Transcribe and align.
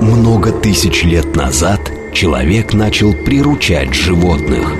Много 0.00 0.50
тысяч 0.50 1.04
лет 1.04 1.36
назад 1.36 1.92
человек 2.14 2.72
начал 2.72 3.12
приручать 3.12 3.92
животных. 3.92 4.72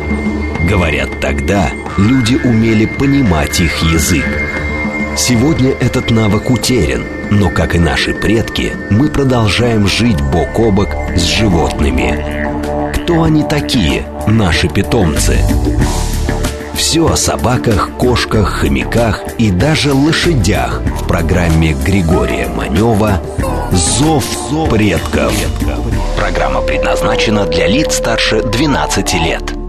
Говорят, 0.66 1.20
тогда 1.20 1.70
люди 1.98 2.36
умели 2.36 2.86
понимать 2.86 3.60
их 3.60 3.82
язык. 3.82 4.24
Сегодня 5.18 5.72
этот 5.72 6.10
навык 6.10 6.48
утерян, 6.50 7.02
но, 7.30 7.50
как 7.50 7.74
и 7.74 7.78
наши 7.78 8.14
предки, 8.14 8.72
мы 8.88 9.08
продолжаем 9.08 9.86
жить 9.86 10.20
бок 10.22 10.58
о 10.58 10.70
бок 10.70 10.88
с 11.14 11.22
животными. 11.22 12.92
Кто 12.94 13.24
они 13.24 13.42
такие, 13.42 14.06
наши 14.26 14.68
питомцы? 14.68 15.38
Все 16.74 17.06
о 17.06 17.16
собаках, 17.16 17.90
кошках, 17.98 18.60
хомяках 18.60 19.22
и 19.38 19.50
даже 19.50 19.92
лошадях 19.92 20.82
в 21.00 21.06
программе 21.06 21.72
Григория 21.72 22.48
Манева 22.48 23.20
«Зов 23.72 24.24
предков». 24.70 25.32
Программа 26.16 26.60
предназначена 26.62 27.46
для 27.46 27.66
лиц 27.66 27.96
старше 27.96 28.42
12 28.42 29.14
лет. 29.14 29.59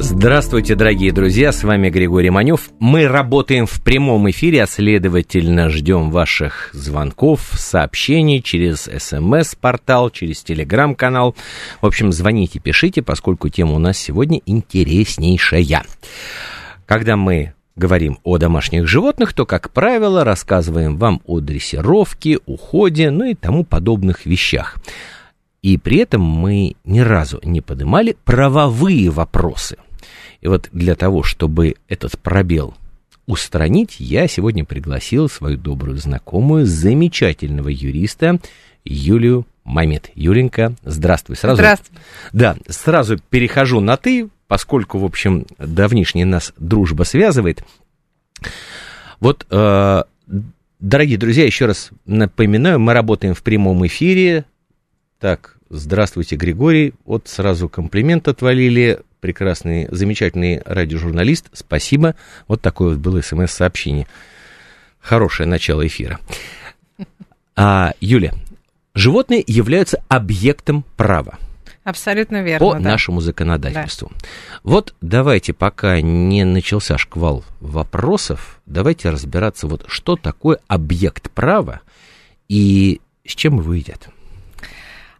Здравствуйте, 0.00 0.76
дорогие 0.76 1.10
друзья, 1.10 1.50
с 1.50 1.64
вами 1.64 1.90
Григорий 1.90 2.30
Манев. 2.30 2.70
Мы 2.78 3.08
работаем 3.08 3.66
в 3.66 3.82
прямом 3.82 4.30
эфире, 4.30 4.62
а 4.62 4.68
следовательно 4.68 5.68
ждем 5.70 6.12
ваших 6.12 6.70
звонков, 6.72 7.50
сообщений 7.54 8.40
через 8.40 8.88
смс-портал, 8.96 10.10
через 10.10 10.44
телеграм-канал. 10.44 11.34
В 11.82 11.86
общем, 11.86 12.12
звоните, 12.12 12.60
пишите, 12.60 13.02
поскольку 13.02 13.48
тема 13.48 13.72
у 13.72 13.80
нас 13.80 13.98
сегодня 13.98 14.40
интереснейшая. 14.46 15.82
Когда 16.86 17.16
мы 17.16 17.54
говорим 17.74 18.18
о 18.22 18.38
домашних 18.38 18.86
животных, 18.86 19.32
то, 19.32 19.46
как 19.46 19.72
правило, 19.72 20.22
рассказываем 20.22 20.96
вам 20.96 21.20
о 21.26 21.40
дрессировке, 21.40 22.38
уходе, 22.46 23.10
ну 23.10 23.24
и 23.24 23.34
тому 23.34 23.64
подобных 23.64 24.26
вещах. 24.26 24.76
И 25.60 25.76
при 25.76 25.98
этом 25.98 26.22
мы 26.22 26.76
ни 26.84 27.00
разу 27.00 27.40
не 27.42 27.60
поднимали 27.60 28.16
правовые 28.24 29.10
вопросы. 29.10 29.76
И 30.40 30.48
вот 30.48 30.68
для 30.72 30.94
того, 30.94 31.22
чтобы 31.22 31.74
этот 31.88 32.18
пробел 32.18 32.74
устранить, 33.26 33.96
я 33.98 34.26
сегодня 34.28 34.64
пригласил 34.64 35.28
свою 35.28 35.58
добрую 35.58 35.98
знакомую, 35.98 36.64
замечательного 36.66 37.68
юриста 37.68 38.38
Юлию 38.84 39.46
Мамед. 39.64 40.10
Юленька, 40.14 40.74
здравствуй. 40.82 41.36
Сразу, 41.36 41.56
здравствуй. 41.56 41.98
Да, 42.32 42.56
сразу 42.68 43.18
перехожу 43.30 43.80
на 43.80 43.96
«ты», 43.96 44.30
поскольку, 44.46 44.98
в 44.98 45.04
общем, 45.04 45.46
давнишняя 45.58 46.24
нас 46.24 46.54
дружба 46.56 47.02
связывает. 47.02 47.62
Вот, 49.20 49.46
э, 49.50 50.02
дорогие 50.80 51.18
друзья, 51.18 51.44
еще 51.44 51.66
раз 51.66 51.90
напоминаю, 52.06 52.80
мы 52.80 52.94
работаем 52.94 53.34
в 53.34 53.42
прямом 53.42 53.86
эфире. 53.86 54.46
Так, 55.20 55.58
здравствуйте, 55.68 56.36
Григорий. 56.36 56.94
Вот 57.04 57.28
сразу 57.28 57.68
комплимент 57.68 58.26
отвалили. 58.26 59.00
Прекрасный, 59.20 59.88
замечательный 59.90 60.62
радиожурналист. 60.64 61.46
Спасибо. 61.52 62.14
Вот 62.46 62.62
такое 62.62 62.90
вот 62.90 62.98
было 62.98 63.20
смс-сообщение. 63.20 64.06
Хорошее 65.00 65.48
начало 65.48 65.86
эфира. 65.86 66.20
А, 67.56 67.92
Юля, 68.00 68.34
животные 68.94 69.42
являются 69.46 70.02
объектом 70.08 70.84
права. 70.96 71.38
Абсолютно 71.88 72.42
верно. 72.42 72.66
По 72.66 72.74
да. 72.74 72.80
нашему 72.80 73.20
законодательству. 73.20 74.12
Да. 74.12 74.28
Вот 74.62 74.94
давайте, 75.00 75.54
пока 75.54 76.02
не 76.02 76.44
начался 76.44 76.98
шквал 76.98 77.44
вопросов, 77.60 78.60
давайте 78.66 79.08
разбираться, 79.08 79.66
вот 79.66 79.86
что 79.88 80.16
такое 80.16 80.58
объект 80.68 81.30
права 81.30 81.80
и 82.46 83.00
с 83.26 83.34
чем 83.34 83.60
едят. 83.72 84.10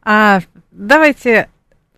А, 0.02 0.40
давайте 0.70 1.48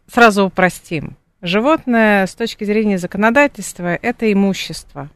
сразу 0.06 0.44
упростим. 0.44 1.16
Животное 1.42 2.26
с 2.26 2.34
точки 2.34 2.64
зрения 2.64 2.98
законодательства 2.98 3.94
это 3.94 4.30
имущество. 4.30 5.08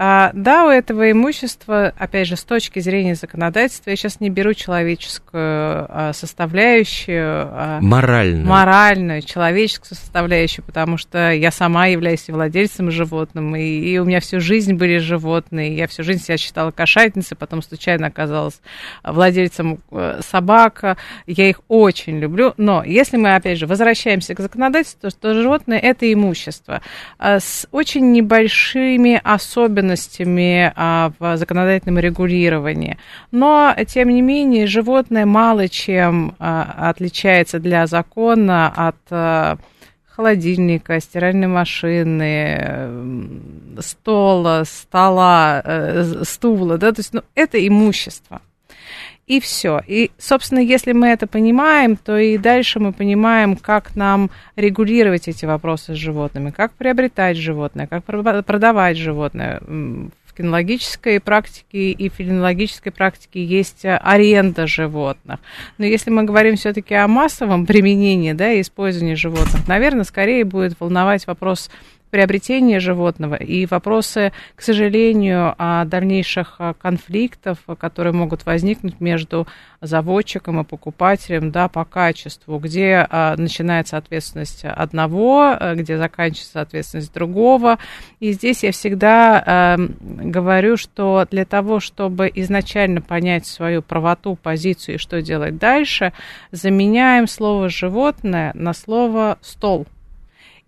А, 0.00 0.30
да, 0.32 0.64
у 0.66 0.68
этого 0.68 1.10
имущества, 1.10 1.92
опять 1.98 2.28
же, 2.28 2.36
с 2.36 2.44
точки 2.44 2.78
зрения 2.78 3.16
законодательства, 3.16 3.90
я 3.90 3.96
сейчас 3.96 4.20
не 4.20 4.30
беру 4.30 4.54
человеческую 4.54 5.42
а, 5.42 6.12
составляющую. 6.14 7.48
А, 7.50 7.78
моральную. 7.80 8.46
Моральную, 8.46 9.22
человеческую 9.22 9.98
составляющую, 9.98 10.64
потому 10.64 10.98
что 10.98 11.32
я 11.32 11.50
сама 11.50 11.86
являюсь 11.86 12.28
владельцем 12.28 12.92
животным, 12.92 13.56
и, 13.56 13.64
и 13.64 13.98
у 13.98 14.04
меня 14.04 14.20
всю 14.20 14.38
жизнь 14.38 14.74
были 14.74 14.98
животные, 14.98 15.76
я 15.76 15.88
всю 15.88 16.04
жизнь 16.04 16.22
себя 16.22 16.36
считала 16.36 16.70
кошатницей, 16.70 17.36
потом 17.36 17.60
случайно 17.60 18.06
оказалась 18.06 18.60
владельцем 19.02 19.80
э, 19.90 20.20
собака, 20.24 20.96
я 21.26 21.50
их 21.50 21.60
очень 21.66 22.20
люблю, 22.20 22.54
но 22.56 22.84
если 22.84 23.16
мы, 23.16 23.34
опять 23.34 23.58
же, 23.58 23.66
возвращаемся 23.66 24.36
к 24.36 24.40
законодательству, 24.40 25.10
то 25.10 25.34
животное– 25.34 25.78
это 25.80 26.12
имущество 26.12 26.82
с 27.18 27.66
очень 27.72 28.12
небольшими 28.12 29.20
особенностями 29.24 29.87
особенностями 29.88 30.72
а, 30.74 31.12
в 31.18 31.36
законодательном 31.36 31.98
регулировании. 31.98 32.98
Но, 33.30 33.74
тем 33.86 34.08
не 34.10 34.22
менее, 34.22 34.66
животное 34.66 35.26
мало 35.26 35.68
чем 35.68 36.34
а, 36.38 36.90
отличается 36.90 37.58
для 37.58 37.86
закона 37.86 38.68
от 38.68 38.96
а, 39.10 39.58
холодильника, 40.06 41.00
стиральной 41.00 41.46
машины, 41.46 42.90
стола, 43.80 44.64
стола, 44.64 45.62
э, 45.64 46.22
стула, 46.24 46.76
да, 46.76 46.90
то 46.90 46.98
есть 46.98 47.14
ну, 47.14 47.22
это 47.36 47.64
имущество 47.64 48.40
и 49.28 49.40
все. 49.40 49.82
И, 49.86 50.10
собственно, 50.18 50.58
если 50.58 50.92
мы 50.92 51.08
это 51.08 51.26
понимаем, 51.26 51.96
то 51.96 52.16
и 52.16 52.38
дальше 52.38 52.80
мы 52.80 52.92
понимаем, 52.92 53.56
как 53.56 53.94
нам 53.94 54.30
регулировать 54.56 55.28
эти 55.28 55.44
вопросы 55.44 55.94
с 55.94 55.98
животными, 55.98 56.50
как 56.50 56.72
приобретать 56.72 57.36
животное, 57.36 57.86
как 57.86 58.04
продавать 58.04 58.96
животное. 58.96 59.60
В 59.60 60.34
кинологической 60.38 61.20
практике 61.20 61.90
и 61.90 62.08
филинологической 62.08 62.92
практике 62.92 63.44
есть 63.44 63.84
аренда 63.84 64.66
животных. 64.66 65.40
Но 65.78 65.84
если 65.84 66.10
мы 66.10 66.22
говорим 66.22 66.56
все-таки 66.56 66.94
о 66.94 67.08
массовом 67.08 67.66
применении 67.66 68.32
да, 68.32 68.52
и 68.52 68.60
использовании 68.60 69.14
животных, 69.14 69.66
наверное, 69.66 70.04
скорее 70.04 70.44
будет 70.44 70.78
волновать 70.78 71.26
вопрос 71.26 71.70
приобретения 72.10 72.80
животного 72.80 73.34
и 73.34 73.66
вопросы, 73.66 74.32
к 74.54 74.62
сожалению, 74.62 75.54
дальнейших 75.58 76.56
а, 76.58 76.74
конфликтов, 76.74 77.58
которые 77.78 78.12
могут 78.12 78.46
возникнуть 78.46 79.00
между 79.00 79.46
заводчиком 79.80 80.60
и 80.60 80.64
покупателем 80.64 81.50
да, 81.50 81.68
по 81.68 81.84
качеству, 81.84 82.58
где 82.58 83.06
а, 83.08 83.36
начинается 83.36 83.96
ответственность 83.96 84.64
одного, 84.64 85.56
где 85.74 85.98
заканчивается 85.98 86.60
ответственность 86.60 87.12
другого. 87.12 87.78
И 88.20 88.32
здесь 88.32 88.64
я 88.64 88.72
всегда 88.72 89.42
а, 89.44 89.76
говорю, 89.78 90.76
что 90.76 91.26
для 91.30 91.44
того, 91.44 91.80
чтобы 91.80 92.30
изначально 92.34 93.00
понять 93.00 93.46
свою 93.46 93.82
правоту, 93.82 94.36
позицию 94.36 94.96
и 94.96 94.98
что 94.98 95.22
делать 95.22 95.58
дальше, 95.58 96.12
заменяем 96.52 97.26
слово 97.26 97.68
животное 97.68 98.52
на 98.54 98.72
слово 98.72 99.38
стол. 99.42 99.86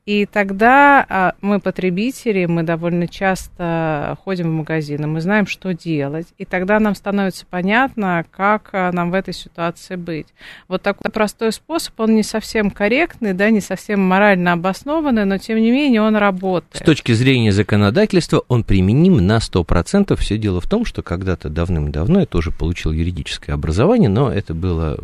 И 0.06 0.26
тогда 0.26 1.04
а, 1.08 1.34
мы 1.42 1.60
потребители, 1.60 2.46
мы 2.46 2.62
довольно 2.62 3.06
часто 3.06 4.16
ходим 4.24 4.48
в 4.48 4.52
магазины, 4.52 5.06
мы 5.06 5.20
знаем, 5.20 5.46
что 5.46 5.74
делать, 5.74 6.26
и 6.38 6.44
тогда 6.44 6.80
нам 6.80 6.94
становится 6.94 7.44
понятно, 7.48 8.24
как 8.30 8.70
а, 8.72 8.90
нам 8.92 9.10
в 9.10 9.14
этой 9.14 9.34
ситуации 9.34 9.96
быть. 9.96 10.26
Вот 10.68 10.82
такой 10.82 11.10
простой 11.10 11.52
способ, 11.52 12.00
он 12.00 12.14
не 12.14 12.22
совсем 12.22 12.70
корректный, 12.70 13.34
да, 13.34 13.50
не 13.50 13.60
совсем 13.60 14.00
морально 14.00 14.54
обоснованный, 14.54 15.26
но 15.26 15.36
тем 15.36 15.58
не 15.58 15.70
менее 15.70 16.00
он 16.00 16.16
работает. 16.16 16.82
С 16.82 16.84
точки 16.84 17.12
зрения 17.12 17.52
законодательства 17.52 18.42
он 18.48 18.64
применим 18.64 19.24
на 19.24 19.36
100%. 19.36 20.16
Все 20.16 20.38
дело 20.38 20.60
в 20.60 20.68
том, 20.68 20.86
что 20.86 21.02
когда-то 21.02 21.50
давным-давно 21.50 22.20
я 22.20 22.26
тоже 22.26 22.52
получил 22.52 22.92
юридическое 22.92 23.54
образование, 23.54 24.08
но 24.08 24.32
это 24.32 24.54
было 24.54 24.98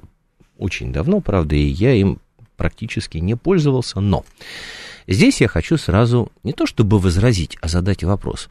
очень 0.58 0.92
давно, 0.92 1.20
правда, 1.20 1.54
и 1.54 1.66
я 1.66 1.92
им 1.92 2.18
практически 2.56 3.18
не 3.18 3.36
пользовался, 3.36 4.00
но 4.00 4.24
здесь 5.06 5.40
я 5.40 5.48
хочу 5.48 5.76
сразу 5.76 6.30
не 6.42 6.52
то 6.52 6.66
чтобы 6.66 6.98
возразить, 6.98 7.56
а 7.60 7.68
задать 7.68 8.04
вопрос. 8.04 8.48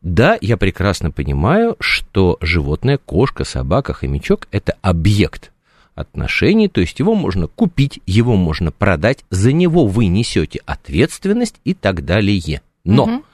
Да, 0.00 0.38
я 0.40 0.56
прекрасно 0.56 1.10
понимаю, 1.10 1.76
что 1.80 2.38
животное, 2.40 2.98
кошка, 2.98 3.44
собака, 3.44 3.92
хомячок– 3.92 4.46
это 4.52 4.76
объект 4.80 5.50
отношений, 5.94 6.68
то 6.68 6.80
есть 6.80 7.00
его 7.00 7.16
можно 7.16 7.48
купить, 7.48 8.00
его 8.06 8.36
можно 8.36 8.70
продать, 8.70 9.24
за 9.30 9.52
него 9.52 9.86
вы 9.86 10.06
несете 10.06 10.60
ответственность 10.64 11.56
и 11.64 11.74
так 11.74 12.04
далее. 12.04 12.62
Но 12.84 13.04
угу. 13.04 13.24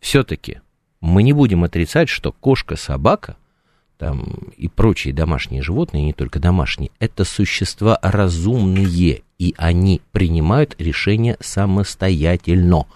все-таки 0.00 0.60
мы 1.00 1.22
не 1.22 1.32
будем 1.32 1.64
отрицать, 1.64 2.10
что 2.10 2.32
кошка, 2.32 2.76
собака 2.76 3.36
там, 3.98 4.24
и 4.56 4.68
прочие 4.68 5.14
домашние 5.14 5.62
животные, 5.62 6.04
не 6.04 6.12
только 6.12 6.38
домашние, 6.38 6.90
это 6.98 7.24
существа 7.24 7.98
разумные, 8.02 9.22
и 9.38 9.54
они 9.56 10.00
принимают 10.12 10.74
решения 10.78 11.36
самостоятельно. 11.40 12.86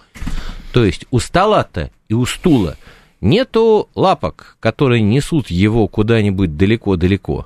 То 0.73 0.83
есть 0.85 1.05
у 1.11 1.19
стола-то 1.19 1.91
и 2.07 2.13
у 2.13 2.25
стула 2.25 2.77
нету 3.19 3.89
лапок, 3.95 4.57
которые 4.59 5.01
несут 5.01 5.49
его 5.49 5.87
куда-нибудь 5.87 6.57
далеко-далеко. 6.57 7.45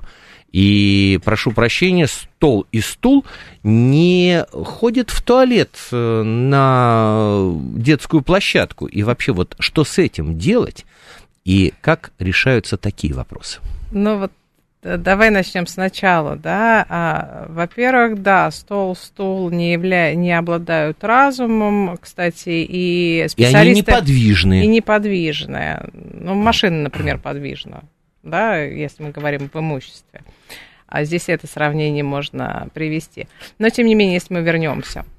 И, 0.52 1.20
прошу 1.22 1.50
прощения, 1.52 2.06
стол 2.06 2.66
и 2.72 2.80
стул 2.80 3.26
не 3.62 4.46
ходят 4.50 5.10
в 5.10 5.20
туалет 5.20 5.70
э, 5.92 6.22
на 6.22 7.52
детскую 7.74 8.22
площадку. 8.22 8.86
И 8.86 9.02
вообще, 9.02 9.32
вот 9.32 9.54
что 9.58 9.84
с 9.84 9.98
этим 9.98 10.38
делать 10.38 10.86
и 11.46 11.72
как 11.80 12.12
решаются 12.18 12.76
такие 12.76 13.14
вопросы? 13.14 13.60
Ну 13.92 14.18
вот 14.18 14.32
Давай 14.82 15.30
начнем 15.30 15.66
сначала, 15.66 16.36
да. 16.36 16.86
А, 16.88 17.46
во-первых, 17.48 18.22
да, 18.22 18.48
стол, 18.52 18.94
стул 18.94 19.50
не, 19.50 19.72
явля... 19.72 20.14
не 20.14 20.30
обладают 20.32 21.02
разумом, 21.02 21.96
кстати, 22.00 22.64
и 22.68 23.26
специалисты... 23.28 23.58
И 23.58 23.70
они 23.70 23.80
неподвижные. 23.80 24.64
И 24.64 24.66
неподвижные. 24.68 25.88
Ну, 25.92 26.34
машина, 26.34 26.82
например, 26.82 27.18
подвижна, 27.18 27.82
да, 28.22 28.58
если 28.62 29.02
мы 29.02 29.10
говорим 29.10 29.50
об 29.52 29.60
имуществе. 29.60 30.22
А 30.86 31.02
здесь 31.02 31.28
это 31.28 31.48
сравнение 31.48 32.04
можно 32.04 32.68
привести. 32.72 33.26
Но, 33.58 33.70
тем 33.70 33.86
не 33.86 33.96
менее, 33.96 34.14
если 34.14 34.34
мы 34.34 34.42
вернемся– 34.42 35.04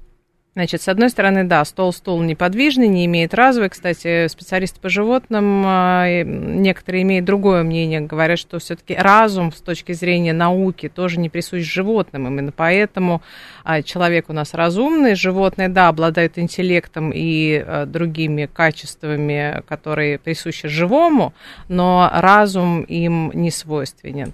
Значит, 0.58 0.82
с 0.82 0.88
одной 0.88 1.08
стороны, 1.08 1.44
да, 1.44 1.64
стол-стул 1.64 2.20
неподвижный, 2.20 2.88
не 2.88 3.06
имеет 3.06 3.32
разума. 3.32 3.68
Кстати, 3.68 4.26
специалисты 4.26 4.80
по 4.80 4.88
животным, 4.88 5.62
а, 5.64 6.24
некоторые 6.24 7.02
имеют 7.02 7.26
другое 7.26 7.62
мнение, 7.62 8.00
говорят, 8.00 8.40
что 8.40 8.58
все-таки 8.58 8.96
разум 8.96 9.52
с 9.52 9.60
точки 9.60 9.92
зрения 9.92 10.32
науки 10.32 10.88
тоже 10.88 11.20
не 11.20 11.28
присущ 11.28 11.62
животным. 11.62 12.26
Именно 12.26 12.50
поэтому 12.50 13.22
а, 13.62 13.82
человек 13.82 14.30
у 14.30 14.32
нас 14.32 14.52
разумный, 14.52 15.14
животные, 15.14 15.68
да, 15.68 15.86
обладают 15.86 16.38
интеллектом 16.38 17.12
и 17.14 17.62
а, 17.64 17.86
другими 17.86 18.46
качествами, 18.52 19.62
которые 19.68 20.18
присущи 20.18 20.66
живому, 20.66 21.34
но 21.68 22.10
разум 22.12 22.82
им 22.82 23.30
не 23.32 23.52
свойственен. 23.52 24.32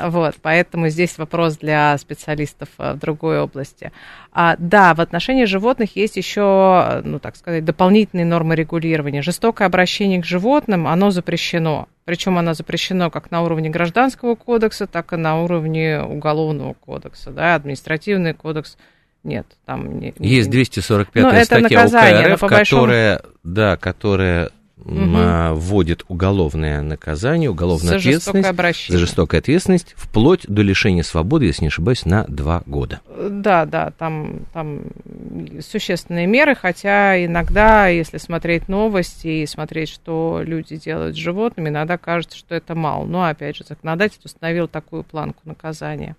Вот, 0.00 0.36
поэтому 0.42 0.88
здесь 0.88 1.18
вопрос 1.18 1.56
для 1.56 1.96
специалистов 1.98 2.68
э, 2.78 2.92
в 2.92 2.98
другой 2.98 3.40
области. 3.40 3.92
А, 4.32 4.56
да, 4.58 4.94
в 4.94 5.00
отношении 5.00 5.44
животных 5.44 5.96
есть 5.96 6.16
еще, 6.16 7.00
ну 7.04 7.18
так 7.18 7.36
сказать, 7.36 7.64
дополнительные 7.64 8.26
нормы 8.26 8.54
регулирования. 8.54 9.22
Жестокое 9.22 9.66
обращение 9.66 10.20
к 10.22 10.24
животным, 10.24 10.86
оно 10.86 11.10
запрещено. 11.10 11.88
Причем 12.04 12.38
оно 12.38 12.54
запрещено 12.54 13.10
как 13.10 13.30
на 13.30 13.42
уровне 13.42 13.68
гражданского 13.70 14.34
кодекса, 14.34 14.86
так 14.86 15.12
и 15.12 15.16
на 15.16 15.42
уровне 15.42 16.00
уголовного 16.00 16.74
кодекса. 16.74 17.30
Да, 17.30 17.54
административный 17.54 18.34
кодекс 18.34 18.76
нет, 19.24 19.46
там 19.66 19.98
не, 19.98 20.14
есть 20.18 20.48
245 20.48 21.22
ну, 21.22 21.44
статья 21.44 21.58
наказание, 21.60 22.26
УК 22.28 22.34
РФ, 22.34 22.40
большому... 22.50 22.82
которая, 22.82 23.22
да, 23.42 23.76
которая 23.76 24.50
угу. 24.84 25.54
вводит 25.54 26.04
уголовное 26.08 26.82
наказание, 26.82 27.50
уголовную 27.50 27.90
за 27.90 27.96
ответственность 27.96 28.88
за 28.88 28.98
жестокую 28.98 29.38
ответственность, 29.38 29.94
вплоть 29.96 30.46
до 30.46 30.62
лишения 30.62 31.02
свободы, 31.02 31.46
если 31.46 31.62
не 31.62 31.68
ошибаюсь, 31.68 32.04
на 32.04 32.24
два 32.24 32.62
года. 32.66 33.00
Да, 33.08 33.64
да, 33.66 33.92
там, 33.98 34.40
там 34.52 34.82
существенные 35.60 36.26
меры, 36.26 36.54
хотя 36.54 37.24
иногда, 37.24 37.88
если 37.88 38.18
смотреть 38.18 38.68
новости 38.68 39.28
и 39.28 39.46
смотреть, 39.46 39.88
что 39.88 40.40
люди 40.44 40.76
делают 40.76 41.16
с 41.16 41.18
животными, 41.18 41.68
иногда 41.68 41.98
кажется, 41.98 42.36
что 42.36 42.54
это 42.54 42.74
мало. 42.74 43.04
Но, 43.06 43.24
опять 43.24 43.56
же, 43.56 43.64
законодатель 43.68 44.20
установил 44.24 44.68
такую 44.68 45.04
планку 45.04 45.40
наказания. 45.44 46.16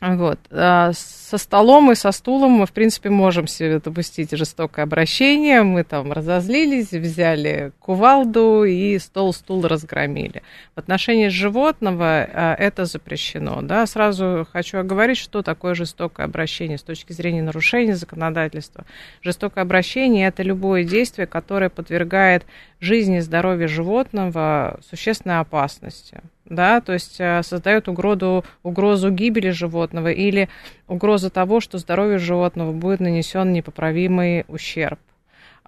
Вот. 0.00 0.38
А 0.52 0.92
со 0.92 1.38
столом 1.38 1.90
и 1.90 1.96
со 1.96 2.12
стулом 2.12 2.52
мы, 2.52 2.66
в 2.66 2.72
принципе, 2.72 3.10
можем 3.10 3.48
себе 3.48 3.80
допустить 3.80 4.30
жестокое 4.30 4.84
обращение. 4.84 5.64
Мы 5.64 5.82
там 5.82 6.12
разозлились, 6.12 6.92
взяли 6.92 7.72
кувалду 7.80 8.62
и 8.62 8.96
стол-стул 8.98 9.66
разгромили. 9.66 10.42
В 10.76 10.78
отношении 10.78 11.28
животного 11.28 12.28
а, 12.32 12.54
это 12.54 12.84
запрещено. 12.84 13.60
Да? 13.62 13.86
Сразу 13.86 14.46
хочу 14.52 14.78
оговорить, 14.78 15.18
что 15.18 15.42
такое 15.42 15.74
жестокое 15.74 16.26
обращение 16.26 16.78
с 16.78 16.82
точки 16.82 17.12
зрения 17.12 17.42
нарушения 17.42 17.96
законодательства. 17.96 18.84
Жестокое 19.20 19.62
обращение– 19.62 20.28
это 20.28 20.44
любое 20.44 20.84
действие, 20.84 21.26
которое 21.26 21.70
подвергает 21.70 22.46
жизни 22.78 23.16
и 23.16 23.20
здоровью 23.20 23.68
животного 23.68 24.78
существенной 24.88 25.40
опасности 25.40 26.22
да, 26.48 26.80
то 26.80 26.92
есть 26.92 27.16
э, 27.18 27.42
создает 27.42 27.88
угрозу, 27.88 28.44
угрозу 28.62 29.10
гибели 29.10 29.50
животного 29.50 30.10
или 30.10 30.48
угрозу 30.86 31.30
того, 31.30 31.60
что 31.60 31.78
здоровью 31.78 32.18
животного 32.18 32.72
будет 32.72 33.00
нанесен 33.00 33.52
непоправимый 33.52 34.44
ущерб. 34.48 34.98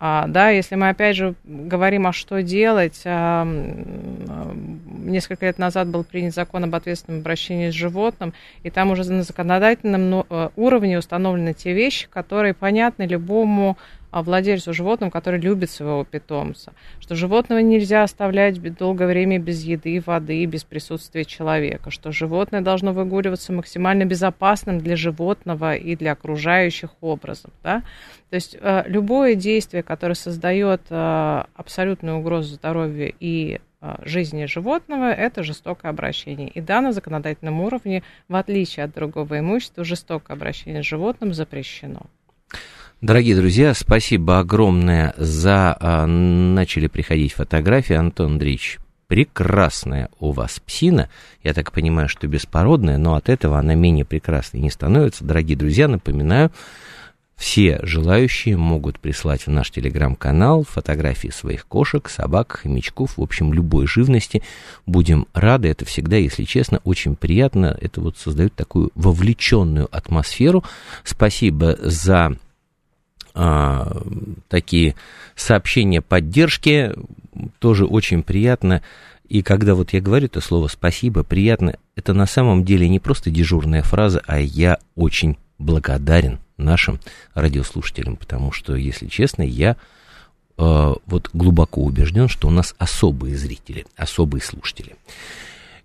А, 0.02 0.26
да, 0.28 0.48
если 0.48 0.76
мы 0.76 0.88
опять 0.88 1.14
же 1.14 1.34
говорим, 1.44 2.06
а 2.06 2.12
что 2.14 2.40
делать, 2.42 3.02
а, 3.04 3.46
несколько 5.04 5.44
лет 5.44 5.58
назад 5.58 5.88
был 5.88 6.04
принят 6.04 6.34
закон 6.34 6.64
об 6.64 6.74
ответственном 6.74 7.20
обращении 7.20 7.68
с 7.68 7.74
животным, 7.74 8.32
и 8.62 8.70
там 8.70 8.90
уже 8.90 9.12
на 9.12 9.22
законодательном 9.22 10.24
э, 10.30 10.48
уровне 10.56 10.98
установлены 10.98 11.52
те 11.52 11.74
вещи, 11.74 12.08
которые 12.08 12.54
понятны 12.54 13.02
любому 13.02 13.76
а, 13.76 13.99
владельцу 14.12 14.72
животного, 14.72 15.10
который 15.10 15.40
любит 15.40 15.70
своего 15.70 16.04
питомца, 16.04 16.72
что 17.00 17.14
животного 17.14 17.60
нельзя 17.60 18.02
оставлять 18.02 18.60
долгое 18.76 19.06
время 19.06 19.38
без 19.38 19.62
еды, 19.62 20.02
воды, 20.04 20.44
без 20.46 20.64
присутствия 20.64 21.24
человека, 21.24 21.90
что 21.90 22.12
животное 22.12 22.60
должно 22.60 22.92
выгуливаться 22.92 23.52
максимально 23.52 24.04
безопасным 24.04 24.80
для 24.80 24.96
животного 24.96 25.74
и 25.74 25.96
для 25.96 26.12
окружающих 26.12 26.90
образом. 27.00 27.50
Да? 27.62 27.82
То 28.30 28.36
есть 28.36 28.56
э, 28.60 28.84
любое 28.86 29.34
действие, 29.34 29.82
которое 29.82 30.14
создает 30.14 30.82
э, 30.90 31.44
абсолютную 31.54 32.18
угрозу 32.18 32.54
здоровью 32.54 33.12
и 33.18 33.60
э, 33.80 33.96
жизни 34.04 34.44
животного, 34.44 35.12
это 35.12 35.42
жестокое 35.42 35.90
обращение. 35.90 36.48
И 36.48 36.60
да, 36.60 36.80
на 36.80 36.92
законодательном 36.92 37.60
уровне, 37.60 38.04
в 38.28 38.36
отличие 38.36 38.84
от 38.84 38.94
другого 38.94 39.40
имущества, 39.40 39.82
жестокое 39.82 40.36
обращение 40.36 40.82
с 40.82 40.86
животным 40.86 41.34
запрещено. 41.34 42.02
Дорогие 43.00 43.34
друзья, 43.34 43.72
спасибо 43.72 44.40
огромное 44.40 45.14
за... 45.16 45.74
А, 45.80 46.04
начали 46.04 46.86
приходить 46.86 47.32
фотографии, 47.32 47.94
Антон 47.96 48.32
Андреевич. 48.32 48.78
Прекрасная 49.06 50.10
у 50.18 50.32
вас 50.32 50.60
псина. 50.60 51.08
Я 51.42 51.54
так 51.54 51.72
понимаю, 51.72 52.10
что 52.10 52.28
беспородная, 52.28 52.98
но 52.98 53.14
от 53.14 53.30
этого 53.30 53.58
она 53.58 53.74
менее 53.74 54.04
прекрасной 54.04 54.60
не 54.60 54.68
становится. 54.68 55.24
Дорогие 55.24 55.56
друзья, 55.56 55.88
напоминаю, 55.88 56.52
все 57.36 57.80
желающие 57.82 58.58
могут 58.58 59.00
прислать 59.00 59.46
в 59.46 59.50
наш 59.50 59.70
телеграм-канал 59.70 60.64
фотографии 60.68 61.28
своих 61.28 61.66
кошек, 61.66 62.06
собак, 62.06 62.60
хомячков, 62.62 63.16
в 63.16 63.22
общем, 63.22 63.54
любой 63.54 63.86
живности. 63.86 64.42
Будем 64.84 65.26
рады, 65.32 65.68
это 65.68 65.86
всегда, 65.86 66.16
если 66.16 66.44
честно, 66.44 66.82
очень 66.84 67.16
приятно. 67.16 67.78
Это 67.80 68.02
вот 68.02 68.18
создает 68.18 68.54
такую 68.54 68.90
вовлеченную 68.94 69.88
атмосферу. 69.90 70.64
Спасибо 71.02 71.78
за 71.80 72.36
а, 73.42 74.02
такие 74.48 74.96
сообщения 75.34 76.02
поддержки, 76.02 76.92
тоже 77.58 77.86
очень 77.86 78.22
приятно. 78.22 78.82
И 79.30 79.40
когда 79.40 79.74
вот 79.74 79.94
я 79.94 80.02
говорю 80.02 80.26
это 80.26 80.42
слово 80.42 80.68
«спасибо», 80.68 81.22
приятно, 81.22 81.76
это 81.96 82.12
на 82.12 82.26
самом 82.26 82.66
деле 82.66 82.86
не 82.86 82.98
просто 82.98 83.30
дежурная 83.30 83.82
фраза, 83.82 84.20
а 84.26 84.38
я 84.38 84.78
очень 84.94 85.38
благодарен 85.56 86.38
нашим 86.58 87.00
радиослушателям, 87.32 88.16
потому 88.16 88.52
что, 88.52 88.76
если 88.76 89.06
честно, 89.06 89.40
я 89.40 89.76
э, 90.58 90.94
вот 91.06 91.30
глубоко 91.32 91.80
убежден, 91.80 92.28
что 92.28 92.48
у 92.48 92.50
нас 92.50 92.74
особые 92.76 93.38
зрители, 93.38 93.86
особые 93.96 94.42
слушатели. 94.42 94.96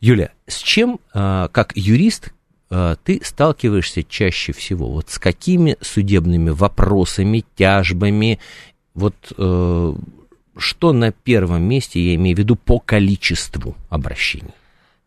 Юля, 0.01 0.31
с 0.45 0.57
чем, 0.57 0.99
э, 1.13 1.47
как 1.53 1.71
юрист, 1.77 2.33
ты 2.69 3.21
сталкиваешься 3.23 4.03
чаще 4.03 4.51
всего 4.51 4.89
вот 4.89 5.09
с 5.09 5.19
какими 5.19 5.77
судебными 5.81 6.49
вопросами, 6.49 7.43
тяжбами, 7.55 8.39
вот 8.95 9.15
э, 9.37 9.93
что 10.57 10.93
на 10.93 11.11
первом 11.11 11.63
месте, 11.63 11.99
я 11.99 12.15
имею 12.15 12.35
в 12.35 12.39
виду 12.39 12.55
по 12.55 12.79
количеству 12.79 13.75
обращений? 13.89 14.53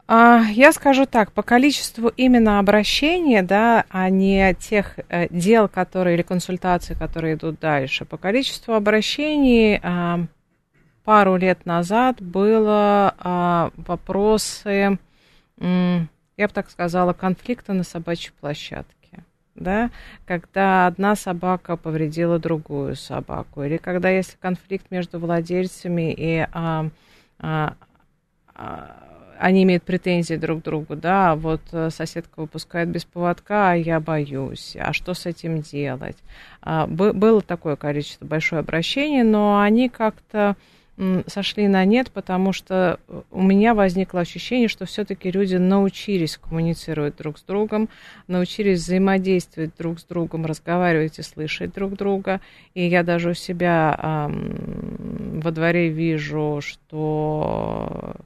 А, 0.07 0.43
я 0.53 0.73
скажу 0.73 1.05
так, 1.05 1.33
по 1.33 1.43
количеству 1.43 2.09
именно 2.17 2.59
обращений, 2.59 3.43
да, 3.43 3.85
а 3.91 4.09
не 4.09 4.55
тех 4.55 4.99
э, 5.09 5.29
дел, 5.31 5.69
которые 5.69 6.15
или 6.15 6.23
консультаций, 6.23 6.97
которые 6.97 7.35
идут 7.35 7.61
дальше. 7.61 8.05
По 8.05 8.17
количеству 8.17 8.75
обращений 8.75 9.79
а, 9.83 10.21
пару 11.05 11.37
лет 11.37 11.67
назад 11.67 12.23
было 12.23 13.15
а, 13.19 13.71
вопросы 13.77 14.99
я 16.39 16.47
бы 16.47 16.55
так 16.55 16.71
сказала, 16.71 17.13
конфликта 17.13 17.75
на 17.75 17.83
собачьей 17.83 18.33
площадке. 18.41 18.95
Да, 19.55 19.91
когда 20.25 20.87
одна 20.87 21.17
собака 21.17 21.77
повредила 21.77 22.39
другую 22.39 22.95
собаку, 22.95 23.65
или 23.65 23.77
когда 23.77 24.09
есть 24.09 24.39
конфликт 24.41 24.87
между 24.91 25.19
владельцами 25.19 26.15
и 26.17 26.47
а, 26.53 26.89
а, 27.41 27.75
а, 28.55 29.09
они 29.41 29.65
имеют 29.65 29.83
претензии 29.83 30.35
друг 30.35 30.61
к 30.61 30.65
другу, 30.65 30.95
да, 30.97 31.35
вот 31.35 31.61
э, 31.73 31.91
соседка 31.91 32.41
выпускает 32.41 32.89
без 32.89 33.05
поводка, 33.05 33.73
а 33.73 33.75
я 33.75 34.01
боюсь, 34.01 34.77
а 34.79 34.93
что 34.93 35.15
с 35.15 35.27
этим 35.27 35.61
делать? 35.61 36.17
А, 36.61 36.87
было 36.87 37.41
такое 37.41 37.77
количество, 37.77 38.27
большое 38.27 38.61
обращение, 38.61 39.25
но 39.25 39.61
они 39.61 39.89
как-то 39.89 40.57
сошли 41.27 41.69
на 41.69 41.85
нет, 41.85 42.11
потому 42.11 42.53
что 42.53 42.99
у 43.31 43.43
меня 43.43 43.75
возникло 43.75 44.21
ощущение, 44.21 44.69
что 44.69 44.85
все-таки 44.85 45.31
люди 45.31 45.57
научились 45.57 46.37
коммуницировать 46.37 47.17
друг 47.17 47.39
с 47.39 47.43
другом, 47.43 47.89
научились 48.27 48.81
взаимодействовать 48.81 49.71
друг 49.79 50.01
с 50.01 50.05
другом, 50.05 50.45
разговаривать 50.45 51.19
и 51.19 51.23
слышать 51.23 51.73
друг 51.73 51.95
друга. 51.95 52.41
И 52.75 52.87
я 52.87 53.03
даже 53.03 53.31
у 53.31 53.35
себя 53.35 53.99
эм, 54.03 55.41
во 55.41 55.51
дворе 55.53 55.89
вижу, 55.89 56.61
что 56.61 58.17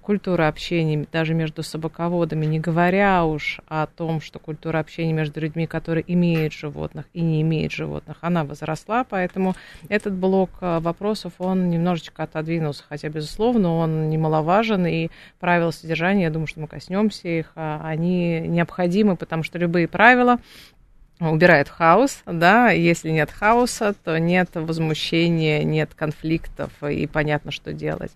культура 0.00 0.48
общения 0.48 1.06
даже 1.12 1.34
между 1.34 1.62
собаководами, 1.62 2.46
не 2.46 2.58
говоря 2.58 3.24
уж 3.24 3.60
о 3.68 3.86
том, 3.86 4.20
что 4.20 4.38
культура 4.38 4.78
общения 4.78 5.12
между 5.12 5.40
людьми, 5.40 5.66
которые 5.66 6.04
имеют 6.06 6.54
животных 6.54 7.04
и 7.12 7.20
не 7.20 7.42
имеют 7.42 7.72
животных, 7.72 8.16
она 8.22 8.44
возросла, 8.44 9.04
поэтому 9.04 9.54
этот 9.90 10.14
блок 10.14 10.50
а, 10.60 10.80
вопросов, 10.80 11.34
он 11.38 11.68
немножечко 11.68 12.22
отодвинулся, 12.22 12.82
хотя, 12.88 13.10
безусловно, 13.10 13.74
он 13.74 14.08
немаловажен, 14.08 14.86
и 14.86 15.08
правила 15.38 15.70
содержания, 15.70 16.24
я 16.24 16.30
думаю, 16.30 16.46
что 16.46 16.60
мы 16.60 16.66
коснемся 16.66 17.28
их, 17.28 17.52
а, 17.54 17.82
они 17.84 18.40
необходимы, 18.40 19.16
потому 19.16 19.42
что 19.42 19.58
любые 19.58 19.86
правила 19.86 20.38
убирает 21.20 21.68
хаос, 21.68 22.22
да, 22.26 22.70
если 22.70 23.10
нет 23.10 23.30
хаоса, 23.30 23.94
то 24.04 24.18
нет 24.18 24.50
возмущения, 24.54 25.62
нет 25.62 25.90
конфликтов, 25.94 26.70
и 26.82 27.06
понятно, 27.06 27.50
что 27.50 27.72
делать. 27.72 28.12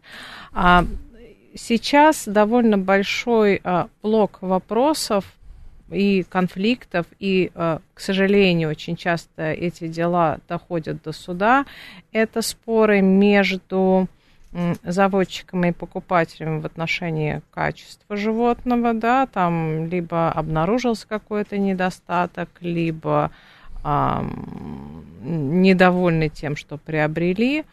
А 0.53 0.85
сейчас 1.55 2.27
довольно 2.27 2.79
большой 2.79 3.61
а, 3.65 3.89
блок 4.03 4.39
вопросов 4.41 5.25
и 5.91 6.25
конфликтов, 6.29 7.07
и, 7.19 7.51
а, 7.55 7.81
к 7.95 8.01
сожалению, 8.01 8.71
очень 8.71 8.97
часто 8.97 9.53
эти 9.53 9.89
дела 9.89 10.39
доходят 10.49 11.03
до 11.03 11.13
суда. 11.13 11.65
Это 12.13 12.43
споры 12.43 13.01
между 13.01 14.09
заводчиками 14.83 15.69
и 15.69 15.73
покупателями 15.73 16.61
в 16.61 16.67
отношении 16.67 17.43
качества 17.51 18.17
животного, 18.17 18.95
да, 18.95 19.27
там 19.27 19.87
либо 19.87 20.33
обнаружился 20.33 21.07
какой-то 21.07 21.59
недостаток, 21.59 22.49
либо 22.61 23.31
а, 23.85 24.25
недовольны 25.23 26.29
тем, 26.29 26.57
что 26.57 26.79
приобрели. 26.79 27.65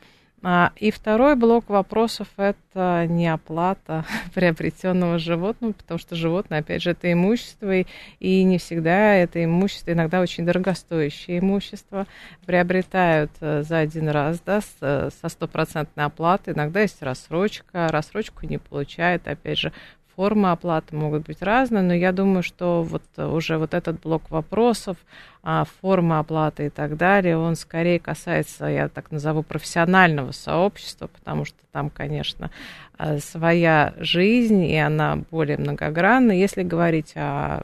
А, 0.47 0.73
и 0.75 0.91
второй 0.91 1.35
блок 1.35 1.69
вопросов– 1.69 2.27
это 2.37 3.07
не 3.09 3.27
оплата 3.27 4.05
приобретенного 4.35 5.17
животного, 5.17 5.71
потому 5.71 5.99
что 5.99 6.15
животное, 6.15 6.59
опять 6.59 6.83
же, 6.83 6.91
это 6.91 7.11
имущество, 7.11 7.73
и, 8.19 8.43
не 8.43 8.59
всегда 8.59 9.15
это 9.15 9.43
имущество, 9.43 9.93
иногда 9.93 10.21
очень 10.21 10.45
дорогостоящее 10.45 11.39
имущество, 11.39 12.05
приобретают 12.45 13.31
э, 13.41 13.63
за 13.63 13.79
один 13.79 14.07
раз, 14.07 14.39
да, 14.45 14.61
со 14.61 15.29
стопроцентной 15.29 16.05
оплатой, 16.05 16.53
иногда 16.53 16.81
есть 16.81 17.01
рассрочка, 17.01 17.87
рассрочку 17.87 18.45
не 18.45 18.59
получает, 18.59 19.27
опять 19.27 19.57
же, 19.57 19.73
формы 20.15 20.51
оплаты 20.51 20.95
могут 20.95 21.25
быть 21.25 21.41
разные, 21.41 21.83
но 21.83 21.93
я 21.93 22.11
думаю, 22.11 22.43
что 22.43 22.83
вот 22.83 23.03
уже 23.17 23.57
вот 23.57 23.73
этот 23.73 23.99
блок 24.01 24.29
вопросов, 24.29 24.97
а, 25.43 25.65
формы 25.81 26.17
оплаты 26.17 26.67
и 26.67 26.69
так 26.69 26.97
далее, 26.97 27.37
он 27.37 27.55
скорее 27.55 27.99
касается, 27.99 28.65
я 28.65 28.89
так 28.89 29.11
назову, 29.11 29.43
профессионального 29.43 30.31
сообщества, 30.31 31.07
потому 31.07 31.45
что 31.45 31.57
там, 31.71 31.89
конечно, 31.89 32.49
а, 32.97 33.19
своя 33.19 33.93
жизнь, 33.97 34.63
и 34.63 34.77
она 34.77 35.17
более 35.29 35.57
многогранна. 35.57 36.31
Если 36.31 36.63
говорить 36.63 37.13
о 37.15 37.63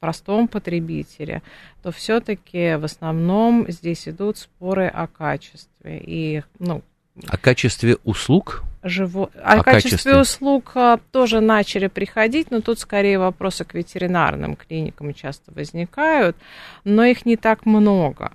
простом 0.00 0.48
потребителе, 0.48 1.42
то 1.82 1.90
все-таки 1.90 2.74
в 2.74 2.84
основном 2.84 3.64
здесь 3.70 4.06
идут 4.06 4.36
споры 4.36 4.86
о 4.86 5.06
качестве. 5.06 5.98
И, 6.04 6.42
ну, 6.58 6.82
о 7.28 7.36
качестве 7.36 7.96
услуг? 8.04 8.64
Живо... 8.82 9.30
О, 9.34 9.60
о 9.60 9.62
качестве, 9.62 9.90
качестве 9.90 10.20
услуг 10.20 10.72
а, 10.74 10.98
тоже 11.10 11.40
начали 11.40 11.86
приходить, 11.86 12.50
но 12.50 12.60
тут 12.60 12.78
скорее 12.78 13.18
вопросы 13.18 13.64
к 13.64 13.74
ветеринарным 13.74 14.56
клиникам 14.56 15.14
часто 15.14 15.52
возникают, 15.52 16.36
но 16.84 17.04
их 17.04 17.24
не 17.24 17.36
так 17.36 17.64
много. 17.64 18.32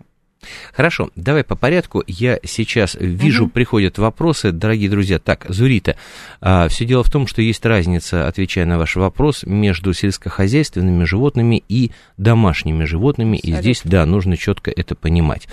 Хорошо, 0.73 1.09
давай 1.15 1.43
по 1.43 1.55
порядку. 1.55 2.03
Я 2.07 2.39
сейчас 2.43 2.95
вижу, 2.99 3.45
угу. 3.45 3.51
приходят 3.51 3.97
вопросы, 3.97 4.51
дорогие 4.51 4.89
друзья. 4.89 5.19
Так, 5.19 5.45
Зурита, 5.49 5.95
а, 6.41 6.67
все 6.67 6.85
дело 6.85 7.03
в 7.03 7.11
том, 7.11 7.27
что 7.27 7.41
есть 7.41 7.65
разница, 7.65 8.27
отвечая 8.27 8.65
на 8.65 8.77
ваш 8.77 8.95
вопрос, 8.95 9.43
между 9.43 9.93
сельскохозяйственными 9.93 11.03
животными 11.03 11.63
и 11.67 11.91
домашними 12.17 12.85
животными. 12.85 13.37
Абсолютно. 13.37 13.57
И 13.57 13.61
здесь, 13.61 13.81
да, 13.83 14.05
нужно 14.05 14.37
четко 14.37 14.71
это 14.71 14.95
понимать. 14.95 15.47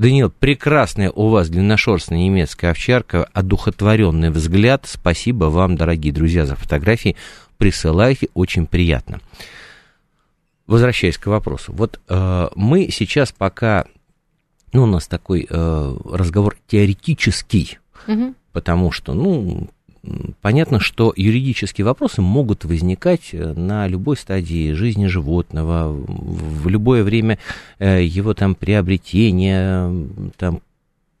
Даниил, 0.00 0.30
прекрасная 0.30 1.10
у 1.10 1.28
вас 1.28 1.50
длинношерстная 1.50 2.20
немецкая 2.20 2.70
овчарка, 2.70 3.28
одухотворенный 3.34 4.30
взгляд. 4.30 4.86
Спасибо 4.86 5.44
вам, 5.44 5.76
дорогие 5.76 6.10
друзья, 6.10 6.46
за 6.46 6.56
фотографии. 6.56 7.16
Присылайте, 7.58 8.28
очень 8.32 8.66
приятно. 8.66 9.20
Возвращаясь 10.66 11.18
к 11.18 11.26
вопросу. 11.26 11.74
Вот 11.74 12.00
э, 12.08 12.48
мы 12.54 12.88
сейчас 12.90 13.30
пока, 13.32 13.84
ну, 14.72 14.84
у 14.84 14.86
нас 14.86 15.06
такой 15.08 15.46
э, 15.48 15.96
разговор 16.04 16.56
теоретический, 16.66 17.78
угу. 18.06 18.34
потому 18.52 18.92
что, 18.92 19.14
ну, 19.14 19.68
понятно, 20.40 20.80
что 20.80 21.12
юридические 21.16 21.84
вопросы 21.84 22.22
могут 22.22 22.64
возникать 22.64 23.30
э, 23.32 23.52
на 23.52 23.86
любой 23.88 24.16
стадии 24.16 24.72
жизни 24.72 25.06
животного, 25.06 25.92
в 25.92 26.68
любое 26.68 27.02
время 27.02 27.38
э, 27.78 28.04
его 28.04 28.34
там 28.34 28.54
приобретения, 28.54 29.92
там 30.36 30.60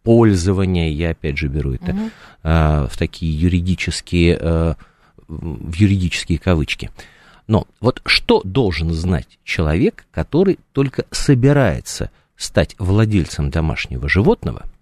пользования, 0.02 0.90
я 0.90 1.10
опять 1.10 1.36
же 1.36 1.48
беру 1.48 1.74
это 1.74 1.92
угу. 1.92 2.10
в 2.42 2.92
такие 2.96 3.38
юридические, 3.38 4.76
в 5.28 5.74
юридические 5.74 6.38
кавычки. 6.38 6.90
Но 7.46 7.66
вот 7.80 8.00
что 8.06 8.40
должен 8.44 8.92
знать 8.92 9.38
человек, 9.44 10.06
который 10.10 10.58
только 10.72 11.04
собирается 11.10 12.10
стать 12.40 12.74
владельцем 12.78 13.50
домашнего 13.50 14.08
животного– 14.08 14.64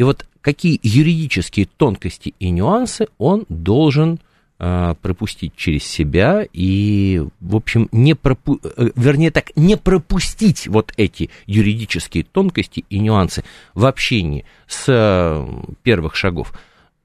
и 0.00 0.02
вот 0.02 0.24
какие 0.40 0.80
юридические 0.82 1.66
тонкости 1.66 2.32
и 2.38 2.48
нюансы 2.48 3.08
он 3.18 3.44
должен 3.50 4.18
э, 4.58 4.94
пропустить 5.02 5.54
через 5.56 5.84
себя 5.84 6.46
и, 6.54 7.22
в 7.40 7.54
общем, 7.54 7.86
не 7.92 8.14
пропу... 8.14 8.58
Э, 8.62 8.88
вернее 8.96 9.30
так, 9.30 9.54
не 9.56 9.76
пропустить 9.76 10.68
вот 10.68 10.94
эти 10.96 11.28
юридические 11.44 12.24
тонкости 12.24 12.86
и 12.88 12.98
нюансы 12.98 13.44
в 13.74 13.84
общении 13.84 14.46
с 14.66 14.84
э, 14.88 15.46
первых 15.82 16.16
шагов 16.16 16.58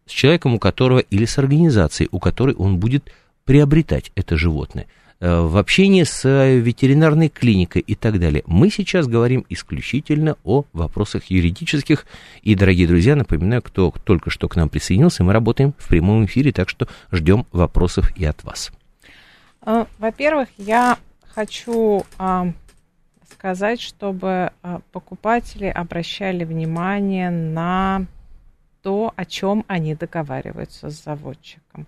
с 0.06 0.12
человеком, 0.12 0.54
у 0.54 0.60
которого 0.60 1.00
или 1.00 1.26
с 1.26 1.38
организацией, 1.38 2.08
у 2.14 2.20
которой 2.20 2.56
он 2.56 2.78
будет 2.78 3.12
приобретать 3.44 4.14
это 4.16 4.38
животное– 4.38 4.88
в 5.20 5.58
общении 5.58 6.04
с 6.04 6.26
э, 6.26 6.58
ветеринарной 6.58 7.30
клиникой 7.30 7.82
и 7.82 7.96
так 7.96 8.20
далее. 8.20 8.44
Мы 8.46 8.70
сейчас 8.70 9.08
говорим 9.08 9.46
исключительно 9.50 10.36
о 10.44 10.66
вопросах 10.74 11.26
юридических. 11.26 12.06
И, 12.42 12.56
дорогие 12.56 12.88
друзья, 12.88 13.16
напоминаю, 13.16 13.62
кто 13.62 13.94
только 14.04 14.30
что 14.30 14.48
к 14.48 14.56
нам 14.56 14.70
присоединился, 14.70 15.24
мы 15.24 15.34
работаем 15.34 15.74
в 15.78 15.88
прямом 15.88 16.26
эфире, 16.26 16.52
так 16.52 16.70
что 16.70 16.88
ждем 17.12 17.46
вопросов 17.52 18.16
и 18.18 18.26
от 18.26 18.44
вас. 18.44 18.72
Э, 19.66 19.86
во-первых, 20.00 20.50
я 20.58 20.98
хочу 21.36 22.04
а, 22.18 22.52
сказать, 23.30 23.82
чтобы 23.82 24.52
а, 24.64 24.80
покупатели 24.92 25.66
обращали 25.66 26.46
внимание 26.46 27.30
на 27.30 28.06
то, 28.82 29.12
о 29.16 29.26
чем 29.26 29.66
они 29.68 29.96
договариваются 29.96 30.90
с 30.90 31.04
заводчиком 31.04 31.88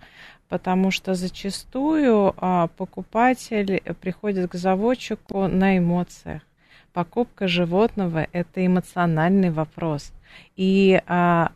потому 0.50 0.92
что 0.92 1.16
зачастую 1.16 2.34
а, 2.38 2.68
покупатель 2.68 3.82
приходит 4.00 4.52
к 4.52 4.56
заводчику 4.56 5.48
на 5.48 5.78
эмоциях. 5.78 6.42
Покупка 6.94 7.48
животного– 7.48 8.28
это 8.32 8.66
эмоциональный 8.66 9.52
вопрос. 9.52 10.12
И 10.56 11.02
а, 11.06 11.52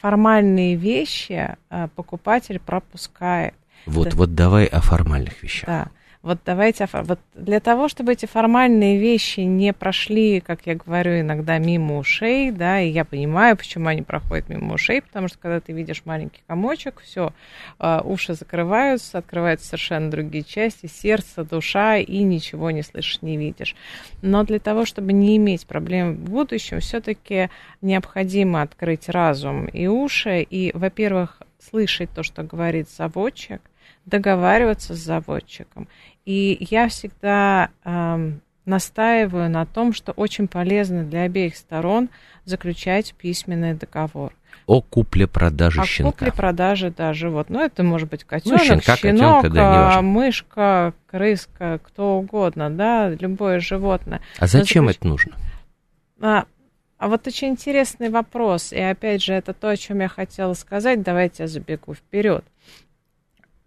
формальные 0.00 0.76
вещи 0.76 1.56
а, 1.70 1.88
покупатель 1.88 2.60
пропускает. 2.60 3.54
Вот, 3.86 4.10
да. 4.10 4.16
вот 4.16 4.34
давай 4.34 4.66
о 4.66 4.80
формальных 4.80 5.42
вещах. 5.42 5.66
Да. 5.66 5.88
Вот 6.24 6.38
давайте, 6.46 6.88
вот 6.90 7.20
для 7.34 7.60
того, 7.60 7.86
чтобы 7.86 8.14
эти 8.14 8.24
формальные 8.24 8.98
вещи 8.98 9.40
не 9.40 9.74
прошли, 9.74 10.40
как 10.40 10.64
я 10.64 10.74
говорю, 10.74 11.20
иногда 11.20 11.58
мимо 11.58 11.98
ушей, 11.98 12.50
да, 12.50 12.80
и 12.80 12.88
я 12.88 13.04
понимаю, 13.04 13.58
почему 13.58 13.88
они 13.88 14.00
проходят 14.00 14.48
мимо 14.48 14.72
ушей, 14.72 15.02
потому 15.02 15.28
что 15.28 15.36
когда 15.36 15.60
ты 15.60 15.74
видишь 15.74 16.00
маленький 16.06 16.40
комочек, 16.46 17.02
все, 17.02 17.34
а, 17.78 18.00
уши 18.02 18.32
закрываются, 18.32 19.18
открываются 19.18 19.66
совершенно 19.66 20.10
другие 20.10 20.44
части, 20.44 20.86
сердце, 20.86 21.44
душа, 21.44 21.98
и 21.98 22.22
ничего 22.22 22.70
не 22.70 22.80
слышишь, 22.80 23.20
не 23.20 23.36
видишь. 23.36 23.76
Но 24.22 24.44
для 24.44 24.60
того, 24.60 24.86
чтобы 24.86 25.12
не 25.12 25.36
иметь 25.36 25.66
проблем 25.66 26.14
в 26.14 26.30
будущем, 26.30 26.80
все-таки 26.80 27.50
необходимо 27.82 28.62
открыть 28.62 29.10
разум 29.10 29.66
и 29.66 29.88
уши, 29.88 30.40
и, 30.40 30.70
во-первых, 30.72 31.42
слышать 31.58 32.08
то, 32.14 32.22
что 32.22 32.42
говорит 32.44 32.88
заводчик, 32.88 33.60
договариваться 34.06 34.94
с 34.94 34.98
заводчиком. 34.98 35.88
И 36.24 36.56
я 36.70 36.88
всегда 36.88 37.70
э, 37.84 38.32
настаиваю 38.64 39.50
на 39.50 39.66
том, 39.66 39.92
что 39.92 40.12
очень 40.12 40.48
полезно 40.48 41.04
для 41.04 41.22
обеих 41.22 41.56
сторон 41.56 42.08
заключать 42.44 43.14
письменный 43.14 43.74
договор. 43.74 44.32
о 44.66 44.80
купле-продаже 44.80 45.80
о 45.80 45.84
щенка. 45.84 46.08
О 46.08 46.12
купле-продаже, 46.12 46.90
да, 46.96 47.12
живот. 47.12 47.50
Ну, 47.50 47.60
это 47.60 47.82
может 47.82 48.08
быть 48.08 48.24
котенок, 48.24 48.60
ну, 48.60 48.64
щенка, 48.64 48.96
щенок, 48.96 49.42
котенка, 49.42 49.50
да, 49.50 50.02
мышка, 50.02 50.94
крыска, 51.06 51.80
кто 51.82 52.18
угодно, 52.18 52.70
да, 52.70 53.10
любое 53.10 53.60
животное. 53.60 54.20
А 54.38 54.46
зачем 54.46 54.84
заключ... 54.84 54.96
это 54.96 55.08
нужно? 55.08 55.32
А, 56.20 56.44
а 56.98 57.08
вот 57.08 57.26
очень 57.26 57.48
интересный 57.48 58.08
вопрос. 58.08 58.72
И 58.72 58.80
опять 58.80 59.22
же, 59.22 59.34
это 59.34 59.52
то, 59.52 59.68
о 59.68 59.76
чем 59.76 60.00
я 60.00 60.08
хотела 60.08 60.54
сказать. 60.54 61.02
Давайте 61.02 61.42
я 61.42 61.48
забегу 61.48 61.94
вперед. 61.94 62.44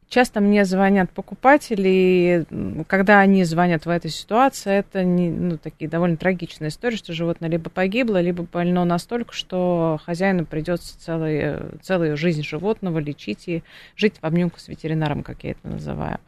Часто 0.09 0.39
мне 0.39 0.63
звонят 0.63 1.09
покупатели, 1.09 1.89
и 1.89 2.83
когда 2.85 3.19
они 3.19 3.43
звонят 3.43 3.85
в 3.85 3.89
этой 3.89 4.09
ситуации, 4.09 4.71
это 4.77 5.03
не, 5.03 5.29
ну, 5.29 5.57
такие 5.57 5.89
довольно 5.89 6.15
трагичные 6.15 6.69
истории, 6.69 6.95
что 6.95 7.11
животное 7.11 7.49
либо 7.49 7.69
погибло, 7.69 8.21
либо 8.21 8.43
больно 8.43 8.85
настолько, 8.85 9.33
что 9.33 9.99
хозяину 10.05 10.45
придется 10.45 10.97
целую, 10.97 11.77
целую 11.81 12.15
жизнь 12.15 12.41
животного 12.41 12.99
лечить 12.99 13.49
и 13.49 13.63
жить 13.97 14.13
в 14.21 14.23
обнимку 14.23 14.61
с 14.61 14.69
ветеринаром, 14.69 15.23
как 15.23 15.43
я 15.43 15.51
это 15.51 15.67
называю. 15.67 16.19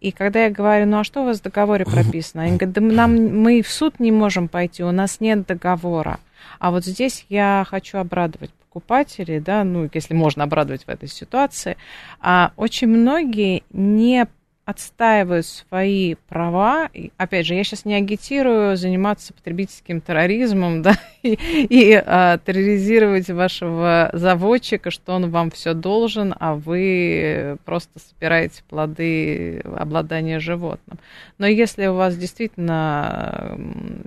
И 0.00 0.12
когда 0.12 0.44
я 0.44 0.50
говорю, 0.50 0.86
ну 0.86 1.00
а 1.00 1.04
что 1.04 1.22
у 1.22 1.24
вас 1.24 1.40
в 1.40 1.42
договоре 1.42 1.84
прописано? 1.84 2.44
Они 2.44 2.56
говорят, 2.56 2.74
да 2.74 2.80
нам, 2.82 3.16
мы 3.16 3.62
в 3.62 3.68
суд 3.68 3.98
не 3.98 4.12
можем 4.12 4.46
пойти, 4.46 4.84
у 4.84 4.92
нас 4.92 5.18
нет 5.18 5.44
договора. 5.44 6.20
А 6.60 6.70
вот 6.70 6.84
здесь 6.84 7.26
я 7.28 7.66
хочу 7.68 7.98
обрадовать 7.98 8.50
покупателей, 8.74 9.38
да, 9.38 9.62
ну, 9.64 9.88
если 9.92 10.14
можно 10.14 10.44
обрадовать 10.44 10.84
в 10.84 10.88
этой 10.88 11.08
ситуации, 11.08 11.76
а 12.20 12.52
очень 12.56 12.88
многие 12.88 13.62
не 13.72 14.26
отстаивают 14.64 15.46
свои 15.46 16.14
права. 16.28 16.88
И, 16.94 17.12
опять 17.18 17.46
же, 17.46 17.54
я 17.54 17.64
сейчас 17.64 17.84
не 17.84 17.94
агитирую 17.94 18.76
заниматься 18.76 19.34
потребительским 19.34 20.00
терроризмом, 20.00 20.82
да, 20.82 20.94
и, 21.22 21.38
и 21.68 21.92
а, 21.94 22.38
терроризировать 22.38 23.28
вашего 23.28 24.10
заводчика, 24.12 24.90
что 24.90 25.12
он 25.14 25.30
вам 25.30 25.50
все 25.50 25.74
должен, 25.74 26.34
а 26.38 26.54
вы 26.54 27.58
просто 27.64 27.98
собираете 27.98 28.62
плоды 28.68 29.60
обладания 29.76 30.40
животным. 30.40 30.98
Но 31.38 31.46
если 31.46 31.86
у 31.86 31.94
вас 31.94 32.16
действительно 32.16 33.58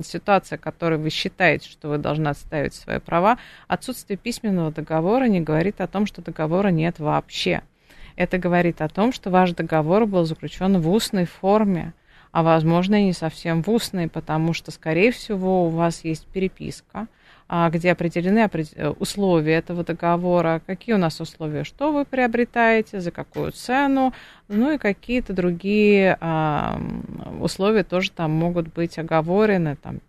ситуация, 0.04 0.58
которой 0.58 0.98
вы 0.98 1.10
считаете, 1.10 1.70
что 1.70 1.90
вы 1.90 1.98
должны 1.98 2.30
отстаивать 2.30 2.74
свои 2.74 3.00
права, 3.00 3.38
отсутствие 3.68 4.18
письменного 4.18 4.72
договора 4.72 5.26
не 5.26 5.42
говорит 5.42 5.82
о 5.82 5.88
том, 5.88 6.06
что 6.06 6.22
договора 6.22 6.70
нет 6.70 7.00
вообще. 7.00 7.62
Это 8.18 8.40
говорит 8.40 8.82
о 8.82 8.90
том, 8.90 9.14
что 9.14 9.30
ваш 9.30 9.52
договор 9.52 10.08
был 10.08 10.26
заключен 10.26 10.82
в 10.82 10.90
устной 10.90 11.26
форме, 11.26 11.94
а 12.32 12.42
возможно 12.44 12.96
и 13.02 13.06
не 13.06 13.14
совсем 13.14 13.62
в 13.62 13.70
устной, 13.70 14.10
потому 14.10 14.54
что, 14.54 14.72
скорее 14.72 15.12
всего, 15.12 15.68
у 15.68 15.70
вас 15.70 16.04
есть 16.04 16.26
переписка, 16.26 17.08
а, 17.48 17.70
где 17.70 17.92
определены 17.92 18.50
условия 19.00 19.54
этого 19.54 19.84
договора, 19.84 20.62
какие 20.66 20.96
у 20.96 20.98
нас 20.98 21.22
условия, 21.22 21.64
что 21.64 21.94
вы 21.94 22.06
приобретаете, 22.06 23.00
за 23.00 23.12
какую 23.12 23.52
цену, 23.52 24.14
ну 24.48 24.74
и 24.74 24.78
какие-то 24.80 25.32
другие 25.34 26.18
условия 27.40 27.84
тоже 27.84 28.12
там 28.12 28.32
могут 28.32 28.74
быть 28.74 28.98
оговорены, 28.98 29.76
там 29.76 30.00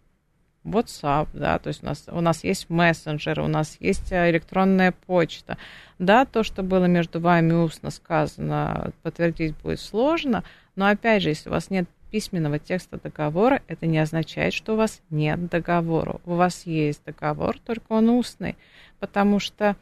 WhatsApp, 0.65 1.29
да, 1.33 1.59
то 1.59 1.69
есть 1.69 1.83
у 1.83 1.87
нас, 1.87 2.05
у 2.09 2.21
нас 2.21 2.45
есть 2.45 2.69
мессенджеры, 2.69 3.43
у 3.43 3.49
нас 3.49 3.77
есть 3.81 4.13
э, 4.13 4.31
электронная 4.31 4.93
почта. 5.07 5.57
Да, 5.99 6.25
то, 6.25 6.43
что 6.43 6.63
было 6.63 6.85
между 6.85 7.21
вами 7.21 7.53
устно 7.53 7.91
сказано, 7.91 8.93
подтвердить 9.03 9.57
будет 9.63 9.81
сложно, 9.81 10.45
но 10.77 10.87
опять 10.87 11.23
же, 11.23 11.31
если 11.31 11.49
у 11.49 11.53
вас 11.53 11.71
нет 11.71 11.89
письменного 12.11 12.59
текста 12.59 12.99
договора, 12.99 13.63
это 13.69 13.87
не 13.87 13.99
означает, 13.99 14.55
что 14.55 14.75
у 14.75 14.77
вас 14.77 15.01
нет 15.11 15.49
договора. 15.49 16.21
У 16.25 16.35
вас 16.35 16.67
есть 16.67 17.03
договор, 17.05 17.59
только 17.59 17.93
он 17.93 18.09
устный, 18.11 18.57
потому 18.99 19.41
что 19.41 19.77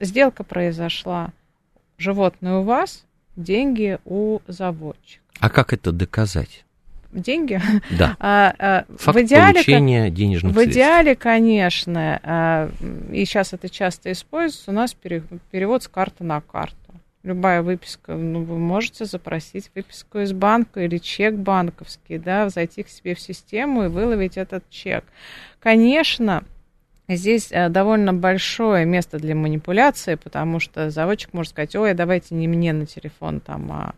сделка 0.00 0.44
произошла, 0.44 1.32
животное 1.98 2.56
у 2.56 2.62
вас, 2.62 3.04
деньги 3.36 3.98
у 4.04 4.40
заводчика. 4.46 5.22
А 5.38 5.48
как 5.48 5.72
это 5.72 5.92
доказать? 5.92 6.64
Деньги. 7.12 7.60
Да. 7.90 8.16
А, 8.20 8.54
а, 8.58 8.84
Факт 8.98 9.18
в 9.18 9.22
идеале, 9.22 9.54
получения 9.54 10.10
денежных 10.10 10.52
В 10.52 10.54
средств. 10.54 10.76
идеале, 10.76 11.16
конечно, 11.16 12.20
а, 12.22 12.70
и 13.12 13.24
сейчас 13.24 13.52
это 13.52 13.68
часто 13.68 14.12
используется, 14.12 14.70
у 14.70 14.74
нас 14.74 14.94
перевод 14.94 15.82
с 15.82 15.88
карты 15.88 16.24
на 16.24 16.40
карту. 16.40 16.76
Любая 17.22 17.62
выписка, 17.62 18.14
ну, 18.14 18.42
вы 18.42 18.58
можете 18.58 19.04
запросить 19.04 19.70
выписку 19.74 20.20
из 20.20 20.32
банка 20.32 20.80
или 20.80 20.98
чек 20.98 21.34
банковский, 21.34 22.18
да, 22.18 22.48
зайти 22.48 22.82
к 22.82 22.88
себе 22.88 23.14
в 23.14 23.20
систему 23.20 23.84
и 23.84 23.88
выловить 23.88 24.36
этот 24.36 24.68
чек. 24.70 25.04
Конечно, 25.60 26.44
Здесь 27.16 27.48
э, 27.50 27.68
довольно 27.68 28.14
большое 28.14 28.84
место 28.84 29.18
для 29.18 29.34
манипуляции, 29.34 30.14
потому 30.14 30.60
что 30.60 30.90
заводчик 30.90 31.32
может 31.32 31.50
сказать, 31.50 31.74
ой, 31.74 31.92
давайте 31.92 32.36
не 32.36 32.46
мне 32.46 32.72
на 32.72 32.86
телефон 32.86 33.40
там, 33.40 33.72
а 33.72 33.94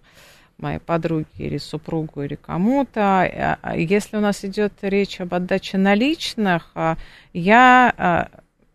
моей 0.62 0.78
подруге 0.78 1.26
или 1.36 1.58
супругу 1.58 2.22
или 2.22 2.36
кому-то. 2.36 3.00
Э, 3.24 3.56
а 3.60 3.76
если 3.76 4.16
у 4.16 4.20
нас 4.20 4.44
идет 4.44 4.72
речь 4.82 5.20
об 5.20 5.34
отдаче 5.34 5.78
наличных, 5.78 6.70
а, 6.74 6.96
я 7.32 7.92
а, 7.96 8.28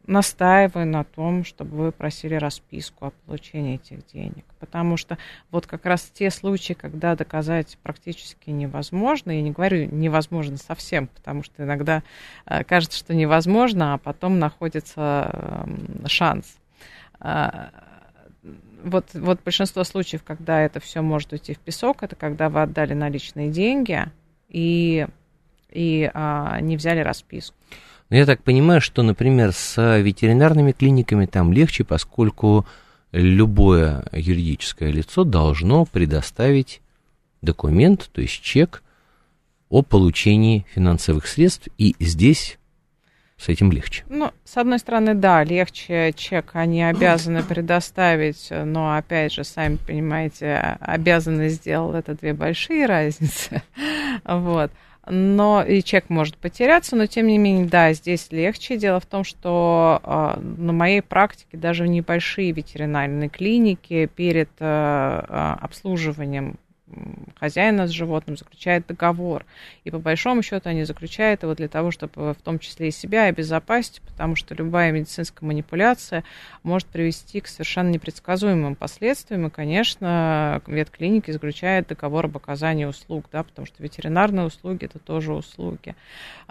настаиваю 0.06 0.86
на 0.86 1.04
том, 1.04 1.44
чтобы 1.44 1.78
вы 1.78 1.92
просили 1.92 2.36
расписку 2.36 3.08
о 3.08 3.12
получении 3.26 3.76
этих 3.76 4.06
денег. 4.08 4.46
Потому 4.60 4.98
что 4.98 5.18
вот 5.52 5.66
как 5.66 5.86
раз 5.86 6.12
те 6.14 6.30
случаи, 6.30 6.74
когда 6.74 7.16
доказать 7.16 7.78
практически 7.84 8.50
невозможно, 8.50 9.32
я 9.32 9.42
не 9.42 9.52
говорю 9.52 9.90
невозможно 9.92 10.58
совсем, 10.58 11.08
потому 11.08 11.44
что 11.44 11.64
иногда 11.64 12.04
кажется, 12.68 12.98
что 12.98 13.14
невозможно, 13.14 13.96
а 13.96 13.98
потом 13.98 14.40
находится 14.40 15.66
эм, 15.66 16.08
шанс 16.08 16.58
вот, 18.84 19.06
вот 19.14 19.40
большинство 19.44 19.84
случаев, 19.84 20.24
когда 20.24 20.62
это 20.62 20.80
все 20.80 21.02
может 21.02 21.32
уйти 21.34 21.54
в 21.54 21.60
песок, 21.60 22.04
это 22.04 22.16
когда 22.16 22.50
вы 22.50 22.62
отдали 22.62 22.94
наличные 22.94 23.50
деньги 23.50 24.06
и, 24.50 25.08
и 25.72 26.10
а, 26.14 26.60
не 26.62 26.78
взяли 26.78 27.00
расписку. 27.00 27.56
Ну, 28.10 28.18
я 28.18 28.26
так 28.26 28.42
понимаю, 28.42 28.80
что, 28.80 29.04
например, 29.04 29.52
с 29.52 30.00
ветеринарными 30.00 30.72
клиниками 30.72 31.26
там 31.26 31.52
легче, 31.52 31.84
поскольку 31.84 32.66
любое 33.12 34.06
юридическое 34.12 34.92
лицо 34.92 35.24
должно 35.24 35.86
предоставить 35.86 36.82
документ, 37.42 38.10
то 38.14 38.22
есть 38.22 38.42
чек 38.42 38.84
о 39.70 39.82
получении 39.82 40.66
финансовых 40.74 41.28
средств, 41.28 41.68
и 41.78 41.96
здесь 42.00 42.58
с 43.38 43.50
этим 43.50 43.72
легче. 43.72 44.04
Ну, 44.10 44.32
с 44.44 44.58
одной 44.58 44.80
стороны, 44.80 45.14
да, 45.14 45.44
легче 45.44 46.12
чек 46.16 46.52
они 46.54 46.84
обязаны 46.84 47.44
предоставить, 47.44 48.48
но, 48.50 48.96
опять 48.96 49.32
же, 49.34 49.44
сами 49.44 49.78
понимаете, 49.78 50.78
обязаны 50.80 51.50
сделал 51.50 51.94
это 51.94 52.16
две 52.16 52.34
большие 52.34 52.86
разницы, 52.86 53.62
вот. 54.24 54.72
Но 55.10 55.64
и 55.64 55.82
чек 55.84 56.10
может 56.10 56.36
потеряться, 56.36 56.98
но 56.98 57.06
тем 57.06 57.28
не 57.28 57.38
менее, 57.38 57.66
да, 57.66 57.94
здесь 57.94 58.28
легче. 58.32 58.76
Дело 58.76 59.00
в 59.00 59.06
том, 59.06 59.24
что 59.24 60.02
э, 60.04 60.40
на 60.42 60.74
моей 60.74 61.02
практике 61.02 61.56
даже 61.56 61.88
небольшие 61.88 62.52
ветеринарные 62.52 63.30
клиники 63.30 64.08
перед 64.14 64.50
э, 64.60 65.56
обслуживанием 65.62 66.58
хозяина 67.40 67.86
с 67.88 67.92
животным 67.92 68.38
заключает 68.38 68.88
договор. 68.88 69.46
И 69.84 69.92
по 69.92 70.00
большому 70.00 70.42
счету 70.42 70.70
они 70.70 70.86
заключают 70.86 71.44
его 71.44 71.54
для 71.54 71.68
того, 71.68 71.92
чтобы 71.92 72.34
в 72.34 72.42
том 72.42 72.60
числе 72.60 72.88
и 72.88 72.92
себя 72.92 73.26
обезопасить, 73.26 74.02
потому 74.02 74.36
что 74.36 74.56
любая 74.56 74.92
медицинская 74.92 75.46
манипуляция 75.46 76.24
может 76.64 76.88
привести 76.88 77.42
к 77.42 77.48
совершенно 77.48 77.90
непредсказуемым 77.90 78.76
последствиям. 78.76 79.48
И, 79.48 79.50
конечно, 79.50 80.62
ветклиники 80.66 81.32
заключают 81.32 81.88
договор 81.88 82.26
об 82.26 82.38
оказании 82.38 82.86
услуг, 82.86 83.26
да, 83.32 83.44
потому 83.44 83.66
что 83.66 83.84
ветеринарные 83.84 84.46
услуги 84.46 84.86
это 84.86 85.00
тоже 85.00 85.34
услуги. 85.34 85.96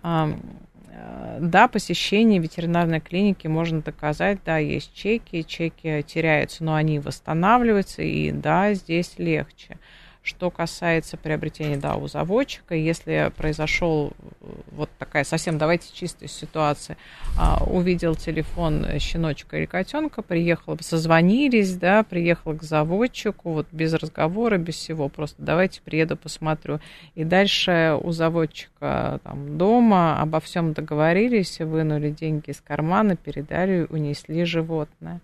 Да, 0.02 1.68
посещение 1.68 2.40
ветеринарной 2.40 3.00
клиники 3.00 3.46
можно 3.48 3.82
доказать, 3.82 4.38
да, 4.46 4.56
есть 4.56 4.94
чеки, 4.94 5.42
чеки 5.44 6.02
теряются, 6.06 6.64
но 6.64 6.74
они 6.74 7.00
восстанавливаются, 7.00 8.02
и 8.02 8.32
да, 8.32 8.72
здесь 8.72 9.14
легче. 9.18 9.78
Что 10.26 10.50
касается 10.50 11.16
приобретения 11.16 11.76
да, 11.76 11.94
у 11.94 12.08
заводчика, 12.08 12.74
если 12.74 13.30
произошел 13.36 14.10
э, 14.10 14.46
вот 14.72 14.90
такая 14.98 15.22
совсем, 15.22 15.56
давайте 15.56 15.86
чистая 15.94 16.28
ситуация, 16.28 16.96
а, 17.38 17.62
увидел 17.62 18.16
телефон 18.16 18.84
щеночка 18.98 19.56
или 19.56 19.66
котенка, 19.66 20.22
приехал, 20.22 20.76
созвонились, 20.80 21.76
да, 21.76 22.02
приехал 22.02 22.56
к 22.56 22.64
заводчику, 22.64 23.52
вот 23.52 23.68
без 23.70 23.94
разговора, 23.94 24.58
без 24.58 24.74
всего, 24.74 25.08
просто 25.08 25.40
давайте 25.40 25.80
приеду, 25.80 26.16
посмотрю. 26.16 26.80
И 27.14 27.22
дальше 27.22 27.96
у 28.02 28.10
заводчика 28.10 29.20
там 29.22 29.56
дома 29.56 30.20
обо 30.20 30.40
всем 30.40 30.72
договорились, 30.72 31.60
вынули 31.60 32.10
деньги 32.10 32.50
из 32.50 32.60
кармана, 32.60 33.14
передали, 33.14 33.86
унесли 33.90 34.44
животное. 34.44 35.20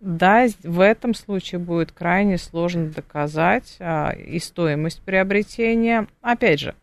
Да, 0.00 0.46
в 0.62 0.80
этом 0.80 1.14
случае 1.14 1.58
будет 1.58 1.90
крайне 1.90 2.36
сложно 2.36 2.90
доказать 2.90 3.76
а, 3.80 4.10
и 4.10 4.38
стоимость 4.38 5.00
приобретения. 5.02 6.06
Опять 6.20 6.60
же, 6.60 6.74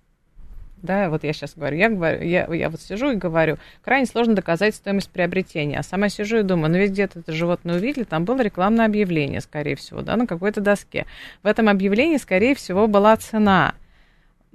да, 0.84 1.10
вот 1.10 1.23
я 1.23 1.32
сейчас 1.32 1.54
говорю, 1.56 1.78
я, 1.78 1.89
говорю 1.89 2.23
я, 2.23 2.45
я 2.54 2.69
вот 2.69 2.82
сижу 2.82 3.12
и 3.12 3.15
говорю, 3.15 3.58
крайне 3.84 4.06
сложно 4.06 4.36
доказать 4.36 4.76
стоимость 4.76 5.10
приобретения, 5.10 5.80
а 5.80 5.84
сама 5.84 6.10
сижу 6.10 6.39
и 6.39 6.43
думаю, 6.43 6.71
ну 6.71 6.78
ведь 6.78 6.91
где-то 6.91 7.19
это 7.19 7.32
животное 7.32 7.76
увидели, 7.76 8.04
там 8.04 8.26
было 8.26 8.41
рекламное 8.41 8.86
объявление, 8.86 9.39
скорее 9.39 9.78
всего, 9.78 10.02
да, 10.02 10.17
на 10.17 10.28
какой-то 10.28 10.60
доске. 10.60 11.06
В 11.41 11.47
этом 11.47 11.69
объявлении, 11.69 12.17
скорее 12.17 12.54
всего, 12.54 12.88
была 12.88 13.15
цена 13.15 13.76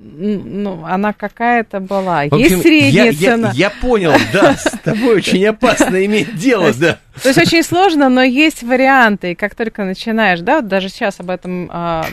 ну, 0.00 0.84
она 0.84 1.12
какая-то 1.12 1.80
была. 1.80 2.20
общем, 2.20 2.38
есть 2.38 2.62
средняя 2.62 3.10
я, 3.10 3.32
цена. 3.32 3.50
Я, 3.52 3.66
я 3.66 3.70
понял, 3.70 4.12
да, 4.32 4.54
с 4.54 4.78
тобой 4.84 5.16
очень 5.16 5.44
опасно 5.44 6.04
иметь 6.06 6.36
дело, 6.36 6.72
да. 6.72 6.98
То 7.20 7.28
есть 7.28 7.38
очень 7.38 7.64
сложно, 7.64 8.08
но 8.08 8.22
есть 8.22 8.62
варианты. 8.62 9.32
И 9.32 9.34
как 9.34 9.56
только 9.56 9.84
начинаешь, 9.84 10.40
да, 10.40 10.56
вот 10.56 10.68
даже 10.68 10.88
сейчас 10.88 11.18
об 11.18 11.30
этом 11.30 11.68
а, 11.72 12.06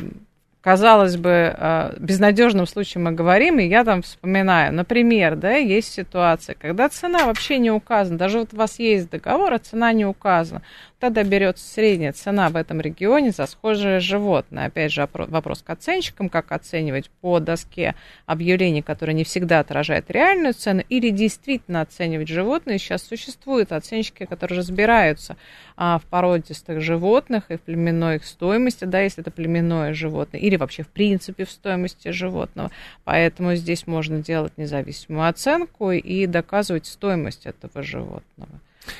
казалось 0.62 1.15
бы, 1.15 1.56
а, 1.56 1.93
безнадежном 2.00 2.65
случае 2.65 3.04
мы 3.04 3.12
говорим, 3.12 3.60
и 3.60 3.67
я 3.67 3.84
там 3.84 4.02
вспоминаю, 4.02 4.74
например, 4.74 5.36
да, 5.36 5.54
есть 5.54 5.93
ситуация, 5.93 6.56
когда 6.60 6.89
цена 6.89 7.28
вообще 7.28 7.60
не 7.60 7.69
указана, 7.69 8.17
даже 8.17 8.39
вот 8.39 8.54
у 8.56 8.58
вас 8.58 8.80
есть 8.80 9.12
договор, 9.12 9.54
а 9.54 9.60
цена 9.60 9.93
не 9.93 10.08
указана 10.08 10.63
тогда 11.06 11.24
берется 11.24 11.68
средняя 11.68 12.13
цена 12.13 12.50
в 12.50 12.56
этом 12.56 12.82
регионе 12.82 13.30
за 13.30 13.46
схожее 13.46 14.00
животное. 14.00 14.65
Опять 14.65 14.91
же, 14.91 15.08
вопрос 15.13 15.62
к 15.62 15.70
оценщикам, 15.70 16.30
как 16.30 16.52
оценивать 16.52 17.12
по 17.22 17.39
доске 17.39 17.94
объявлений, 18.26 18.82
которые 18.82 19.13
не 19.13 19.24
всегда 19.24 19.60
отражают 19.60 20.10
реальную 20.10 20.56
цену, 20.56 20.84
или 20.89 21.12
действительно 21.12 21.82
оценивать 21.82 22.28
животные. 22.28 22.80
Сейчас 22.80 23.04
существуют 23.04 23.72
оценщики, 23.72 24.26
которые 24.26 24.58
разбираются 24.58 25.38
а, 25.78 26.00
в 26.00 26.06
породистых 26.06 26.82
животных 26.82 27.44
и 27.50 27.58
в 27.58 27.62
племенной 27.62 28.15
их 28.15 28.26
стоимости, 28.26 28.86
да, 28.86 29.02
если 29.02 29.22
это 29.22 29.30
племенное 29.30 29.94
животное, 29.94 30.39
или 30.39 30.56
вообще 30.56 30.82
в 30.82 30.88
принципе 30.88 31.46
в 31.46 31.52
стоимости 31.52 32.10
животного. 32.10 32.72
Поэтому 33.04 33.54
здесь 33.54 33.86
можно 33.86 34.24
делать 34.24 34.54
независимую 34.58 35.30
оценку 35.30 35.91
и 35.91 36.26
доказывать 36.26 36.88
стоимость 36.88 37.46
этого 37.46 37.84
животного. 37.84 38.60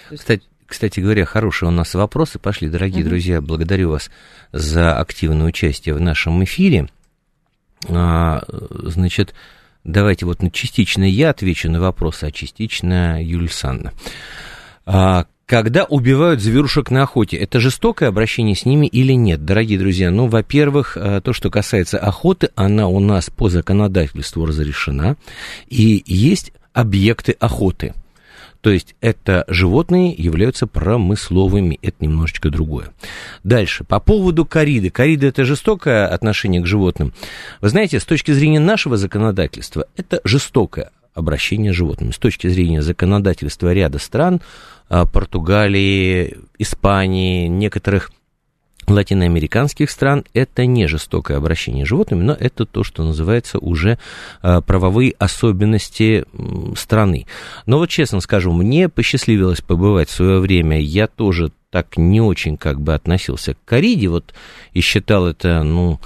Кстати, 0.10 0.44
кстати 0.68 1.00
говоря, 1.00 1.26
хорошие 1.26 1.70
у 1.70 1.72
нас 1.72 1.94
вопросы 1.94 2.40
пошли. 2.40 2.70
Дорогие 2.70 3.04
mm-hmm. 3.04 3.08
друзья, 3.08 3.42
благодарю 3.42 3.92
вас 3.92 4.10
за 4.52 4.98
активное 4.98 5.48
участие 5.48 5.94
в 5.94 6.02
нашем 6.02 6.44
эфире. 6.44 6.90
А, 7.88 8.44
значит, 8.50 9.36
давайте 9.84 10.26
вот 10.26 10.40
частично 10.54 11.04
я 11.04 11.30
отвечу 11.30 11.70
на 11.70 11.80
вопросы, 11.80 12.26
а 12.26 12.32
частично 12.32 13.24
Юлия 13.24 13.50
Санна. 13.50 13.94
А, 14.86 15.26
когда 15.46 15.84
убивают 15.84 16.42
зверушек 16.42 16.90
на 16.90 17.04
охоте, 17.04 17.38
это 17.38 17.60
жестокое 17.60 18.10
обращение 18.10 18.56
с 18.56 18.66
ними 18.66 18.88
или 18.88 19.14
нет? 19.14 19.46
Дорогие 19.46 19.78
друзья, 19.78 20.10
ну, 20.10 20.26
во-первых, 20.26 20.98
э, 20.98 21.22
то, 21.24 21.34
что 21.34 21.52
касается 21.52 22.00
охоты, 22.00 22.50
она 22.56 22.88
у 22.88 23.00
нас 23.00 23.30
по 23.30 23.50
законодательству 23.50 24.48
разрешена, 24.48 25.18
и 25.68 26.02
есть 26.08 26.52
объекты 26.74 27.36
охоты– 27.40 27.94
то 28.66 28.72
есть 28.72 28.96
это 29.00 29.46
животные 29.48 30.12
являются 30.12 30.66
промысловыми, 30.66 31.78
это 31.84 31.98
немножечко 32.00 32.50
другое. 32.50 32.88
Дальше, 33.44 33.84
по 33.84 34.00
поводу 34.00 34.44
кориды. 34.44 34.90
Корида 34.90 35.28
это 35.28 35.46
жестокое 35.46 36.08
отношение 36.08 36.62
к 36.62 36.66
животным. 36.66 37.14
Вы 37.62 37.70
знаете, 37.70 38.00
с 38.00 38.06
точки 38.06 38.32
зрения 38.32 38.60
нашего 38.60 38.98
законодательства, 38.98 39.86
это 39.98 40.20
жестокое 40.24 40.90
обращение 41.14 41.74
с 41.74 41.76
животными. 41.76 42.10
С 42.10 42.18
точки 42.18 42.48
зрения 42.48 42.82
законодательства 42.82 43.72
ряда 43.72 44.00
стран, 44.00 44.42
а, 44.90 45.06
Португалии, 45.06 46.36
Испании, 46.58 47.46
некоторых 47.46 48.10
латиноамериканских 48.92 49.90
стран 49.90 50.26
это 50.34 50.66
не 50.66 50.88
жестокое 50.88 51.38
обращение 51.38 51.86
с 51.86 51.90
животными, 51.90 52.24
но 52.24 52.34
это 52.34 52.66
то, 52.66 52.84
что 52.84 53.04
называется 53.04 53.60
уже 53.60 53.98
э, 54.42 54.62
правовые 54.62 55.14
особенности 55.18 56.26
страны. 56.76 57.26
Но 57.66 57.78
вот 57.78 57.90
честно 57.90 58.20
скажу, 58.20 58.52
мне 58.52 58.90
посчастливилось 58.90 59.62
побывать 59.62 60.10
в 60.10 60.14
свое 60.14 60.40
время, 60.40 60.80
я 60.80 61.08
тоже 61.08 61.52
так 61.72 61.98
не 61.98 62.22
очень 62.22 62.58
как 62.58 62.80
бы 62.80 62.94
относился 62.94 63.54
к 63.54 63.58
кориде, 63.66 64.08
вот 64.08 64.34
и 64.74 64.82
считал 64.82 65.28
это, 65.28 65.62
ну, 65.64 66.00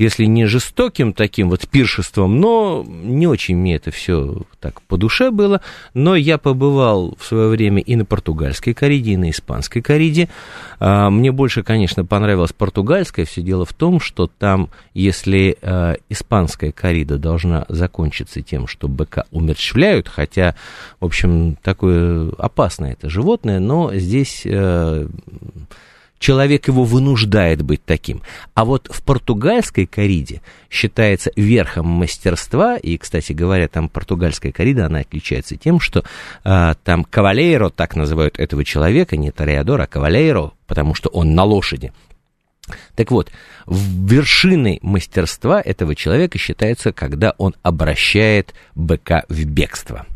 если 0.00 0.24
не 0.24 0.46
жестоким 0.46 1.12
таким 1.12 1.50
вот 1.50 1.68
пиршеством, 1.68 2.40
но 2.40 2.82
не 2.86 3.26
очень 3.26 3.54
мне 3.54 3.76
это 3.76 3.90
все 3.90 4.42
так 4.58 4.80
по 4.82 4.96
душе 4.96 5.30
было. 5.30 5.60
Но 5.92 6.16
я 6.16 6.38
побывал 6.38 7.14
в 7.18 7.26
свое 7.26 7.48
время 7.48 7.82
и 7.82 7.96
на 7.96 8.06
португальской 8.06 8.72
кориде, 8.72 9.12
и 9.12 9.16
на 9.18 9.28
испанской 9.28 9.82
кориде. 9.82 10.30
А, 10.78 11.10
мне 11.10 11.32
больше, 11.32 11.62
конечно, 11.62 12.06
понравилась 12.06 12.54
португальская. 12.54 13.26
Все 13.26 13.42
дело 13.42 13.66
в 13.66 13.74
том, 13.74 14.00
что 14.00 14.26
там, 14.26 14.70
если 14.94 15.58
а, 15.60 15.96
испанская 16.08 16.72
корида 16.72 17.18
должна 17.18 17.66
закончиться 17.68 18.40
тем, 18.40 18.66
что 18.68 18.88
быка 18.88 19.26
умерщвляют, 19.30 20.08
хотя, 20.08 20.54
в 20.98 21.04
общем, 21.04 21.58
такое 21.62 22.30
опасное 22.38 22.92
это 22.92 23.10
животное, 23.10 23.60
но 23.60 23.92
здесь 23.92 24.42
э, 24.46 25.08
человек 26.20 26.68
его 26.68 26.84
вынуждает 26.84 27.62
быть 27.62 27.84
таким. 27.84 28.22
А 28.54 28.64
вот 28.64 28.88
в 28.92 29.02
португальской 29.02 29.86
кориде 29.86 30.42
считается 30.70 31.32
верхом 31.34 31.86
мастерства, 31.86 32.76
и, 32.76 32.96
кстати 32.98 33.32
говоря, 33.32 33.66
там 33.66 33.88
португальская 33.88 34.52
корида, 34.52 34.86
она 34.86 35.00
отличается 35.00 35.56
тем, 35.56 35.80
что 35.80 36.04
а, 36.44 36.74
там 36.84 37.04
кавалейро, 37.04 37.70
так 37.70 37.96
называют 37.96 38.38
этого 38.38 38.64
человека, 38.64 39.16
не 39.16 39.32
тореадор, 39.32 39.80
а 39.80 39.86
кавалейро, 39.88 40.52
потому 40.68 40.94
что 40.94 41.08
он 41.08 41.34
на 41.34 41.42
лошади. 41.42 41.92
Так 42.94 43.10
вот, 43.10 43.30
вершиной 43.66 44.78
мастерства 44.82 45.60
этого 45.60 45.94
человека 45.94 46.38
считается, 46.38 46.92
когда 46.92 47.34
он 47.38 47.54
обращает 47.62 48.54
быка 48.74 49.24
в 49.28 49.44
бегство. 49.44 50.06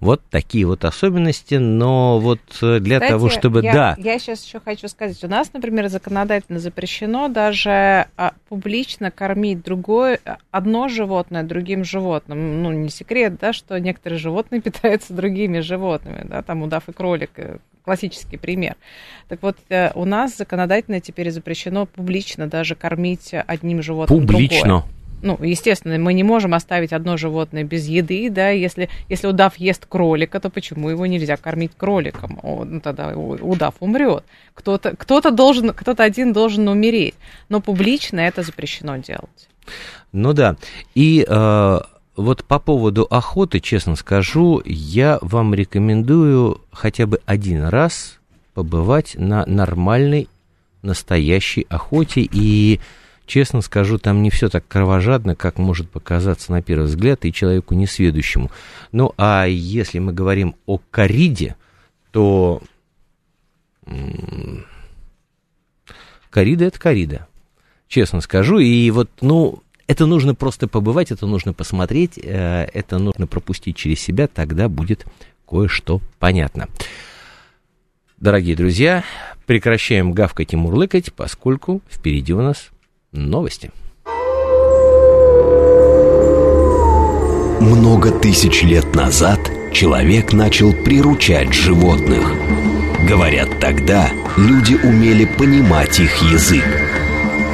Вот 0.00 0.22
такие 0.30 0.66
вот 0.66 0.84
особенности, 0.84 1.54
но 1.54 2.18
вот 2.18 2.40
э, 2.62 2.80
для 2.80 2.96
Кстати, 2.96 3.10
того, 3.10 3.30
чтобы... 3.30 3.62
Я, 3.62 3.72
да. 3.72 3.96
я 3.98 4.18
сейчас 4.18 4.44
еще 4.44 4.60
хочу 4.60 4.88
сказать, 4.88 5.22
у 5.22 5.28
нас, 5.28 5.52
например, 5.52 5.88
законодательно 5.88 6.58
запрещено 6.58 7.28
даже 7.28 8.08
а, 8.16 8.32
публично 8.48 9.10
кормить 9.10 9.62
другое, 9.62 10.20
одно 10.50 10.88
животное 10.88 11.42
другим 11.42 11.84
животным. 11.84 12.62
Ну, 12.62 12.72
не 12.72 12.88
секрет, 12.88 13.36
да, 13.40 13.52
что 13.52 13.78
некоторые 13.78 14.18
животные 14.18 14.60
питаются 14.62 15.12
другими 15.12 15.60
животными, 15.60 16.22
да, 16.24 16.42
там 16.42 16.62
удав 16.62 16.88
и 16.88 16.92
кролик, 16.92 17.30
э, 17.36 17.58
классический 17.84 18.36
пример. 18.36 18.76
Так 19.28 19.42
вот, 19.42 19.56
э, 19.68 19.92
у 19.94 20.04
нас 20.04 20.36
законодательно 20.36 21.00
теперь 21.00 21.30
запрещено 21.30 21.86
публично 21.86 22.46
даже 22.46 22.74
кормить 22.74 23.32
одним 23.46 23.82
животным 23.82 24.26
Публично? 24.26 24.60
Другое. 24.60 24.84
Ну, 25.24 25.38
естественно, 25.42 25.96
мы 25.98 26.12
не 26.12 26.22
можем 26.22 26.52
оставить 26.52 26.92
одно 26.92 27.16
животное 27.16 27.64
без 27.64 27.86
еды, 27.88 28.28
да, 28.28 28.50
если, 28.50 28.90
если 29.08 29.26
удав 29.26 29.56
ест 29.56 29.86
кролика, 29.86 30.38
то 30.38 30.50
почему 30.50 30.90
его 30.90 31.06
нельзя 31.06 31.38
кормить 31.38 31.72
кроликом? 31.74 32.38
О, 32.42 32.64
ну, 32.64 32.80
тогда 32.80 33.16
удав 33.16 33.74
умрет. 33.80 34.24
Кто-то, 34.52 34.94
кто-то 34.94 35.30
должен, 35.30 35.70
кто-то 35.72 36.02
один 36.02 36.34
должен 36.34 36.68
умереть, 36.68 37.14
но 37.48 37.62
публично 37.62 38.20
это 38.20 38.42
запрещено 38.42 38.98
делать. 38.98 39.48
Ну 40.12 40.34
да, 40.34 40.56
и 40.94 41.24
э, 41.26 41.78
вот 42.16 42.44
по 42.44 42.58
поводу 42.58 43.06
охоты, 43.10 43.60
честно 43.60 43.96
скажу, 43.96 44.62
я 44.64 45.18
вам 45.20 45.54
рекомендую 45.54 46.60
хотя 46.72 47.06
бы 47.06 47.20
один 47.26 47.64
раз 47.64 48.18
побывать 48.54 49.16
на 49.18 49.44
нормальной, 49.46 50.28
настоящей 50.82 51.66
охоте. 51.68 52.28
И, 52.30 52.80
честно 53.26 53.62
скажу, 53.62 53.98
там 53.98 54.22
не 54.22 54.30
все 54.30 54.48
так 54.48 54.66
кровожадно, 54.68 55.34
как 55.34 55.58
может 55.58 55.90
показаться 55.90 56.52
на 56.52 56.62
первый 56.62 56.86
взгляд 56.86 57.24
и 57.24 57.32
человеку 57.32 57.74
несведущему. 57.74 58.50
Ну, 58.92 59.12
а 59.16 59.46
если 59.46 59.98
мы 59.98 60.12
говорим 60.12 60.54
о 60.66 60.78
кориде, 60.90 61.56
то 62.12 62.62
корида– 66.30 66.64
это 66.66 66.78
корида 66.78 67.26
честно 67.88 68.20
скажу. 68.20 68.58
И 68.58 68.90
вот, 68.90 69.10
ну, 69.20 69.63
это 69.86 70.06
нужно 70.06 70.34
просто 70.34 70.68
побывать, 70.68 71.10
это 71.10 71.26
нужно 71.26 71.52
посмотреть, 71.52 72.18
э, 72.22 72.68
это 72.72 72.98
нужно 72.98 73.26
пропустить 73.26 73.76
через 73.76 74.00
себя, 74.00 74.26
тогда 74.26 74.68
будет 74.68 75.06
кое-что 75.48 76.00
понятно. 76.18 76.68
Дорогие 78.18 78.56
друзья, 78.56 79.04
прекращаем 79.46 80.12
гавкать 80.12 80.52
и 80.52 80.56
мурлыкать, 80.56 81.12
поскольку 81.12 81.82
впереди 81.90 82.32
у 82.32 82.40
нас 82.40 82.70
новости. 83.12 83.70
Много 87.60 88.10
тысяч 88.10 88.62
лет 88.62 88.94
назад 88.94 89.40
человек 89.72 90.32
начал 90.32 90.72
приручать 90.72 91.52
животных. 91.52 92.32
Говорят, 93.08 93.60
тогда 93.60 94.10
люди 94.36 94.74
умели 94.74 95.24
понимать 95.24 96.00
их 96.00 96.14
язык. 96.22 96.64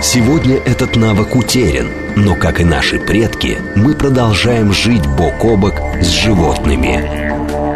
Сегодня 0.02 0.56
этот 0.56 0.96
навык 0.96 1.36
утерян– 1.36 1.88
но, 2.16 2.34
как 2.34 2.60
и 2.60 2.64
наши 2.64 2.98
предки, 2.98 3.58
мы 3.76 3.94
продолжаем 3.94 4.72
жить 4.72 5.06
бок 5.06 5.44
о 5.44 5.56
бок 5.56 5.74
с 6.00 6.06
животными. 6.06 7.08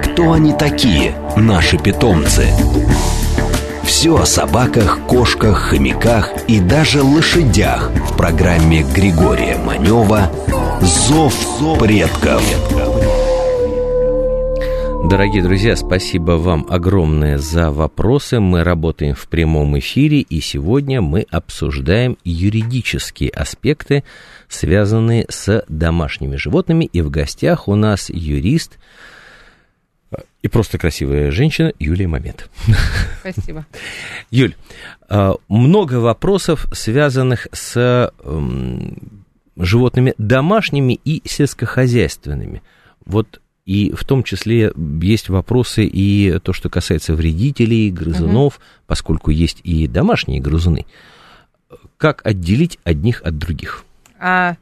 Кто 0.02 0.32
они 0.32 0.52
такие, 0.52 1.14
наши 1.36 1.78
питомцы? 1.78 2.48
Все 3.84 4.16
о 4.16 4.26
собаках, 4.26 5.00
кошках, 5.06 5.70
хомяках 5.70 6.30
и 6.48 6.60
даже 6.60 7.02
лошадях 7.02 7.90
в 8.10 8.16
программе 8.16 8.82
Григория 8.82 9.56
Манева 9.56 10.30
Зов 10.80 11.34
предков. 11.78 12.42
Дорогие 15.08 15.42
друзья, 15.42 15.76
спасибо 15.76 16.32
вам 16.32 16.66
огромное 16.68 17.38
за 17.38 17.70
вопросы. 17.70 18.40
Мы 18.40 18.64
работаем 18.64 19.14
в 19.14 19.28
прямом 19.28 19.78
эфире, 19.78 20.20
и 20.20 20.40
сегодня 20.40 21.02
мы 21.02 21.26
обсуждаем 21.30 22.16
юридические 22.24 23.30
аспекты, 23.30 24.02
связанные 24.48 25.26
с 25.28 25.64
домашними 25.68 26.36
животными. 26.36 26.86
И 26.86 27.02
в 27.02 27.10
гостях 27.10 27.68
у 27.68 27.74
нас 27.74 28.08
юрист 28.10 28.78
и 30.42 30.48
просто 30.48 30.78
красивая 30.78 31.30
женщина 31.30 31.72
Юлия 31.78 32.06
Момент. 32.06 32.50
Спасибо. 33.20 33.66
Юль, 34.30 34.54
а, 35.08 35.34
много 35.48 35.94
вопросов, 35.94 36.66
связанных 36.72 37.48
с 37.52 38.12
животными 39.56 40.14
домашними 40.18 41.00
и 41.04 41.22
сельскохозяйственными. 41.26 42.62
Вот 43.04 43.40
и 43.64 43.92
в 43.92 44.04
том 44.04 44.22
числе 44.22 44.72
есть 45.00 45.28
вопросы 45.28 45.84
и 45.84 46.38
то, 46.40 46.52
что 46.52 46.68
касается 46.68 47.14
вредителей, 47.14 47.90
грызунов, 47.90 48.56
угу. 48.56 48.64
поскольку 48.86 49.30
есть 49.30 49.60
и 49.64 49.86
домашние 49.86 50.40
грызуны. 50.40 50.86
Как 51.96 52.24
отделить 52.26 52.78
одних 52.84 53.22
от 53.22 53.38
других? 53.38 53.84
А, 54.18 54.56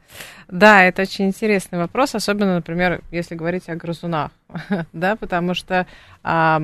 да, 0.47 0.83
это 0.83 1.03
очень 1.03 1.27
интересный 1.27 1.79
вопрос, 1.79 2.15
особенно, 2.15 2.55
например, 2.55 3.01
если 3.11 3.35
говорить 3.35 3.69
о 3.69 3.75
грызунах, 3.75 4.31
да, 4.93 5.15
потому 5.15 5.53
что 5.53 5.85
а, 6.23 6.61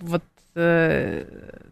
вот 0.00 0.22
э, 0.54 1.24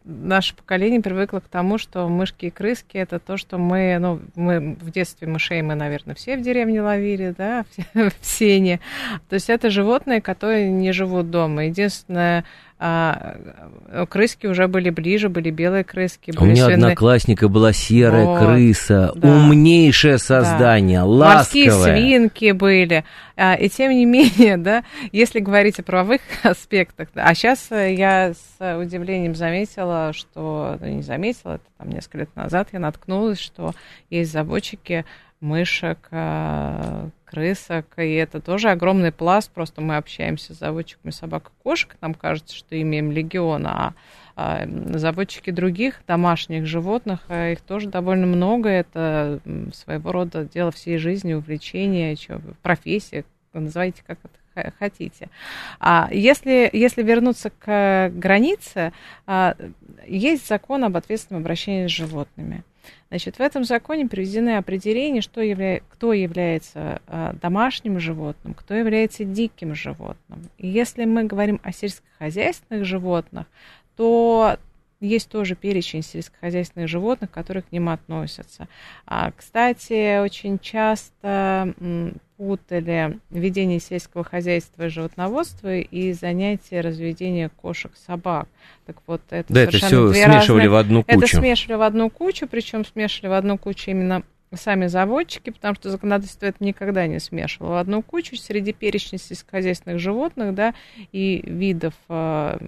наше 0.05 0.55
поколение 0.55 1.01
привыкло 1.01 1.41
к 1.41 1.49
тому, 1.49 1.79
что 1.79 2.09
мышки 2.09 2.47
и 2.47 2.51
крыски 2.51 2.97
это 2.97 3.19
то, 3.19 3.37
что 3.37 3.59
мы, 3.59 3.99
ну, 4.01 4.21
мы 4.35 4.77
в 4.81 4.91
детстве 4.91 5.29
мышей 5.29 5.63
мы, 5.63 5.75
наверное, 5.75 6.15
все 6.15 6.37
в 6.37 6.43
деревне 6.43 6.83
ловили, 6.83 7.35
да, 7.37 7.65
в 7.95 8.13
сене. 8.21 8.81
То 9.29 9.35
есть 9.35 9.51
это 9.51 9.71
животные, 9.71 10.21
которые 10.21 10.71
не 10.71 10.93
живут 10.93 11.31
дома. 11.31 11.67
Единственное, 11.67 12.45
а, 12.85 13.37
крыски 14.09 14.49
уже 14.49 14.67
были 14.67 14.91
ближе, 14.91 15.29
были 15.29 15.51
белые 15.51 15.85
крыски. 15.85 16.33
Были 16.33 16.43
У 16.43 16.47
меня 16.47 16.65
свиные... 16.65 16.87
одноклассника 16.87 17.49
была 17.49 17.73
серая 17.73 18.25
вот, 18.25 18.41
крыса, 18.41 19.13
да. 19.15 19.29
умнейшее 19.29 20.19
создание, 20.19 20.99
да. 20.99 21.05
ласковое. 21.05 21.37
Морские 21.37 21.71
свинки 21.71 22.51
были. 22.51 23.05
А, 23.37 23.55
и 23.55 23.69
тем 23.69 23.93
не 23.93 24.05
менее, 24.05 24.57
да, 24.57 24.83
если 25.13 25.39
говорить 25.39 25.79
о 25.79 25.85
правовых 25.85 26.23
аспектах, 26.43 27.07
а 27.15 27.33
сейчас 27.37 27.69
я 27.71 28.33
с 28.33 28.77
удивлением 28.77 29.37
заметила, 29.37 30.13
что, 30.13 30.77
ну, 30.81 30.89
не 30.89 31.03
заметила, 31.03 31.55
это 31.55 31.65
там 31.79 31.89
несколько 31.89 32.19
лет 32.19 32.35
назад 32.35 32.71
я 32.73 32.81
наткнулась, 32.81 33.39
что 33.39 33.75
есть 34.11 34.33
заводчики 34.33 35.05
мышек, 35.41 36.09
а, 36.11 37.11
крысок, 37.33 37.87
и 37.97 38.13
это 38.13 38.41
тоже 38.41 38.71
огромный 38.71 39.11
пласт, 39.11 39.51
просто 39.51 39.81
мы 39.81 39.97
общаемся 39.97 40.55
с 40.55 40.59
заводчиками 40.59 41.11
собак 41.11 41.49
и 41.49 41.63
кошек, 41.63 41.97
нам 42.03 42.13
кажется, 42.13 42.55
что 42.55 42.81
имеем 42.81 43.11
легион, 43.11 43.67
а, 43.67 43.95
а 44.37 44.67
заводчики 44.95 45.51
других 45.51 46.03
домашних 46.07 46.67
животных, 46.67 47.21
а 47.29 47.53
их 47.53 47.61
тоже 47.63 47.89
довольно 47.89 48.27
много, 48.27 48.69
это 48.69 49.41
своего 49.73 50.13
рода 50.13 50.45
дело 50.45 50.71
всей 50.71 50.99
жизни, 50.99 51.33
увлечение, 51.33 52.17
профессия, 52.61 53.25
называйте 53.55 54.03
как 54.07 54.19
это 54.23 54.73
хотите. 54.79 55.31
А 55.81 56.11
если, 56.13 56.69
если 56.71 57.03
вернуться 57.03 57.49
к 57.49 58.11
границе, 58.15 58.93
а, 59.27 59.57
есть 60.07 60.47
закон 60.47 60.85
об 60.85 60.99
ответственном 60.99 61.43
обращении 61.43 61.87
с 61.87 61.91
животными. 61.91 62.63
Значит, 63.09 63.37
в 63.37 63.41
этом 63.41 63.65
законе 63.65 64.07
приведены 64.07 64.57
определения, 64.57 65.21
что 65.21 65.41
явля... 65.41 65.81
кто 65.91 66.13
является 66.13 67.01
а, 67.07 67.35
домашним 67.35 68.01
животным, 68.01 68.55
кто 68.55 68.75
является 68.75 69.25
диким 69.25 69.75
животным. 69.75 70.49
И 70.59 70.69
если 70.69 71.05
мы 71.05 71.25
говорим 71.25 71.61
о 71.63 71.73
сельскохозяйственных 71.73 72.85
животных, 72.85 73.47
то 73.97 74.57
есть 75.03 75.29
тоже 75.29 75.55
перечень 75.55 76.03
сельскохозяйственных 76.03 76.89
животных, 76.89 77.31
которые 77.31 77.63
к 77.63 77.73
ним 77.73 77.89
относятся. 77.89 78.69
А, 79.07 79.31
кстати, 79.37 80.23
очень 80.23 80.59
часто 80.59 81.75
путали 82.37 83.19
ведение 83.31 83.79
сельского 83.79 84.25
хозяйства 84.25 84.87
и 84.87 84.89
животноводства 84.89 85.77
и 85.77 86.13
занятия 86.13 86.81
разведения 86.81 87.49
кошек-собак. 87.49 88.49
Так 88.87 88.97
вот, 89.07 89.21
это 89.31 89.53
да, 89.53 89.63
это 89.63 89.77
все 89.77 90.13
смешивали 90.13 90.65
разные... 90.65 90.69
в 90.69 90.75
одну 90.75 91.05
кучу. 91.05 91.19
Это 91.19 91.27
смешивали 91.37 91.77
в 91.77 91.83
одну 91.83 92.11
кучу, 92.11 92.49
причем 92.49 92.85
смешивали 92.85 93.31
в 93.31 93.35
одну 93.35 93.59
кучу 93.59 93.91
именно 93.91 94.25
сами 94.57 94.87
заводчики, 94.87 95.51
потому 95.51 95.75
что 95.75 95.91
законодательство 95.91 96.47
это 96.47 96.63
никогда 96.65 97.07
не 97.07 97.19
смешивало 97.19 97.75
в 97.75 97.77
одну 97.77 98.03
кучу 98.03 98.37
среди 98.37 98.73
перечня 98.73 99.19
сельскохозяйственных 99.19 99.99
животных, 99.99 100.55
да, 100.55 100.75
и 101.13 101.43
видов 101.45 101.95
э, 102.09 102.59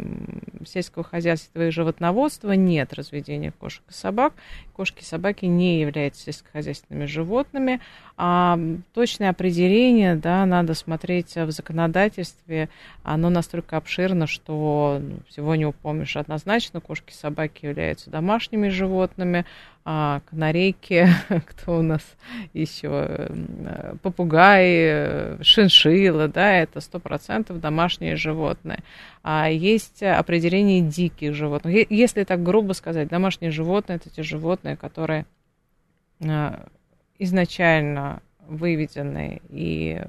сельского 0.66 1.04
хозяйства 1.04 1.66
и 1.66 1.70
животноводства 1.70 2.52
нет 2.52 2.92
разведения 2.92 3.52
кошек 3.52 3.82
и 3.88 3.92
собак. 3.92 4.34
Кошки 4.72 5.02
и 5.02 5.04
собаки 5.04 5.44
не 5.44 5.80
являются 5.80 6.24
сельскохозяйственными 6.24 7.06
животными, 7.06 7.80
а 8.16 8.58
точное 8.92 9.30
определение, 9.30 10.14
да, 10.14 10.46
надо 10.46 10.74
смотреть 10.74 11.34
в 11.34 11.50
законодательстве, 11.50 12.68
оно 13.02 13.28
настолько 13.28 13.76
обширно, 13.76 14.28
что 14.28 15.00
ну, 15.02 15.18
всего 15.28 15.56
не 15.56 15.66
упомнишь 15.66 16.16
однозначно, 16.16 16.80
кошки 16.80 17.12
собаки 17.12 17.66
являются 17.66 18.10
домашними 18.10 18.68
животными, 18.68 19.44
а, 19.84 20.20
канарейки, 20.30 21.08
кто 21.46 21.78
у 21.78 21.82
нас 21.82 22.02
еще, 22.52 23.28
попугаи, 24.00 25.42
шиншиллы, 25.42 26.28
да, 26.28 26.52
это 26.52 26.80
сто 26.80 27.00
процентов 27.00 27.60
домашние 27.60 28.14
животные. 28.14 28.84
А 29.24 29.50
есть 29.50 30.04
определение 30.04 30.82
диких 30.82 31.34
животных. 31.34 31.90
Если 31.90 32.22
так 32.22 32.44
грубо 32.44 32.74
сказать, 32.74 33.08
домашние 33.08 33.50
животные 33.50 33.96
это 33.96 34.08
те 34.08 34.22
животные, 34.22 34.76
которые 34.76 35.26
а, 36.22 36.66
изначально 37.18 38.22
выведены 38.46 39.40
и 39.48 40.00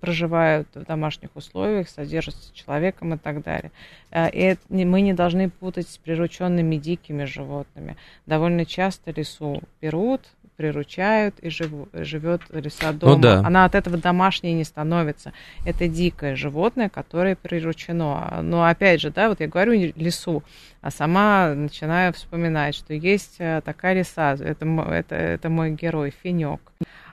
проживают 0.00 0.68
в 0.74 0.84
домашних 0.84 1.34
условиях, 1.34 1.88
содержатся 1.88 2.54
человеком 2.54 3.14
и 3.14 3.16
так 3.16 3.42
далее. 3.42 3.72
А, 4.10 4.28
и 4.28 4.56
мы 4.68 5.00
не 5.00 5.14
должны 5.14 5.48
путать 5.48 5.88
с 5.88 5.96
прирученными 5.96 6.76
дикими 6.76 7.24
животными. 7.24 7.96
Довольно 8.26 8.66
часто 8.66 9.12
лесу 9.12 9.62
берут, 9.80 10.20
приручают 10.56 11.38
и 11.40 11.50
жив, 11.50 11.70
живет 11.92 12.42
лиса 12.50 12.92
ну 12.92 12.98
дома. 12.98 13.14
Ну, 13.14 13.20
да. 13.20 13.38
Она 13.44 13.64
от 13.64 13.74
этого 13.74 13.96
домашней 13.96 14.54
не 14.54 14.64
становится. 14.64 15.32
Это 15.64 15.88
дикое 15.88 16.36
животное, 16.36 16.88
которое 16.88 17.36
приручено. 17.36 18.40
Но 18.42 18.64
опять 18.64 19.00
же, 19.00 19.10
да, 19.10 19.28
вот 19.28 19.40
я 19.40 19.48
говорю 19.48 19.72
лесу, 19.96 20.42
а 20.80 20.90
сама 20.90 21.54
начинаю 21.54 22.12
вспоминать, 22.12 22.74
что 22.74 22.94
есть 22.94 23.36
э, 23.38 23.60
такая 23.64 23.94
лиса, 23.94 24.32
это, 24.34 24.66
это, 24.66 25.14
это 25.14 25.48
мой 25.48 25.70
герой, 25.70 26.12
финек. 26.22 26.60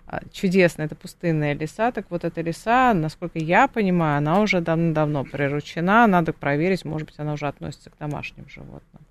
А, 0.07 0.19
чудесно, 0.33 0.81
это 0.83 0.95
пустынная 0.95 1.53
леса. 1.53 1.91
Так 1.91 2.07
вот, 2.09 2.25
эта 2.25 2.41
леса, 2.41 2.93
насколько 2.93 3.39
я 3.39 3.67
понимаю, 3.67 4.17
она 4.17 4.41
уже 4.41 4.59
давно-давно 4.59 5.23
приручена. 5.23 6.05
Надо 6.05 6.33
проверить, 6.33 6.83
может 6.83 7.07
быть, 7.07 7.17
она 7.17 7.33
уже 7.33 7.47
относится 7.47 7.89
к 7.89 7.97
домашним 7.97 8.47
животным. 8.49 9.01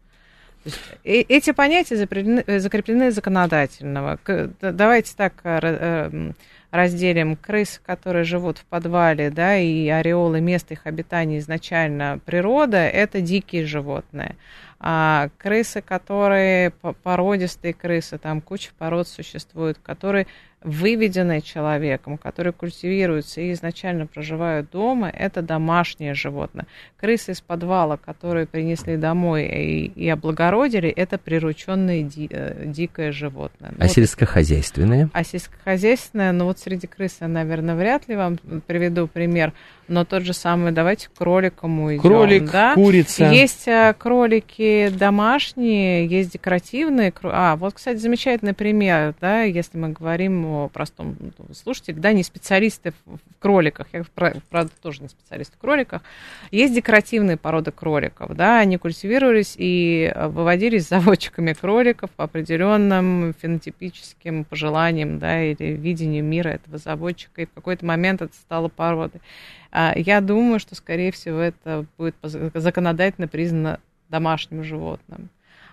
Э, 0.64 0.70
эти 1.04 1.52
понятия 1.52 1.96
закреплены, 1.96 2.44
э, 2.46 2.58
закреплены 2.58 3.10
законодательного. 3.10 4.18
Давайте 4.60 5.14
так 5.16 5.34
э, 5.44 6.32
разделим 6.70 7.36
крыс, 7.36 7.80
которые 7.84 8.24
живут 8.24 8.58
в 8.58 8.64
подвале, 8.64 9.30
да, 9.30 9.56
и 9.56 9.88
ореолы 9.88 10.40
места 10.40 10.74
их 10.74 10.86
обитания 10.86 11.38
изначально 11.38 12.20
природа, 12.24 12.78
это 12.78 13.20
дикие 13.20 13.66
животные. 13.66 14.36
А 14.78 15.28
крысы, 15.36 15.82
которые 15.82 16.70
породистые 16.70 17.74
крысы, 17.74 18.16
там 18.18 18.40
куча 18.40 18.70
пород 18.78 19.08
существует, 19.08 19.78
которые 19.82 20.26
выведенные 20.62 21.40
человеком, 21.40 22.18
которые 22.18 22.52
культивируются 22.52 23.40
и 23.40 23.52
изначально 23.52 24.06
проживают 24.06 24.70
дома, 24.70 25.08
это 25.08 25.40
домашнее 25.40 26.12
животное. 26.14 26.66
Крысы 26.98 27.32
из 27.32 27.40
подвала, 27.40 27.96
которые 27.96 28.46
принесли 28.46 28.96
домой 28.96 29.46
и, 29.46 29.86
и 29.86 30.08
облагородили, 30.08 30.90
это 30.90 31.16
прирученное 31.16 32.02
ди, 32.02 32.28
э, 32.30 32.64
дикое 32.66 33.10
животное. 33.10 33.72
А 33.78 33.84
ну, 33.84 33.88
сельскохозяйственное? 33.88 35.08
А 35.14 35.24
сельскохозяйственное, 35.24 36.32
ну 36.32 36.44
вот 36.44 36.58
среди 36.58 36.86
крыс 36.86 37.16
я, 37.20 37.28
наверное, 37.28 37.74
вряд 37.74 38.06
ли 38.08 38.16
вам 38.16 38.36
приведу 38.66 39.06
пример, 39.06 39.54
но 39.88 40.04
тот 40.04 40.22
же 40.22 40.34
самый, 40.34 40.72
давайте 40.72 41.08
к 41.08 41.14
кроликам 41.14 41.80
уйдем. 41.80 42.02
Кролик, 42.02 42.50
да? 42.50 42.74
курица. 42.74 43.24
Есть 43.30 43.66
а, 43.66 43.94
кролики 43.94 44.88
домашние, 44.90 46.06
есть 46.06 46.32
декоративные. 46.32 47.12
А, 47.22 47.56
вот, 47.56 47.74
кстати, 47.74 47.96
замечательный 47.96 48.54
пример, 48.54 49.14
да, 49.20 49.42
если 49.42 49.78
мы 49.78 49.88
говорим 49.88 50.49
обычному 50.50 50.68
простому 50.68 51.16
слушателю, 51.52 52.00
да, 52.00 52.12
не 52.12 52.22
специалисты 52.22 52.92
в 53.06 53.18
кроликах, 53.38 53.86
я, 53.92 54.04
правда, 54.14 54.72
тоже 54.82 55.02
не 55.02 55.08
специалист 55.08 55.54
в 55.54 55.58
кроликах, 55.58 56.02
есть 56.50 56.74
декоративные 56.74 57.36
породы 57.36 57.70
кроликов, 57.70 58.34
да, 58.34 58.58
они 58.58 58.76
культивировались 58.76 59.54
и 59.56 60.12
выводились 60.16 60.88
заводчиками 60.88 61.52
кроликов 61.52 62.10
по 62.10 62.24
определенным 62.24 63.34
фенотипическим 63.40 64.44
пожеланиям, 64.44 65.18
да, 65.18 65.42
или 65.42 65.76
видению 65.76 66.24
мира 66.24 66.48
этого 66.48 66.78
заводчика, 66.78 67.42
и 67.42 67.46
в 67.46 67.52
какой-то 67.52 67.84
момент 67.84 68.22
это 68.22 68.34
стало 68.34 68.68
породой. 68.68 69.20
А, 69.72 69.92
я 69.96 70.20
думаю, 70.20 70.58
что, 70.58 70.74
скорее 70.74 71.12
всего, 71.12 71.38
это 71.38 71.86
будет 71.96 72.16
законодательно 72.22 73.28
признано 73.28 73.78
домашним 74.08 74.64
животным. 74.64 75.28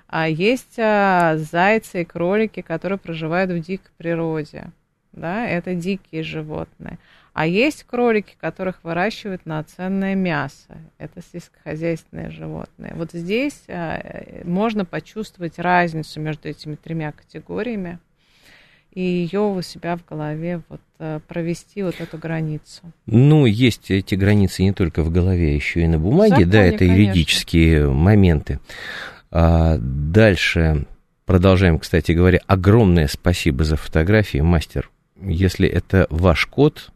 А 0.08 0.30
есть 0.30 0.80
а, 0.80 1.38
зайцы 1.38 2.02
и 2.02 2.06
кролики, 2.06 2.62
которые 2.62 2.98
проживают 2.98 3.52
в 3.52 3.60
дикой 3.60 3.92
природе. 3.98 4.72
Да, 5.12 5.48
это 5.48 5.76
дикие 5.76 6.24
животные. 6.24 7.00
А 7.34 7.46
есть 7.46 7.84
кролики, 7.84 8.36
которых 8.40 8.84
выращивают 8.84 9.46
на 9.46 9.64
ценное 9.64 10.16
мясо. 10.16 10.78
Это 10.98 11.22
сельскохозяйственные 11.32 12.32
животные. 12.32 12.94
Вот 12.96 13.12
здесь 13.12 13.64
а, 13.68 14.02
можно 14.44 14.86
почувствовать 14.86 15.60
разницу 15.60 16.20
между 16.20 16.48
этими 16.50 16.76
тремя 16.76 17.12
категориями 17.12 18.00
и 18.98 19.02
ее 19.02 19.42
у 19.42 19.62
себя 19.62 19.96
в 19.96 20.04
голове 20.06 20.62
вот 20.70 20.82
э, 20.98 21.20
провести 21.28 21.84
вот 21.84 22.02
эту 22.02 22.18
границу. 22.18 22.82
Ну, 23.06 23.46
есть 23.46 23.92
эти 23.92 24.16
границы 24.16 24.64
не 24.64 24.74
только 24.74 25.04
в 25.04 25.12
голове, 25.12 25.50
а 25.50 25.54
еще 25.54 25.84
и 25.84 25.88
на 25.88 26.00
бумаге, 26.00 26.30
Законе, 26.30 26.46
да, 26.48 26.64
это 26.64 26.78
конечно. 26.80 26.96
юридические 26.96 27.90
моменты. 27.92 28.60
А 29.32 29.78
дальше 29.80 30.86
продолжаем, 31.26 31.80
кстати 31.80 32.14
говоря, 32.14 32.40
огромное 32.48 33.08
спасибо 33.08 33.64
за 33.64 33.76
фотографии, 33.76 34.40
мастер. 34.40 34.90
Если 35.22 35.68
это 35.68 36.08
ваш 36.10 36.46
код, 36.46 36.92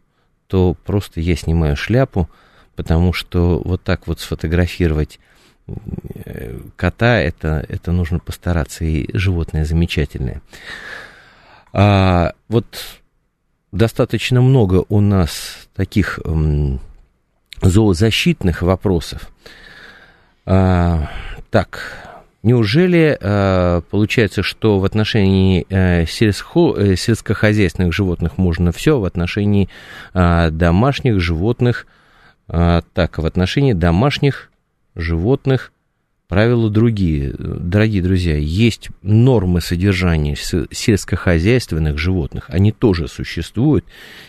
то 0.46 0.74
просто 0.84 1.20
я 1.20 1.36
снимаю 1.36 1.76
шляпу, 1.76 2.28
потому 2.76 3.12
что 3.12 3.60
вот 3.64 3.82
так 3.82 4.06
вот 4.06 4.20
сфотографировать 4.20 5.20
э, 5.66 6.58
кота, 6.76 7.20
это, 7.20 7.64
это 7.68 7.92
нужно 7.92 8.18
постараться, 8.18 8.84
и 8.84 9.08
животное 9.16 9.64
замечательное. 9.64 10.40
А, 11.72 12.34
вот 12.48 13.00
достаточно 13.72 14.40
много 14.40 14.84
у 14.88 15.00
нас 15.00 15.68
таких 15.74 16.20
м, 16.24 16.80
зоозащитных 17.60 18.62
вопросов. 18.62 19.30
А, 20.44 21.10
так, 21.50 22.11
неужели 22.42 23.16
а, 23.20 23.82
получается, 23.82 24.42
что 24.42 24.78
в 24.78 24.84
отношении 24.84 25.66
а, 25.70 26.06
сельско, 26.06 26.74
э, 26.76 26.96
сельскохозяйственных 26.96 27.92
животных 27.92 28.38
можно 28.38 28.72
все, 28.72 28.98
в 28.98 29.04
отношении 29.04 29.68
домашних 30.14 31.20
животных, 31.20 31.86
так, 32.46 33.18
в 33.18 33.24
отношении 33.24 33.72
домашних 33.72 34.50
животных 34.94 35.72
правила 36.32 36.70
другие. 36.70 37.34
Дорогие 37.38 38.02
друзья, 38.02 38.36
есть 38.36 38.88
нормы 39.02 39.60
содержания 39.60 40.34
сельскохозяйственных 40.34 41.98
животных, 41.98 42.46
они 42.48 42.72
тоже 42.72 43.06
существуют, 43.06 43.84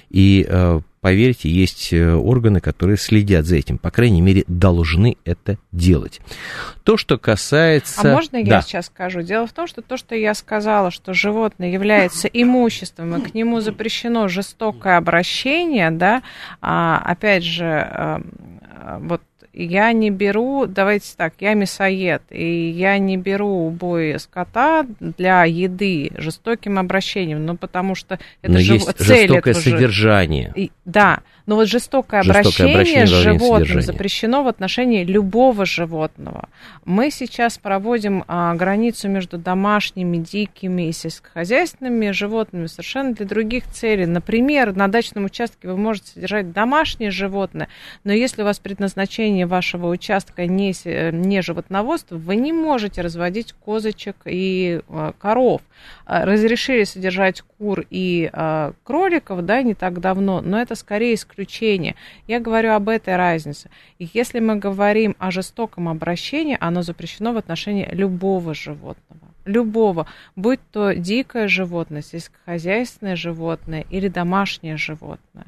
и 0.10 0.46
э, 0.46 0.82
поверьте, 1.04 1.50
есть 1.50 1.92
э, 1.92 2.14
органы, 2.14 2.62
которые 2.62 2.96
следят 2.96 3.46
за 3.46 3.58
этим, 3.58 3.78
по 3.78 3.92
крайней 3.92 4.22
мере, 4.22 4.46
должны 4.48 5.18
это 5.26 5.58
делать. 5.74 6.22
То, 6.86 6.96
что 6.96 7.18
касается... 7.18 8.10
А 8.10 8.14
можно 8.14 8.38
я 8.38 8.46
да. 8.46 8.62
сейчас 8.62 8.86
скажу? 8.86 9.22
Дело 9.22 9.46
в 9.46 9.52
том, 9.52 9.68
что 9.68 9.82
то, 9.82 9.98
что 9.98 10.16
я 10.16 10.34
сказала, 10.34 10.92
что 10.92 11.14
животное 11.14 11.70
является 11.70 12.28
имуществом, 12.34 13.18
и 13.18 13.22
к 13.22 13.34
нему 13.34 13.60
запрещено 13.60 14.30
жестокое 14.30 14.96
обращение, 14.96 15.92
да, 15.92 16.24
а, 16.62 17.02
опять 17.04 17.44
же, 17.44 17.66
э, 17.66 18.20
вот 19.02 19.22
я 19.54 19.92
не 19.94 20.10
беру, 20.10 20.66
давайте 20.66 21.16
так, 21.16 21.34
я 21.40 21.54
мясоед, 21.54 22.24
и 22.32 22.70
я 22.70 22.98
не 22.98 23.18
беру 23.18 23.68
убой 23.68 24.20
скота 24.20 24.86
для 25.00 25.46
еды 25.46 26.12
жестоким 26.18 26.80
обращением, 26.80 27.46
ну, 27.46 27.56
потому 27.56 27.96
что 27.96 28.20
это 28.42 28.54
Но 28.54 28.60
же 28.60 28.74
есть 28.74 28.92
цель 28.98 29.28
жестокое 29.28 29.54
этого 29.54 29.62
содержание. 29.62 30.54
Же... 30.56 30.70
Да, 30.86 31.22
но 31.46 31.56
вот 31.56 31.68
жестокое, 31.68 32.24
жестокое 32.24 32.72
обращение, 32.72 32.76
обращение 32.76 33.08
с 33.08 33.10
животным 33.10 33.82
запрещено 33.82 34.44
в 34.44 34.48
отношении 34.48 35.04
любого 35.04 35.66
животного. 35.66 36.48
Мы 36.86 37.12
сейчас 37.12 37.58
проводим 37.58 38.24
а, 38.28 38.56
границу 38.56 39.10
между 39.10 39.38
домашними, 39.38 40.18
дикими 40.18 40.88
и 40.88 40.92
сельскохозяйственными 40.94 42.12
животными 42.12 42.68
совершенно 42.68 43.14
для 43.14 43.26
других 43.26 43.68
целей. 43.68 44.06
Например, 44.06 44.74
на 44.74 44.88
дачном 44.88 45.26
участке 45.26 45.68
вы 45.68 45.76
можете 45.76 46.12
содержать 46.12 46.54
домашнее 46.54 47.12
животное, 47.12 47.68
но 48.06 48.14
если 48.14 48.42
у 48.42 48.46
вас 48.46 48.60
предназначение 48.60 49.46
вашего 49.46 49.88
участка 49.88 50.46
не, 50.46 50.74
не 51.12 51.42
животноводство, 51.42 52.16
вы 52.16 52.38
не 52.38 52.54
можете 52.54 53.02
разводить 53.02 53.54
козочек 53.54 54.16
и 54.26 54.82
а, 54.88 55.14
коров. 55.20 55.62
А, 56.06 56.26
разрешили 56.26 56.86
содержать 56.86 57.42
кур 57.42 57.86
и 57.90 58.30
а, 58.32 58.74
кроликов, 58.84 59.46
да, 59.46 59.62
не 59.62 59.74
так 59.74 60.00
давно, 60.00 60.40
но 60.42 60.62
это 60.62 60.76
скорее 60.76 61.16
исключение 61.16 61.33
исключение. 61.34 61.96
Я 62.28 62.40
говорю 62.40 62.74
об 62.74 62.90
этой 62.90 63.16
разнице. 63.16 63.70
И 64.00 64.10
если 64.14 64.40
мы 64.40 64.56
говорим 64.56 65.16
о 65.20 65.32
жестоком 65.32 65.90
обращении, 65.90 66.58
оно 66.60 66.82
запрещено 66.82 67.34
в 67.34 67.38
отношении 67.38 67.88
любого 67.92 68.54
животного. 68.54 69.22
Любого, 69.46 70.08
будь 70.36 70.60
то 70.72 70.94
дикое 70.94 71.48
животное, 71.48 72.02
сельскохозяйственное 72.02 73.16
животное 73.16 73.86
или 73.90 74.08
домашнее 74.08 74.78
животное. 74.78 75.48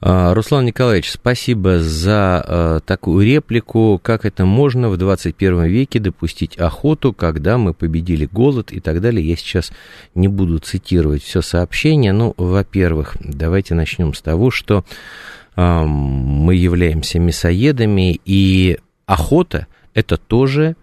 А, 0.00 0.32
Руслан 0.32 0.64
Николаевич, 0.64 1.10
спасибо 1.10 1.80
за 1.80 2.44
э, 2.46 2.80
такую 2.86 3.26
реплику. 3.26 4.00
Как 4.00 4.24
это 4.24 4.44
можно 4.44 4.90
в 4.90 4.96
21 4.96 5.64
веке 5.64 5.98
допустить 5.98 6.56
охоту, 6.56 7.12
когда 7.12 7.58
мы 7.58 7.74
победили 7.74 8.28
голод 8.30 8.70
и 8.70 8.78
так 8.78 9.00
далее? 9.00 9.26
Я 9.28 9.34
сейчас 9.34 9.72
не 10.14 10.28
буду 10.28 10.58
цитировать 10.60 11.24
все 11.24 11.42
сообщение. 11.42 12.12
Ну, 12.12 12.32
во-первых, 12.36 13.16
давайте 13.20 13.74
начнем 13.74 14.14
с 14.14 14.22
того, 14.22 14.52
что 14.52 14.84
э, 15.56 15.84
мы 15.84 16.54
являемся 16.54 17.18
мясоедами, 17.18 18.20
и 18.24 18.78
охота 19.06 19.66
это 19.94 20.16
тоже 20.16 20.76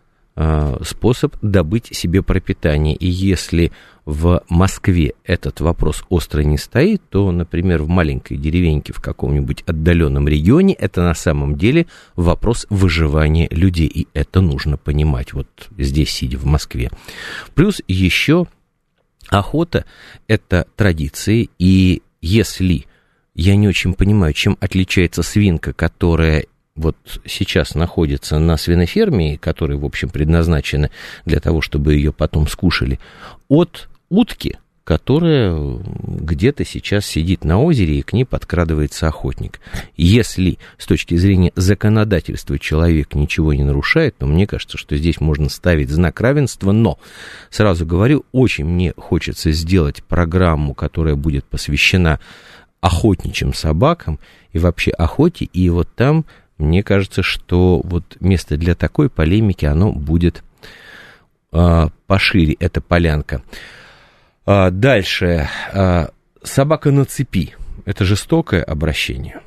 способ 0.84 1.36
добыть 1.42 1.96
себе 1.96 2.22
пропитание. 2.22 2.96
И 2.96 3.08
если 3.08 3.72
в 4.04 4.44
Москве 4.50 5.14
этот 5.24 5.62
вопрос 5.62 6.04
остро 6.10 6.42
не 6.42 6.58
стоит, 6.58 7.02
то, 7.10 7.32
например, 7.32 7.84
в 7.84 7.88
маленькой 7.88 8.38
деревеньке 8.38 8.94
в 8.94 9.02
каком-нибудь 9.02 9.64
отдаленном 9.66 10.28
регионе 10.28 10.74
это 10.74 11.04
на 11.04 11.14
самом 11.14 11.58
деле 11.58 11.88
вопрос 12.16 12.68
выживания 12.70 13.48
людей, 13.50 13.88
и 13.88 14.08
это 14.14 14.42
нужно 14.42 14.78
понимать 14.78 15.34
вот 15.34 15.48
здесь, 15.78 16.10
сидя 16.10 16.38
в 16.38 16.46
Москве. 16.46 16.92
Плюс 17.56 17.82
еще 17.88 18.46
охота– 19.30 19.86
это 20.28 20.68
традиции, 20.76 21.50
и 21.58 22.04
если 22.22 22.86
я 23.34 23.56
не 23.56 23.68
очень 23.68 23.94
понимаю, 23.94 24.34
чем 24.34 24.58
отличается 24.60 25.24
свинка, 25.24 25.74
которая 25.74 26.46
вот 26.76 26.98
сейчас 27.26 27.74
находится 27.76 28.38
на 28.38 28.58
свиноферме, 28.58 29.38
которая, 29.38 29.78
в 29.78 29.86
общем, 29.86 30.10
предназначена 30.10 30.90
для 31.26 31.40
того, 31.40 31.62
чтобы 31.62 31.96
ее 31.96 32.12
потом 32.12 32.48
скушали, 32.48 33.00
от 33.48 33.88
утки, 34.10 34.58
которая 34.84 35.58
где-то 36.04 36.64
сейчас 36.64 37.06
сидит 37.06 37.44
на 37.44 37.60
озере, 37.60 38.00
и 38.00 38.02
к 38.04 38.14
ней 38.14 38.24
подкрадывается 38.24 39.08
охотник. 39.08 39.60
Если 39.98 40.60
с 40.78 40.86
точки 40.86 41.16
зрения 41.16 41.52
законодательства 41.56 42.60
человек 42.60 43.16
ничего 43.16 43.54
не 43.54 43.64
нарушает, 43.64 44.18
то 44.18 44.28
мне 44.28 44.46
кажется, 44.46 44.78
что 44.78 44.96
здесь 44.96 45.20
можно 45.20 45.50
ставить 45.50 45.90
знак 45.90 46.22
равенства, 46.22 46.72
но, 46.72 47.00
сразу 47.50 47.86
говорю, 47.86 48.26
очень 48.32 48.66
мне 48.66 48.94
хочется 48.96 49.52
сделать 49.52 50.04
программу, 50.04 50.76
которая 50.76 51.16
будет 51.16 51.46
посвящена 51.46 52.20
охотничьим 52.82 53.56
собакам 53.56 54.20
и 54.54 54.60
вообще 54.60 54.92
охоте, 54.92 55.46
и 55.46 55.70
вот 55.70 55.90
там, 55.96 56.26
мне 56.58 56.84
кажется, 56.84 57.22
что 57.22 57.82
вот 57.84 58.18
место 58.20 58.58
для 58.58 58.76
такой 58.76 59.10
полемики, 59.10 59.66
оно 59.66 59.92
будет 59.92 60.44
э, 61.52 61.88
пошире, 62.08 62.56
эта 62.60 62.82
полянка. 62.82 63.42
А, 64.46 64.70
дальше. 64.70 65.50
А, 65.74 66.10
собака 66.44 66.92
на 66.92 67.06
цепи. 67.06 67.56
Это 67.86 68.06
жестокое 68.06 68.64
обращение. 68.64 69.42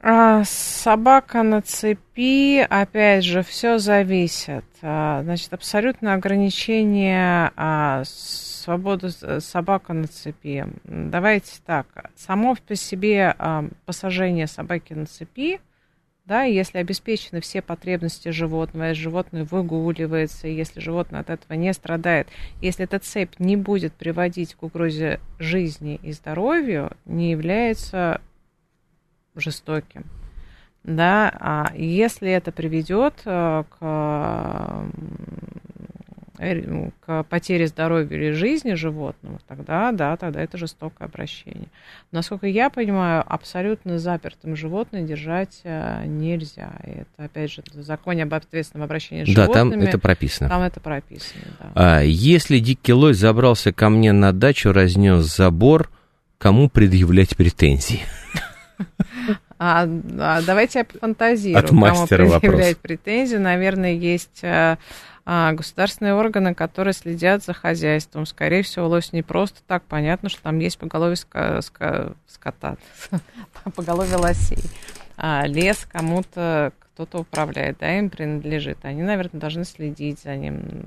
А, 0.00 0.44
собака 0.44 1.42
на 1.42 1.62
цепи, 1.62 2.60
опять 2.60 3.24
же, 3.24 3.42
все 3.42 3.78
зависит. 3.78 4.64
А, 4.80 5.22
значит, 5.22 5.52
абсолютное 5.52 6.14
ограничение 6.14 7.50
а, 7.56 8.02
свободы 8.04 9.10
собака 9.40 9.92
на 9.92 10.06
цепи. 10.06 10.66
Давайте 10.84 11.60
так. 11.66 11.86
Само 12.14 12.56
по 12.66 12.74
себе 12.74 13.34
а, 13.36 13.66
посажение 13.84 14.46
собаки 14.46 14.92
на 14.92 15.06
цепи 15.06 15.60
да, 16.26 16.44
и 16.44 16.52
если 16.52 16.78
обеспечены 16.78 17.40
все 17.40 17.62
потребности 17.62 18.30
животного, 18.30 18.88
если 18.88 19.02
животное 19.02 19.44
выгуливается, 19.44 20.48
если 20.48 20.80
животное 20.80 21.20
от 21.20 21.30
этого 21.30 21.52
не 21.56 21.72
страдает, 21.72 22.26
если 22.60 22.84
эта 22.84 22.98
цепь 22.98 23.38
не 23.38 23.56
будет 23.56 23.92
приводить 23.92 24.56
к 24.56 24.64
угрозе 24.64 25.20
жизни 25.38 26.00
и 26.02 26.10
здоровью, 26.10 26.90
не 27.04 27.30
является 27.30 28.20
жестоким. 29.36 30.04
Да, 30.82 31.32
а 31.38 31.72
если 31.76 32.30
это 32.30 32.50
приведет 32.50 33.22
э, 33.24 33.64
к 33.68 34.84
к 36.36 37.22
потере 37.24 37.66
здоровья 37.66 38.16
или 38.16 38.32
жизни 38.32 38.74
животного, 38.74 39.38
тогда, 39.46 39.92
да, 39.92 40.16
тогда 40.16 40.42
это 40.42 40.58
жестокое 40.58 41.08
обращение. 41.08 41.68
Насколько 42.12 42.46
я 42.46 42.70
понимаю, 42.70 43.24
абсолютно 43.26 43.98
запертым 43.98 44.56
животное 44.56 45.02
держать 45.02 45.60
э, 45.64 46.04
нельзя. 46.06 46.72
И 46.86 46.90
это, 46.90 47.24
опять 47.24 47.52
же, 47.52 47.62
в 47.72 47.82
законе 47.82 48.24
об 48.24 48.34
ответственном 48.34 48.84
обращении 48.84 49.24
с 49.24 49.34
да, 49.34 49.44
животными. 49.44 49.70
Да, 49.70 49.76
там 49.76 49.88
это 49.88 49.98
прописано. 49.98 50.48
Там 50.48 50.62
это 50.62 50.80
прописано, 50.80 51.42
да. 51.58 51.70
А, 51.74 52.00
если 52.02 52.58
дикий 52.58 52.92
лось 52.92 53.16
забрался 53.16 53.72
ко 53.72 53.88
мне 53.88 54.12
на 54.12 54.32
дачу, 54.32 54.72
разнес 54.72 55.24
забор, 55.24 55.90
кому 56.38 56.68
предъявлять 56.68 57.36
претензии? 57.36 58.00
А, 59.58 59.88
а 60.18 60.42
давайте 60.42 60.80
я 60.80 60.84
пофантазирую. 60.84 61.64
От 61.64 61.70
мастера 61.70 62.26
кому 62.26 62.40
предъявлять 62.40 62.74
вопрос. 62.74 62.82
претензии. 62.82 63.36
Наверное, 63.36 63.94
есть 63.94 64.40
э, 64.42 64.76
а, 65.28 65.52
государственные 65.52 66.14
органы, 66.14 66.54
которые 66.54 66.94
следят 66.94 67.42
за 67.44 67.52
хозяйством. 67.52 68.26
Скорее 68.26 68.62
всего, 68.62 68.86
лось 68.86 69.12
не 69.12 69.22
просто 69.22 69.60
так. 69.66 69.82
Понятно, 69.82 70.28
что 70.28 70.40
там 70.40 70.60
есть 70.60 70.78
поголовье 70.78 71.16
ска- 71.16 71.58
ска- 71.58 72.14
скота, 72.28 72.76
поголовье 73.74 74.16
лосей. 74.16 74.62
А 75.16 75.44
лес 75.46 75.84
кому-то 75.90 76.72
кто-то 76.80 77.18
управляет, 77.18 77.78
да, 77.78 77.98
им 77.98 78.08
принадлежит. 78.08 78.78
Они, 78.84 79.02
наверное, 79.02 79.40
должны 79.40 79.64
следить 79.64 80.20
за 80.20 80.36
ним. 80.36 80.86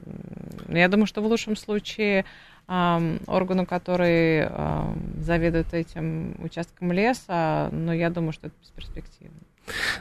Я 0.70 0.88
думаю, 0.88 1.06
что 1.06 1.22
в 1.22 1.26
лучшем 1.26 1.56
случае 1.56 2.24
органу, 2.68 3.66
который 3.66 4.48
заведует 5.20 5.74
этим 5.74 6.36
участком 6.40 6.92
леса, 6.92 7.70
но 7.72 7.94
я 7.94 8.10
думаю, 8.10 8.32
что 8.32 8.48
это 8.48 8.56
бесперспективно. 8.62 9.40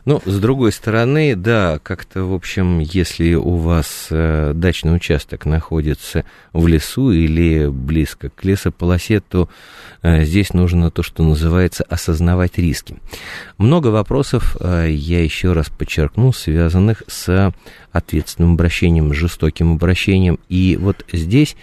Ну, 0.04 0.22
с 0.24 0.38
другой 0.38 0.72
стороны, 0.72 1.34
да, 1.36 1.78
как-то, 1.82 2.24
в 2.24 2.34
общем, 2.34 2.78
если 2.78 3.34
у 3.34 3.56
вас 3.56 4.08
э, 4.10 4.52
дачный 4.54 4.94
участок 4.94 5.46
находится 5.46 6.24
в 6.52 6.66
лесу 6.66 7.10
или 7.10 7.68
близко 7.68 8.30
к 8.30 8.44
лесополосе, 8.44 9.20
то 9.20 9.48
э, 10.02 10.24
здесь 10.24 10.52
нужно 10.52 10.90
то, 10.90 11.02
что 11.02 11.22
называется 11.22 11.84
осознавать 11.84 12.58
риски. 12.58 12.96
Много 13.56 13.88
вопросов, 13.88 14.56
э, 14.60 14.88
я 14.90 15.22
еще 15.22 15.52
раз 15.52 15.68
подчеркну, 15.68 16.32
связанных 16.32 17.02
с 17.06 17.52
ответственным 17.92 18.54
обращением, 18.54 19.12
жестоким 19.12 19.72
обращением. 19.72 20.38
И 20.48 20.76
вот 20.80 21.04
здесь, 21.12 21.56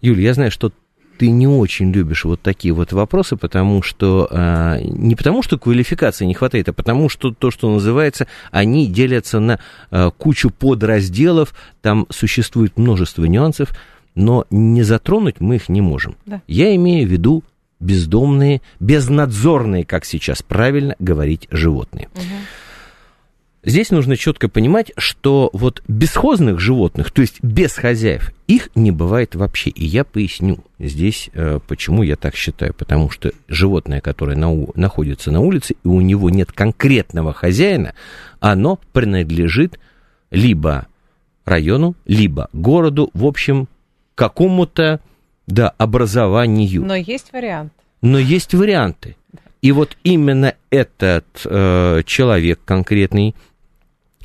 Юль, 0.00 0.20
я 0.20 0.34
знаю, 0.34 0.50
что 0.50 0.72
ты 1.18 1.30
не 1.30 1.46
очень 1.46 1.92
любишь 1.92 2.24
вот 2.24 2.40
такие 2.40 2.74
вот 2.74 2.92
вопросы, 2.92 3.36
потому 3.36 3.82
что 3.82 4.28
а, 4.30 4.78
не 4.80 5.14
потому 5.14 5.42
что 5.42 5.58
квалификации 5.58 6.24
не 6.24 6.34
хватает, 6.34 6.68
а 6.68 6.72
потому 6.72 7.08
что 7.08 7.32
то, 7.32 7.50
что 7.50 7.72
называется, 7.72 8.26
они 8.50 8.86
делятся 8.86 9.40
на 9.40 9.60
а, 9.90 10.10
кучу 10.10 10.50
подразделов, 10.50 11.54
там 11.82 12.06
существует 12.10 12.76
множество 12.76 13.24
нюансов, 13.24 13.70
но 14.14 14.46
не 14.50 14.82
затронуть 14.82 15.40
мы 15.40 15.56
их 15.56 15.68
не 15.68 15.80
можем. 15.80 16.16
Да. 16.26 16.42
Я 16.46 16.74
имею 16.74 17.08
в 17.08 17.10
виду 17.10 17.44
бездомные, 17.80 18.62
безнадзорные, 18.80 19.84
как 19.84 20.04
сейчас 20.04 20.42
правильно 20.42 20.94
говорить, 20.98 21.48
животные. 21.50 22.08
Угу. 22.14 22.22
Здесь 23.64 23.90
нужно 23.90 24.18
четко 24.18 24.50
понимать, 24.50 24.92
что 24.98 25.48
вот 25.54 25.82
бесхозных 25.88 26.60
животных, 26.60 27.10
то 27.10 27.22
есть 27.22 27.42
без 27.42 27.72
хозяев, 27.72 28.30
их 28.46 28.68
не 28.74 28.90
бывает 28.90 29.34
вообще. 29.34 29.70
И 29.70 29.86
я 29.86 30.04
поясню 30.04 30.58
здесь, 30.78 31.30
э, 31.32 31.60
почему 31.66 32.02
я 32.02 32.16
так 32.16 32.36
считаю. 32.36 32.74
Потому 32.74 33.08
что 33.08 33.32
животное, 33.48 34.02
которое 34.02 34.36
на, 34.36 34.54
находится 34.74 35.30
на 35.30 35.40
улице, 35.40 35.76
и 35.82 35.88
у 35.88 36.02
него 36.02 36.28
нет 36.28 36.52
конкретного 36.52 37.32
хозяина, 37.32 37.94
оно 38.38 38.78
принадлежит 38.92 39.80
либо 40.30 40.86
району, 41.46 41.94
либо 42.04 42.50
городу, 42.52 43.10
в 43.14 43.24
общем, 43.24 43.68
какому-то 44.14 45.00
да, 45.46 45.70
образованию. 45.78 46.84
Но 46.84 46.96
есть 46.96 47.32
вариант. 47.32 47.72
Но 48.02 48.18
есть 48.18 48.52
варианты. 48.52 49.16
И 49.62 49.72
вот 49.72 49.96
именно 50.04 50.54
этот 50.68 51.24
э, 51.46 52.02
человек 52.04 52.60
конкретный, 52.66 53.34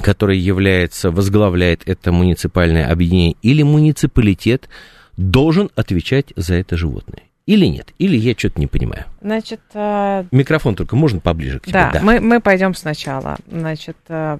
который 0.02 0.38
является, 0.38 1.12
возглавляет 1.12 1.88
это 1.88 2.12
муниципальное 2.12 2.92
объединение 2.92 3.36
или 3.42 3.64
муниципалитет, 3.64 4.70
должен 5.18 5.70
отвечать 5.76 6.34
за 6.36 6.56
это 6.56 6.78
животное. 6.78 7.24
Или 7.46 7.66
нет? 7.66 7.94
Или 7.98 8.16
я 8.16 8.36
что-то 8.38 8.60
не 8.60 8.68
понимаю. 8.68 9.06
Значит, 9.22 9.62
э... 9.74 10.24
микрофон 10.32 10.76
только 10.76 10.96
можно 10.96 11.20
поближе 11.20 11.60
к 11.60 11.64
тебе. 11.64 11.74
Да, 11.74 11.92
да. 11.94 12.02
Мы, 12.02 12.20
мы 12.20 12.40
пойдем 12.42 12.76
сначала. 12.76 13.38
Значит, 13.50 13.98
э, 14.08 14.38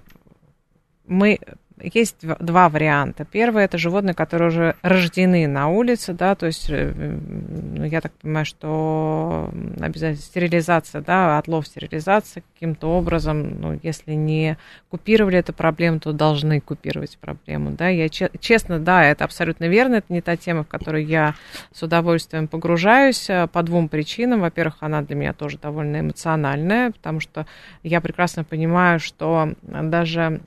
мы 1.08 1.40
есть 1.82 2.18
два 2.40 2.70
варианта. 2.70 3.26
Первый 3.26 3.64
это 3.64 3.78
животные, 3.78 4.14
которые 4.14 4.50
уже 4.50 4.76
рождены 4.82 5.48
на 5.48 5.70
улице, 5.70 6.14
да, 6.14 6.36
то 6.36 6.46
есть, 6.46 6.70
э, 6.70 6.92
ну, 6.94 7.86
я 7.86 8.02
так 8.02 8.12
понимаю, 8.14 8.46
что 8.46 9.52
обязательно 9.80 10.22
стерилизация, 10.22 11.02
да, 11.02 11.38
отлов 11.38 11.68
стерилизация 11.68 12.44
каким-то 12.54 12.90
образом, 12.90 13.60
ну, 13.60 13.80
если 13.84 14.14
не 14.14 14.58
купировали 14.90 15.38
эту 15.38 15.54
проблему, 15.54 16.00
то 16.00 16.12
должны 16.12 16.60
купировать 16.60 17.18
проблему, 17.18 17.72
да. 17.72 17.88
Я 17.90 18.10
честно, 18.10 18.80
да, 18.80 19.04
это 19.04 19.24
абсолютно 19.24 19.66
верно, 19.66 19.96
это 19.96 20.12
не 20.12 20.22
та 20.22 20.36
тема, 20.36 20.64
в 20.64 20.68
которую 20.68 21.06
я 21.06 21.36
с 21.72 21.82
удовольствием 21.84 22.48
погружаюсь 22.48 23.30
э, 23.30 23.48
по 23.48 23.64
двум 23.64 23.90
причинам. 23.90 24.42
Во-первых, 24.42 24.78
она 24.82 25.02
для 25.02 25.16
меня 25.16 25.34
тоже 25.34 25.58
довольно 25.58 26.02
эмоциональная, 26.02 26.92
потому 26.92 27.20
что 27.20 27.46
я 27.84 28.02
прекрасно 28.02 28.44
понимаю, 28.44 29.00
что 29.00 29.54
даже 29.62 30.42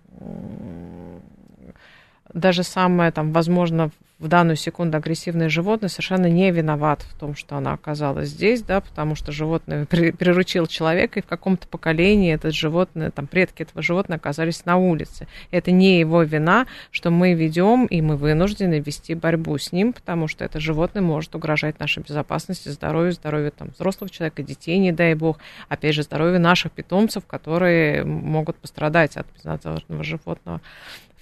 даже 2.32 2.62
самое, 2.62 3.12
там, 3.12 3.32
возможно, 3.32 3.90
в 4.22 4.28
данную 4.28 4.54
секунду 4.54 4.96
агрессивное 4.96 5.48
животное 5.48 5.88
совершенно 5.88 6.26
не 6.26 6.52
виноват 6.52 7.02
в 7.02 7.18
том, 7.18 7.34
что 7.34 7.56
она 7.56 7.72
оказалась 7.72 8.28
здесь, 8.28 8.62
да, 8.62 8.80
потому 8.80 9.16
что 9.16 9.32
животное 9.32 9.84
приручил 9.86 10.68
человека, 10.68 11.18
и 11.18 11.22
в 11.22 11.26
каком-то 11.26 11.66
поколении 11.66 12.32
это 12.32 12.52
животное, 12.52 13.10
там, 13.10 13.26
предки 13.26 13.62
этого 13.62 13.82
животного 13.82 14.18
оказались 14.18 14.64
на 14.64 14.76
улице. 14.76 15.26
Это 15.50 15.72
не 15.72 15.98
его 15.98 16.22
вина, 16.22 16.66
что 16.92 17.10
мы 17.10 17.34
ведем, 17.34 17.86
и 17.86 18.00
мы 18.00 18.16
вынуждены 18.16 18.78
вести 18.78 19.14
борьбу 19.14 19.58
с 19.58 19.72
ним, 19.72 19.92
потому 19.92 20.28
что 20.28 20.44
это 20.44 20.60
животное 20.60 21.02
может 21.02 21.34
угрожать 21.34 21.80
нашей 21.80 22.04
безопасности, 22.04 22.68
здоровью, 22.68 23.12
здоровью 23.12 23.50
там, 23.50 23.70
взрослого 23.74 24.08
человека, 24.08 24.44
детей, 24.44 24.78
не 24.78 24.92
дай 24.92 25.14
бог, 25.14 25.38
опять 25.68 25.96
же, 25.96 26.04
здоровью 26.04 26.38
наших 26.38 26.70
питомцев, 26.70 27.26
которые 27.26 28.04
могут 28.04 28.56
пострадать 28.56 29.16
от 29.16 29.26
безнадзорного 29.34 30.04
животного. 30.04 30.60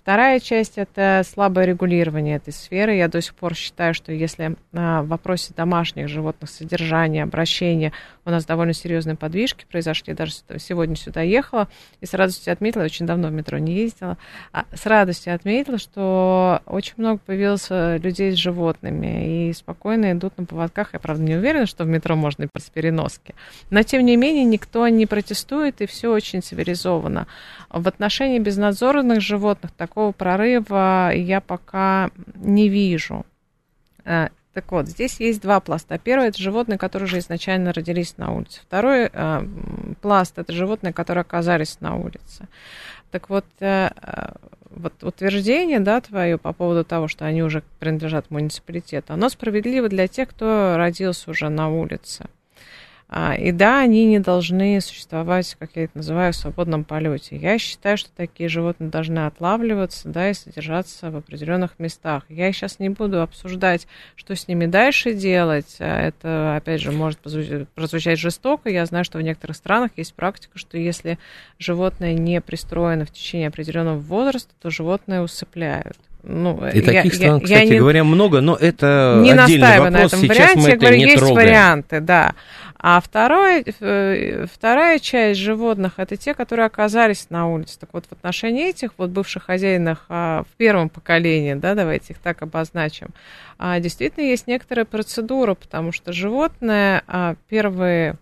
Вторая 0.03 0.41
часть– 0.41 0.73
это 0.79 1.21
слабое 1.31 1.67
регулирование 1.67 2.37
этой 2.37 2.55
сферы. 2.55 2.97
Я 2.97 3.09
до 3.09 3.21
сих 3.21 3.35
пор 3.35 3.55
считаю, 3.55 3.93
что 3.93 4.13
если 4.13 4.57
в 4.73 5.03
вопросе 5.03 5.53
домашних 5.55 6.09
животных, 6.09 6.49
содержания, 6.49 7.23
обращения 7.23 7.93
у 8.25 8.31
нас 8.31 8.47
довольно 8.47 8.73
серьезные 8.73 9.17
подвижки 9.17 9.67
произошли, 9.71 10.15
даже 10.15 10.33
сегодня 10.59 10.97
сюда 10.97 11.21
ехала 11.21 11.69
и 12.01 12.07
с 12.07 12.15
радостью 12.15 12.51
отметила, 12.55 12.83
очень 12.83 13.05
давно 13.05 13.29
в 13.29 13.33
метро 13.33 13.59
не 13.59 13.75
ездила, 13.75 14.17
а 14.53 14.65
с 14.75 14.87
радостью 14.87 15.35
отметила, 15.35 15.77
что 15.77 16.63
очень 16.65 16.95
много 16.97 17.19
появилось 17.19 17.67
людей 17.69 18.33
с 18.33 18.37
животными 18.37 19.49
и 19.49 19.53
спокойно 19.53 20.13
идут 20.13 20.39
на 20.39 20.47
поводках. 20.47 20.95
Я, 20.95 20.99
правда, 20.99 21.23
не 21.23 21.37
уверена, 21.37 21.67
что 21.67 21.85
в 21.85 21.89
метро 21.89 22.17
можно 22.17 22.49
без 22.55 22.71
переноски. 22.71 23.35
Но, 23.69 23.83
тем 23.83 24.07
не 24.07 24.17
менее, 24.17 24.45
никто 24.45 24.89
не 24.89 25.05
протестует, 25.05 25.83
и 25.83 25.87
все 25.87 26.11
очень 26.11 26.43
цивилизованно. 26.43 27.27
В 27.69 27.87
отношении 27.87 28.39
безнадзорных 28.39 29.21
животных 29.21 29.73
такого 29.91 30.13
прорыва 30.13 31.13
я 31.13 31.41
пока 31.41 32.11
не 32.37 32.69
вижу. 32.69 33.27
Э, 34.05 34.29
так 34.55 34.71
вот, 34.71 34.87
здесь 34.87 35.19
есть 35.19 35.43
два 35.43 35.59
пласта. 35.59 35.99
Первый 35.99 36.29
это 36.29 36.41
животные, 36.41 36.79
которые 36.79 37.07
уже 37.07 37.19
изначально 37.19 37.73
родились 37.73 38.17
на 38.17 38.33
улице. 38.33 38.61
Второй 38.63 39.11
э, 39.13 39.47
пласт 40.01 40.39
это 40.39 40.53
животные, 40.53 40.93
которые 40.93 41.23
оказались 41.23 41.81
на 41.81 41.97
улице. 41.97 42.47
Так 43.11 43.31
вот, 43.31 43.45
э, 43.59 43.91
вот 44.71 45.03
утверждение, 45.03 45.81
да, 45.81 46.01
твое 46.01 46.39
по 46.39 46.53
поводу 46.53 46.85
того, 46.85 47.09
что 47.09 47.25
они 47.27 47.43
уже 47.43 47.65
принадлежат 47.81 48.31
муниципалитету, 48.31 49.13
оно 49.13 49.29
справедливо 49.29 49.89
для 49.89 50.07
тех, 50.07 50.29
кто 50.29 50.77
родился 50.77 51.33
уже 51.33 51.49
на 51.49 51.69
улице. 51.69 52.27
А, 53.13 53.35
и 53.35 53.51
да, 53.51 53.81
они 53.81 54.07
не 54.07 54.21
должны 54.21 54.81
существовать, 54.81 55.57
как 55.59 55.71
я 55.75 55.85
это 55.85 55.97
называю, 55.97 56.33
в 56.33 56.37
свободном 56.37 56.85
полете. 56.85 57.37
Я 57.37 57.59
считаю, 57.59 57.99
что 57.99 58.09
такие 58.17 58.49
животные 58.49 58.89
должны 58.89 59.27
отлавливаться, 59.27 60.09
да, 60.09 60.31
и 60.31 60.35
содержаться 60.35 61.11
в 61.11 61.17
определенных 61.17 61.81
местах. 61.81 62.23
Я 62.29 62.53
сейчас 62.53 62.79
не 62.79 62.89
буду 62.89 63.21
обсуждать, 63.21 63.89
что 64.15 64.37
с 64.37 64.47
ними 64.47 64.67
дальше 64.67 65.13
делать. 65.13 65.77
А 65.81 66.03
это, 66.03 66.55
опять 66.55 66.81
же, 66.81 66.93
может 66.93 67.19
прозвучать 67.19 68.21
жестоко. 68.21 68.71
Я 68.71 68.87
знаю, 68.87 69.05
что 69.05 69.19
в 69.19 69.23
некоторых 69.23 69.57
странах 69.57 69.91
есть 69.97 70.15
практика, 70.15 70.57
что 70.57 70.79
если 70.79 71.19
животное 71.59 72.15
не 72.15 72.41
пристроено 72.41 73.07
в 73.07 73.11
течение 73.11 73.49
определенного 73.49 73.99
возраста, 73.99 74.55
то 74.63 74.71
животное 74.71 75.21
усыпляют. 75.21 75.99
Ну, 76.23 76.67
и 76.69 76.79
я, 76.79 76.83
таких 76.83 77.15
стран, 77.15 77.39
я, 77.39 77.45
кстати 77.45 77.59
я 77.61 77.65
не, 77.65 77.79
говоря, 77.79 78.05
много, 78.05 78.41
но 78.41 78.57
это 78.57 79.21
не 79.23 79.33
отдельный 79.33 79.79
вопрос. 79.79 79.93
на 79.93 79.99
этом 79.99 80.21
Сейчас 80.21 80.37
варианте, 80.37 80.59
мы 80.59 80.69
я 80.69 80.75
это 80.75 80.81
говорю, 80.81 80.97
не 80.97 81.05
есть 81.05 81.17
трогаем. 81.17 81.37
варианты, 81.37 82.01
да. 82.01 82.35
А 82.83 83.01
второй, 83.01 83.63
э, 83.63 84.47
вторая 84.51 84.99
часть 84.99 85.39
животных 85.39 85.95
это 85.99 86.17
те, 86.17 86.33
которые 86.33 86.65
оказались 86.65 87.27
на 87.29 87.47
улице. 87.47 87.79
Так 87.79 87.91
вот, 87.93 88.07
в 88.07 88.13
отношении 88.13 88.71
этих 88.71 88.93
вот 88.97 89.11
бывших 89.11 89.45
хозяинов 89.45 89.99
а, 90.09 90.45
в 90.45 90.57
первом 90.57 90.89
поколении, 90.89 91.53
да, 91.55 91.75
давайте 91.75 92.15
их 92.15 92.19
так 92.19 92.41
обозначим, 92.41 93.09
а, 93.59 93.79
действительно 93.81 94.25
есть 94.25 94.47
некоторая 94.47 94.87
процедура, 94.87 95.55
потому 95.55 95.93
что 95.93 96.13
животное 96.13 97.03
а, 97.07 97.35
первые 97.51 98.17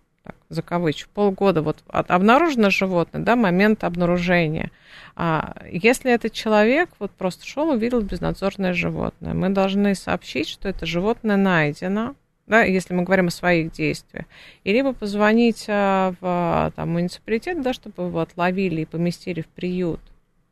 так, 0.49 0.55
за 0.55 0.63
кавычку, 0.63 1.11
полгода 1.13 1.63
вот 1.63 1.79
обнаружено 1.89 2.71
животное, 2.71 3.23
да, 3.23 3.37
момент 3.37 3.85
обнаружения. 3.85 4.71
А 5.17 5.57
если 5.71 6.13
этот 6.13 6.33
человек 6.33 6.91
вот 6.99 7.11
просто 7.11 7.47
шел, 7.47 7.71
увидел 7.71 8.01
безнадзорное 8.01 8.73
животное, 8.73 9.35
мы 9.35 9.51
должны 9.51 9.95
сообщить, 9.95 10.49
что 10.49 10.69
это 10.69 10.87
животное 10.87 11.37
найдено, 11.37 12.15
да, 12.47 12.63
если 12.63 12.95
мы 12.95 13.03
говорим 13.03 13.27
о 13.27 13.31
своих 13.31 13.73
действиях, 13.73 14.25
и 14.65 14.73
либо 14.73 14.93
позвонить 14.93 15.67
а, 15.69 16.15
в 16.21 16.73
там, 16.77 16.93
муниципалитет, 16.93 17.61
да, 17.63 17.73
чтобы 17.73 18.05
его 18.05 18.21
отловили 18.21 18.83
и 18.83 18.87
поместили 18.87 19.43
в 19.43 19.49
приют, 19.49 20.01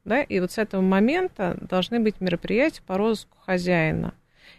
да, 0.05 0.23
и 0.23 0.41
вот 0.41 0.53
с 0.53 0.59
этого 0.59 0.83
момента 0.83 1.57
должны 1.61 2.01
быть 2.01 2.21
мероприятия 2.21 2.83
по 2.87 2.99
розыску 2.99 3.39
хозяина. 3.45 4.15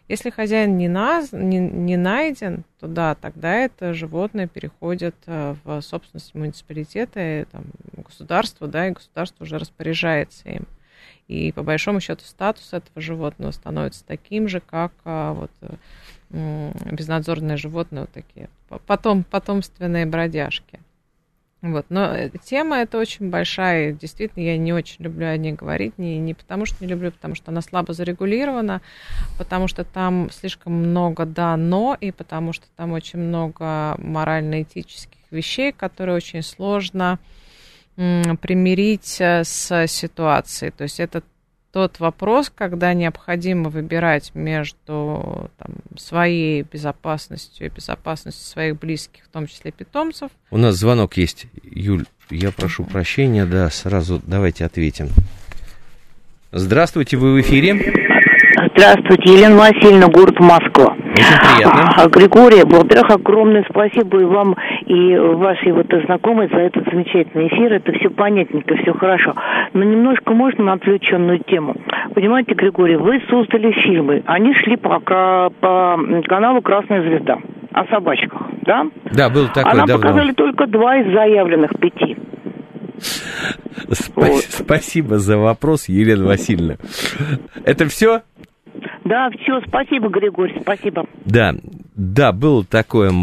Если 0.08 0.30
хозяин 0.30 0.78
не, 0.78 0.88
наз, 0.88 1.34
не, 1.34 1.60
не 1.60 1.98
найден, 1.98 2.64
то 2.80 2.88
да, 2.88 3.16
тогда 3.16 3.56
это 3.56 3.94
животное 3.94 4.48
переходит 4.48 5.16
а, 5.26 5.56
в 5.64 5.82
собственность 5.82 6.34
муниципалитета, 6.34 7.46
там, 7.52 7.66
государства, 8.06 8.68
да, 8.68 8.88
и 8.88 8.92
государство 8.92 9.44
уже 9.44 9.58
распоряжается 9.58 10.48
им. 10.50 10.66
И 11.28 11.52
по 11.52 11.62
большому 11.62 12.00
счету 12.00 12.24
статус 12.24 12.72
этого 12.72 13.02
животного 13.02 13.52
становится 13.52 14.06
таким 14.06 14.48
же, 14.48 14.62
как 14.62 14.94
а, 15.04 15.34
вот 15.34 15.52
безнадзорные 16.30 17.58
животные 17.58 18.02
вот 18.02 18.12
такие, 18.12 18.50
потом, 18.86 19.24
потомственные 19.24 20.06
бродяжки. 20.06 20.80
Вот. 21.62 21.88
Но 21.90 22.16
э, 22.16 22.30
тема 22.44 22.78
эта 22.78 23.00
очень 23.00 23.30
большая, 23.30 23.92
действительно, 23.92 24.44
я 24.44 24.58
не 24.58 24.74
очень 24.74 25.04
люблю 25.04 25.28
о 25.28 25.38
ней 25.38 25.54
говорить, 25.54 25.98
не, 25.98 26.20
не 26.20 26.34
потому 26.36 26.66
что 26.66 26.84
не 26.84 26.88
люблю, 26.90 27.12
потому 27.12 27.34
что 27.34 27.50
она 27.52 27.62
слабо 27.62 27.94
зарегулирована, 27.94 28.82
потому 29.40 29.68
что 29.68 29.84
там 29.84 30.30
слишком 30.32 30.74
много 30.74 31.26
«да», 31.26 31.58
«но», 31.58 31.98
и 32.00 32.12
потому 32.12 32.54
что 32.54 32.68
там 32.76 32.92
очень 32.92 33.20
много 33.20 33.96
морально-этических 33.98 35.18
вещей, 35.32 35.72
которые 35.72 36.16
очень 36.16 36.44
сложно 36.44 37.18
примирить 37.96 39.18
э, 39.20 39.44
с 39.44 39.88
ситуацией. 39.88 40.70
То 40.70 40.84
есть 40.84 41.00
это 41.00 41.24
тот 41.78 42.00
вопрос, 42.00 42.52
когда 42.54 42.92
необходимо 42.96 43.70
выбирать 43.70 44.32
между 44.34 45.52
там, 45.60 45.76
своей 45.96 46.64
безопасностью 46.64 47.68
и 47.68 47.70
безопасностью 47.70 48.44
своих 48.44 48.80
близких, 48.80 49.26
в 49.26 49.28
том 49.28 49.46
числе 49.46 49.72
питомцев. 49.72 50.32
У 50.50 50.58
нас 50.58 50.74
звонок 50.74 51.18
есть. 51.18 51.46
Юль, 51.62 52.06
я 52.32 52.52
прошу 52.52 52.84
прощения, 52.84 53.46
да, 53.46 53.70
сразу 53.70 54.20
давайте 54.26 54.66
ответим. 54.66 55.10
Здравствуйте, 56.52 57.16
вы 57.16 57.36
в 57.36 57.42
эфире. 57.42 57.76
Здравствуйте, 58.74 59.34
Елена 59.34 59.58
Васильевна, 59.58 60.08
город 60.08 60.40
Москва. 60.40 60.96
Очень 61.18 61.40
приятно. 61.40 61.94
А, 61.98 62.08
Григорий, 62.08 62.64
во-первых, 62.64 63.12
огромное 63.12 63.66
спасибо 63.70 64.22
и 64.22 64.26
вам, 64.26 64.56
и 64.86 65.16
вашей 65.18 65.72
вот 65.72 65.88
знакомой 66.06 66.48
за 66.50 66.58
этот 66.60 66.86
замечательный 66.92 67.48
эфир. 67.48 67.74
Это 67.74 67.92
все 67.94 68.10
понятненько, 68.10 68.76
все 68.78 68.94
хорошо. 68.94 69.34
Но 69.74 69.84
немножко 69.84 70.34
можно 70.34 70.64
на 70.66 70.74
отвлеченную 70.74 71.40
тему. 71.40 71.76
Понимаете, 72.14 72.54
Григорий, 72.54 72.96
вы 72.96 73.22
создали 73.30 73.72
фильмы. 73.72 74.24
Они 74.26 74.54
шли 74.54 74.76
по, 74.76 75.00
по 75.00 76.00
каналу 76.28 76.62
«Красная 76.62 77.02
звезда» 77.02 77.38
о 77.74 77.86
собачках, 77.86 78.42
да? 78.66 78.86
Да, 79.12 79.30
был 79.30 79.48
такой 79.48 79.72
А 79.72 79.76
нам 79.76 79.86
давно. 79.86 80.02
показали 80.02 80.32
только 80.34 80.68
два 80.68 80.98
из 80.98 81.14
заявленных 81.14 81.72
пяти. 81.80 82.18
Спасибо 84.50 85.20
за 85.20 85.38
вопрос, 85.38 85.88
Елена 85.88 86.26
Васильевна. 86.26 86.78
Это 87.64 87.88
все? 87.88 88.22
Да, 89.08 89.30
все, 89.42 89.62
спасибо, 89.66 90.10
Григорий, 90.10 90.58
спасибо. 90.62 91.06
Да, 91.26 91.56
да, 91.96 92.32
было 92.32 92.64
такое... 92.64 93.12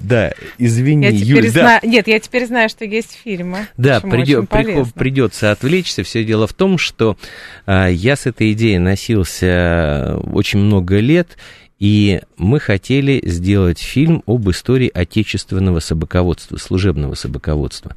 Да, 0.00 0.32
извини, 0.58 1.06
я 1.06 1.10
Юль, 1.10 1.48
зна... 1.48 1.78
да. 1.80 1.86
Нет, 1.86 2.08
я 2.08 2.18
теперь 2.18 2.46
знаю, 2.46 2.68
что 2.68 2.84
есть 2.84 3.16
фильмы. 3.22 3.68
Да, 3.76 4.00
придет, 4.00 4.50
придется 4.94 5.52
отвлечься. 5.52 6.02
Все 6.02 6.24
дело 6.24 6.48
в 6.48 6.52
том, 6.52 6.78
что 6.78 7.16
а, 7.64 7.86
я 7.86 8.16
с 8.16 8.26
этой 8.26 8.52
идеей 8.52 8.78
носился 8.78 10.18
очень 10.32 10.58
много 10.58 10.98
лет, 10.98 11.38
и 11.82 12.20
мы 12.36 12.60
хотели 12.60 13.20
сделать 13.24 13.80
фильм 13.80 14.22
об 14.26 14.48
истории 14.48 14.88
отечественного 14.94 15.80
собаководства, 15.80 16.56
служебного 16.56 17.14
собаководства. 17.16 17.96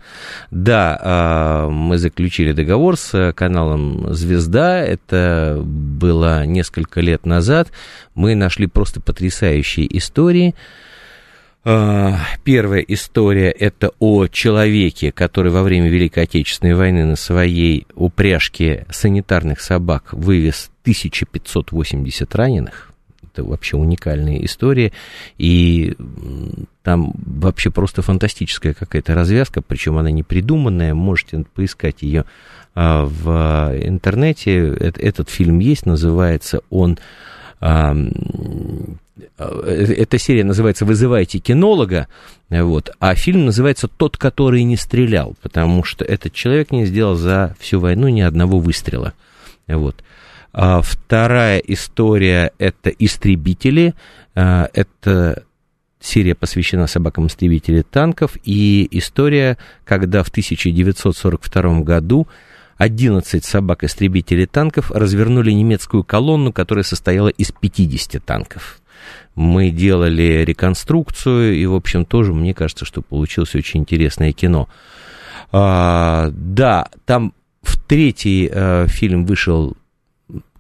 Да, 0.50 1.00
а, 1.00 1.70
мы 1.70 2.00
заключили 2.00 2.54
договор 2.54 2.98
с 2.98 3.32
каналом 3.34 4.12
«Звезда». 4.12 4.82
Это 4.82 5.62
было 5.64 6.48
несколько 6.48 7.00
лет 7.00 7.28
назад. 7.28 7.72
Мы 8.16 8.34
нашли 8.34 8.66
просто 8.66 9.02
потрясающие 9.02 9.86
истории. 9.96 10.56
А, 11.64 12.18
первая 12.44 12.82
история– 12.82 13.52
это 13.60 13.92
о 14.00 14.26
человеке, 14.26 15.12
который 15.12 15.52
во 15.52 15.62
время 15.62 15.90
Великой 15.90 16.24
Отечественной 16.24 16.74
войны 16.74 17.06
на 17.06 17.16
своей 17.16 17.86
упряжке 17.94 18.88
санитарных 18.90 19.62
собак 19.62 20.12
вывез 20.12 20.72
1580 20.82 22.34
раненых 22.34 22.95
это 23.36 23.44
вообще 23.44 23.76
уникальная 23.78 24.38
история, 24.44 24.92
и 25.38 25.96
там 26.84 27.14
вообще 27.16 27.70
просто 27.70 28.02
фантастическая 28.02 28.74
какая-то 28.74 29.14
развязка, 29.14 29.62
причем 29.62 29.98
она 29.98 30.12
не 30.12 30.24
придуманная, 30.24 30.94
можете 30.94 31.44
поискать 31.54 32.02
ее 32.02 32.26
а, 32.74 33.06
в 33.06 33.76
интернете. 33.82 34.70
Этот 34.78 35.30
фильм 35.30 35.60
есть, 35.60 35.86
называется 35.86 36.62
он 36.70 36.98
а, 37.60 37.96
эта 39.38 40.18
серия 40.18 40.44
называется 40.44 40.86
«Вызывайте 40.86 41.40
кинолога», 41.40 42.08
вот, 42.50 42.92
а 43.00 43.16
фильм 43.16 43.46
называется 43.46 43.88
«Тот, 43.88 44.18
который 44.18 44.64
не 44.64 44.76
стрелял», 44.76 45.36
потому 45.42 45.84
что 45.84 46.04
этот 46.04 46.34
человек 46.34 46.72
не 46.72 46.86
сделал 46.86 47.16
за 47.16 47.56
всю 47.60 47.80
войну 47.80 48.08
ни 48.10 48.22
одного 48.22 48.60
выстрела. 48.60 49.14
Вот. 49.68 50.04
А 50.58 50.82
вторая 50.82 51.58
история– 51.60 52.54
это 52.60 52.90
«Истребители». 52.90 53.94
А, 54.36 54.70
это 54.72 55.44
серия 56.00 56.34
посвящена 56.34 56.88
собакам-истребителям 56.88 57.84
танков. 57.84 58.38
И 58.46 58.88
история, 58.92 59.58
когда 59.84 60.24
в 60.24 60.30
1942 60.30 61.82
году 61.82 62.30
11 62.78 63.44
собак-истребителей 63.44 64.46
танков 64.46 64.92
развернули 64.92 65.52
немецкую 65.52 66.06
колонну, 66.06 66.54
которая 66.54 66.86
состояла 66.86 67.28
из 67.28 67.52
50 67.52 68.24
танков. 68.24 68.80
Мы 69.36 69.72
делали 69.72 70.46
реконструкцию, 70.46 71.54
и, 71.56 71.66
в 71.66 71.74
общем, 71.74 72.06
тоже, 72.06 72.34
мне 72.34 72.54
кажется, 72.54 72.86
что 72.86 73.02
получилось 73.02 73.56
очень 73.56 73.82
интересное 73.82 74.32
кино. 74.32 74.70
А, 75.52 76.30
да, 76.32 76.88
там 77.04 77.34
в 77.62 77.78
третий 77.78 78.50
а, 78.50 78.88
фильм 78.88 79.26
вышел 79.26 79.76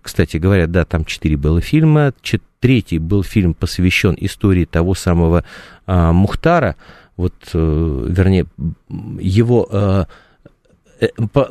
кстати 0.05 0.37
говоря, 0.37 0.67
да, 0.67 0.85
там 0.85 1.03
четыре 1.03 1.35
было 1.35 1.61
фильма. 1.61 2.13
Третий 2.59 2.99
был 2.99 3.23
фильм, 3.23 3.55
посвящен 3.55 4.15
истории 4.19 4.65
того 4.65 4.93
самого 4.93 5.43
а, 5.87 6.13
Мухтара. 6.13 6.75
Вот, 7.17 7.33
а, 7.55 8.05
вернее, 8.07 8.45
его... 9.19 9.67
А, 9.71 10.07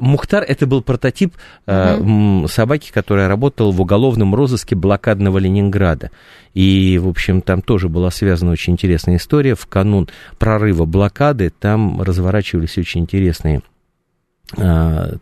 Мухтар 0.01 0.43
это 0.43 0.67
был 0.67 0.83
прототип 0.83 1.35
uh-huh. 1.67 2.49
собаки, 2.49 2.91
которая 2.91 3.29
работала 3.29 3.73
в 3.73 3.81
уголовном 3.81 4.35
розыске 4.35 4.75
блокадного 4.75 5.37
Ленинграда. 5.37 6.11
И, 6.55 6.99
в 6.99 7.09
общем, 7.09 7.43
там 7.43 7.61
тоже 7.61 7.89
была 7.89 8.11
связана 8.11 8.53
очень 8.53 8.73
интересная 8.73 9.17
история. 9.17 9.55
В 9.55 9.67
канун 9.67 10.09
прорыва 10.39 10.87
блокады 10.87 11.51
там 11.51 12.01
разворачивались 12.01 12.79
очень 12.79 13.03
интересные 13.03 13.63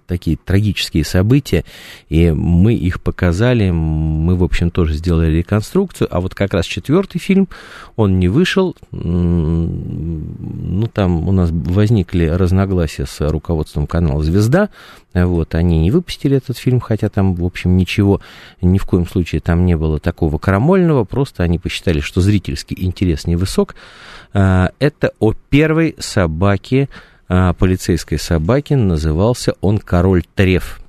такие 0.07 0.37
трагические 0.37 1.05
события, 1.05 1.65
и 2.09 2.33
мы 2.33 2.75
их 2.75 3.01
показали, 3.01 3.71
мы, 3.71 4.35
в 4.37 4.43
общем, 4.43 4.71
тоже 4.71 4.95
сделали 4.95 5.37
реконструкцию, 5.37 6.09
а 6.11 6.21
вот 6.21 6.35
как 6.35 6.53
раз 6.55 6.67
четвертый 6.67 7.19
фильм, 7.19 7.49
он 7.97 8.19
не 8.19 8.29
вышел, 8.29 8.77
ну, 8.91 10.87
там 10.93 11.29
у 11.29 11.33
нас 11.33 11.51
возникли 11.53 12.27
разногласия 12.27 13.07
с 13.07 13.31
руководством 13.31 13.87
канала 13.87 14.23
«Звезда», 14.23 14.71
вот, 15.15 15.55
они 15.55 15.79
не 15.79 15.91
выпустили 15.91 16.37
этот 16.37 16.59
фильм, 16.59 16.81
хотя 16.81 17.09
там, 17.09 17.35
в 17.35 17.45
общем, 17.45 17.77
ничего, 17.77 18.21
ни 18.61 18.79
в 18.79 18.87
коем 18.87 19.07
случае 19.07 19.41
там 19.41 19.67
не 19.67 19.77
было 19.77 19.99
такого 20.01 20.39
крамольного, 20.39 21.05
просто 21.05 21.43
они 21.43 21.59
посчитали, 21.59 22.01
что 22.01 22.21
зрительский 22.21 22.77
интерес 22.81 23.27
невысок. 23.27 23.77
А, 24.35 24.71
это 24.79 25.13
о 25.21 25.35
первой 25.51 25.95
собаке, 25.99 26.89
а, 27.35 27.55
полицейской 27.55 28.19
собаки, 28.19 28.75
назывался 28.75 29.55
он 29.63 29.79
«Король 29.79 30.23
Треф». 30.35 30.83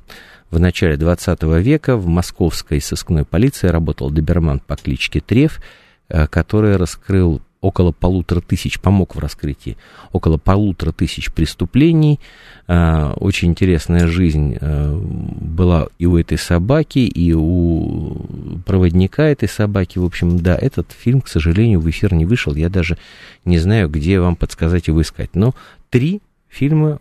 В 0.51 0.59
начале 0.59 0.97
20 0.97 1.41
века 1.61 1.95
в 1.95 2.07
московской 2.07 2.81
сыскной 2.81 3.23
полиции 3.23 3.69
работал 3.69 4.09
доберман 4.09 4.59
по 4.59 4.75
кличке 4.75 5.21
Треф, 5.21 5.61
а, 6.09 6.27
который 6.27 6.75
раскрыл 6.75 7.41
около 7.61 7.93
полутора 7.93 8.41
тысяч, 8.41 8.77
помог 8.81 9.15
в 9.15 9.19
раскрытии 9.19 9.77
около 10.11 10.37
полутора 10.37 10.91
тысяч 10.91 11.31
преступлений. 11.31 12.19
А, 12.67 13.13
очень 13.13 13.51
интересная 13.51 14.07
жизнь 14.07 14.57
была 14.59 15.87
и 15.97 16.05
у 16.05 16.17
этой 16.17 16.37
собаки, 16.37 16.99
и 16.99 17.31
у 17.31 18.17
проводника 18.65 19.23
этой 19.23 19.47
собаки. 19.47 19.97
В 19.97 20.03
общем, 20.03 20.39
да, 20.39 20.57
этот 20.57 20.91
фильм, 20.91 21.21
к 21.21 21.29
сожалению, 21.29 21.79
в 21.79 21.89
эфир 21.89 22.13
не 22.13 22.25
вышел. 22.25 22.53
Я 22.53 22.67
даже 22.67 22.97
не 23.45 23.59
знаю, 23.59 23.87
где 23.87 24.19
вам 24.19 24.35
подсказать 24.35 24.87
его 24.87 25.01
искать. 25.01 25.29
Но 25.35 25.55
три 25.89 26.21
фильмы 26.53 26.99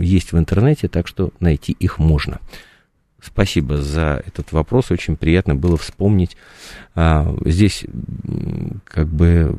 есть 0.00 0.32
в 0.32 0.38
интернете, 0.38 0.88
так 0.88 1.06
что 1.06 1.30
найти 1.40 1.72
их 1.72 1.98
можно. 1.98 2.40
Спасибо 3.20 3.78
за 3.78 4.22
этот 4.26 4.52
вопрос, 4.52 4.90
очень 4.90 5.16
приятно 5.16 5.54
было 5.54 5.78
вспомнить. 5.78 6.36
А, 6.94 7.34
здесь 7.44 7.84
как 8.84 9.08
бы 9.08 9.58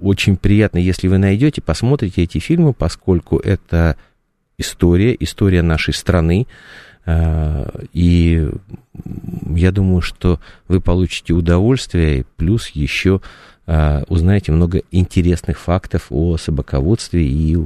очень 0.00 0.36
приятно, 0.36 0.78
если 0.78 1.06
вы 1.06 1.18
найдете, 1.18 1.62
посмотрите 1.62 2.22
эти 2.22 2.38
фильмы, 2.38 2.72
поскольку 2.72 3.38
это 3.38 3.96
история, 4.58 5.16
история 5.18 5.62
нашей 5.62 5.94
страны, 5.94 6.48
а, 7.04 7.70
и 7.92 8.50
я 9.54 9.70
думаю, 9.70 10.00
что 10.00 10.40
вы 10.66 10.80
получите 10.80 11.32
удовольствие, 11.32 12.26
плюс 12.36 12.70
еще 12.70 13.20
а, 13.66 14.04
узнаете 14.08 14.52
много 14.52 14.82
интересных 14.90 15.58
фактов 15.58 16.06
о 16.10 16.36
собаководстве, 16.36 17.26
и 17.26 17.58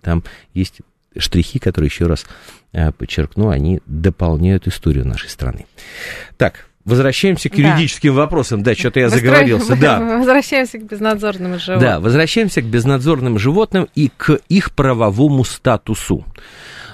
там 0.00 0.22
есть 0.54 0.80
штрихи, 1.16 1.58
которые, 1.58 1.88
еще 1.88 2.06
раз 2.06 2.26
а, 2.72 2.92
подчеркну, 2.92 3.48
они 3.48 3.80
дополняют 3.86 4.66
историю 4.66 5.06
нашей 5.06 5.28
страны. 5.28 5.66
Так, 6.36 6.66
Возвращаемся 6.86 7.50
к 7.50 7.58
юридическим 7.58 8.14
да. 8.14 8.22
вопросам. 8.22 8.62
Да, 8.62 8.74
что-то 8.74 9.00
я 9.00 9.06
Выстро... 9.06 9.20
заговорился. 9.20 9.76
Да. 9.76 10.00
Возвращаемся 10.18 10.78
к 10.78 10.84
безнадзорным 10.84 11.58
животным. 11.58 11.80
Да, 11.80 12.00
возвращаемся 12.00 12.62
к 12.62 12.64
безнадзорным 12.64 13.38
животным 13.38 13.86
и 13.94 14.10
к 14.16 14.40
их 14.48 14.72
правовому 14.72 15.44
статусу. 15.44 16.24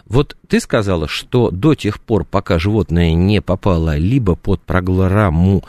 Вот 0.07 0.37
ты 0.49 0.61
сказала, 0.61 1.09
что 1.09 1.51
до 1.51 1.75
тех 1.75 2.01
пор, 2.01 2.25
пока 2.25 2.59
животное 2.59 3.13
не 3.15 3.41
попало 3.41 3.97
либо 3.97 4.35
под 4.35 4.61
программу 4.63 5.65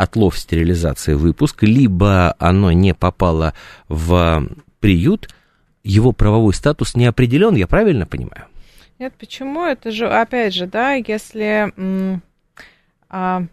отлов, 0.00 0.38
стерилизация, 0.38 1.16
выпуск, 1.16 1.62
либо 1.62 2.34
оно 2.38 2.72
не 2.72 2.94
попало 2.94 3.52
в 3.88 4.48
приют, 4.80 5.28
его 5.82 6.12
правовой 6.12 6.54
статус 6.54 6.94
не 6.94 7.06
определен, 7.06 7.54
я 7.54 7.66
правильно 7.66 8.06
понимаю? 8.06 8.46
Нет, 8.98 9.14
почему? 9.18 9.64
Это 9.64 9.90
же, 9.90 10.08
опять 10.08 10.54
же, 10.54 10.66
да, 10.66 10.94
если... 10.94 11.72
А, 13.08 13.44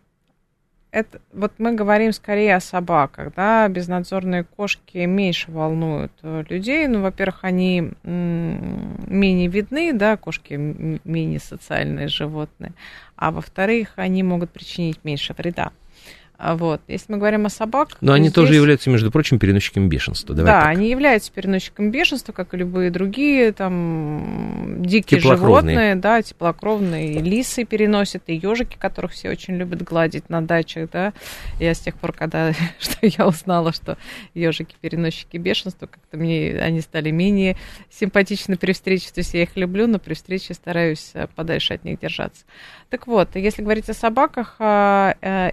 это, 0.92 1.20
вот 1.34 1.54
мы 1.58 1.74
говорим 1.74 2.14
скорее 2.14 2.56
о 2.56 2.60
собаках, 2.60 3.34
да, 3.36 3.68
безнадзорные 3.68 4.44
кошки 4.44 5.00
меньше 5.00 5.52
волнуют 5.52 6.14
э, 6.22 6.44
людей, 6.48 6.88
ну, 6.88 7.02
во-первых, 7.02 7.40
они 7.44 7.92
менее 8.04 9.48
видны, 9.48 9.94
да, 9.94 10.16
кошки 10.16 10.54
менее 10.54 11.40
социальные 11.40 12.08
животные, 12.08 12.72
а 13.16 13.32
во-вторых, 13.32 13.94
они 13.96 14.24
могут 14.24 14.52
причинить 14.52 15.04
меньше 15.04 15.36
вреда. 15.38 15.72
А 16.38 16.56
вот. 16.56 16.82
Если 16.88 17.12
мы 17.12 17.18
говорим 17.18 17.48
о 17.48 17.50
собаках... 17.50 17.98
Но 18.02 18.14
они 18.14 18.26
здесь... 18.26 18.36
тоже 18.36 18.54
являются, 18.54 18.90
между 18.92 19.12
прочим, 19.12 19.40
переносчиками 19.40 19.88
бешенства. 19.88 20.36
Давай 20.36 20.52
да, 20.52 20.62
так. 20.62 20.70
они 20.70 20.90
являются 20.90 21.32
переносчиками 21.32 21.90
бешенства, 21.90 22.32
как 22.32 22.54
и 22.54 22.58
любые 22.58 22.92
другие 22.92 23.52
там 23.52 24.84
дикие 24.84 25.20
животные, 25.20 25.96
да, 25.96 26.22
теплокровные. 26.22 27.20
лисы 27.22 27.64
переносят, 27.64 28.24
и 28.28 28.36
ежики, 28.36 28.78
которых 28.78 29.14
все 29.14 29.32
очень 29.32 29.56
любят 29.56 29.82
гладить 29.82 30.30
на 30.30 30.42
дачах, 30.42 30.90
да. 30.92 31.14
Я 31.60 31.74
с 31.74 31.80
тех 31.80 31.96
пор, 31.96 32.14
когда 32.14 32.54
что 32.80 32.98
я 33.02 33.28
узнала, 33.28 33.74
что 33.74 33.98
ежики 34.36 34.76
переносчики 34.80 35.38
бешенства, 35.38 35.88
как-то 35.88 36.18
мне 36.18 36.60
они 36.60 36.82
стали 36.82 37.10
менее 37.10 37.58
симпатичны 37.90 38.58
при 38.58 38.74
встрече. 38.74 39.10
То 39.12 39.22
есть 39.22 39.34
я 39.34 39.44
их 39.44 39.56
люблю, 39.56 39.88
но 39.88 39.98
при 39.98 40.14
встрече 40.14 40.54
стараюсь 40.54 41.12
э, 41.14 41.28
подальше 41.36 41.74
от 41.74 41.84
них 41.84 42.00
держаться. 42.00 42.46
Так 42.90 43.08
вот, 43.08 43.36
если 43.36 43.64
говорить 43.64 43.90
о 43.90 43.94
собаках, 43.94 44.56
а, 44.60 45.16
э, 45.22 45.52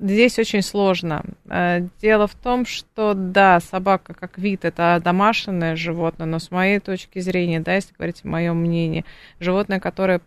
Здесь 0.00 0.38
очень 0.38 0.62
сложно. 0.62 1.22
Э, 1.50 1.86
дело 2.00 2.26
в 2.26 2.34
том, 2.34 2.64
что 2.64 3.12
да, 3.12 3.60
собака 3.60 4.14
как 4.14 4.38
вид 4.38 4.64
это 4.64 4.98
домашнее 5.04 5.76
животное, 5.76 6.26
но 6.26 6.38
с 6.38 6.50
моей 6.50 6.78
точки 6.78 7.18
зрения, 7.18 7.60
да, 7.60 7.74
если 7.74 7.92
говорить 7.92 8.22
о 8.24 8.28
моем 8.28 8.56
мнении, 8.56 9.04
животное, 9.40 9.78
которое 9.78 10.22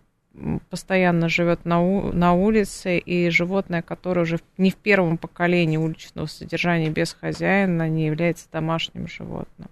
постоянно 0.69 1.27
живет 1.27 1.65
на, 1.65 1.81
у, 1.81 2.11
на 2.11 2.33
улице, 2.33 2.99
и 2.99 3.29
животное, 3.31 3.81
которое 3.81 4.21
уже 4.21 4.39
не 4.59 4.69
в 4.69 4.75
первом 4.75 5.17
поколении 5.17 5.77
уличного 5.77 6.27
содержания 6.27 6.91
без 6.91 7.13
хозяина, 7.13 7.89
не 7.89 8.05
является 8.05 8.47
домашним 8.51 9.07
животным. 9.07 9.69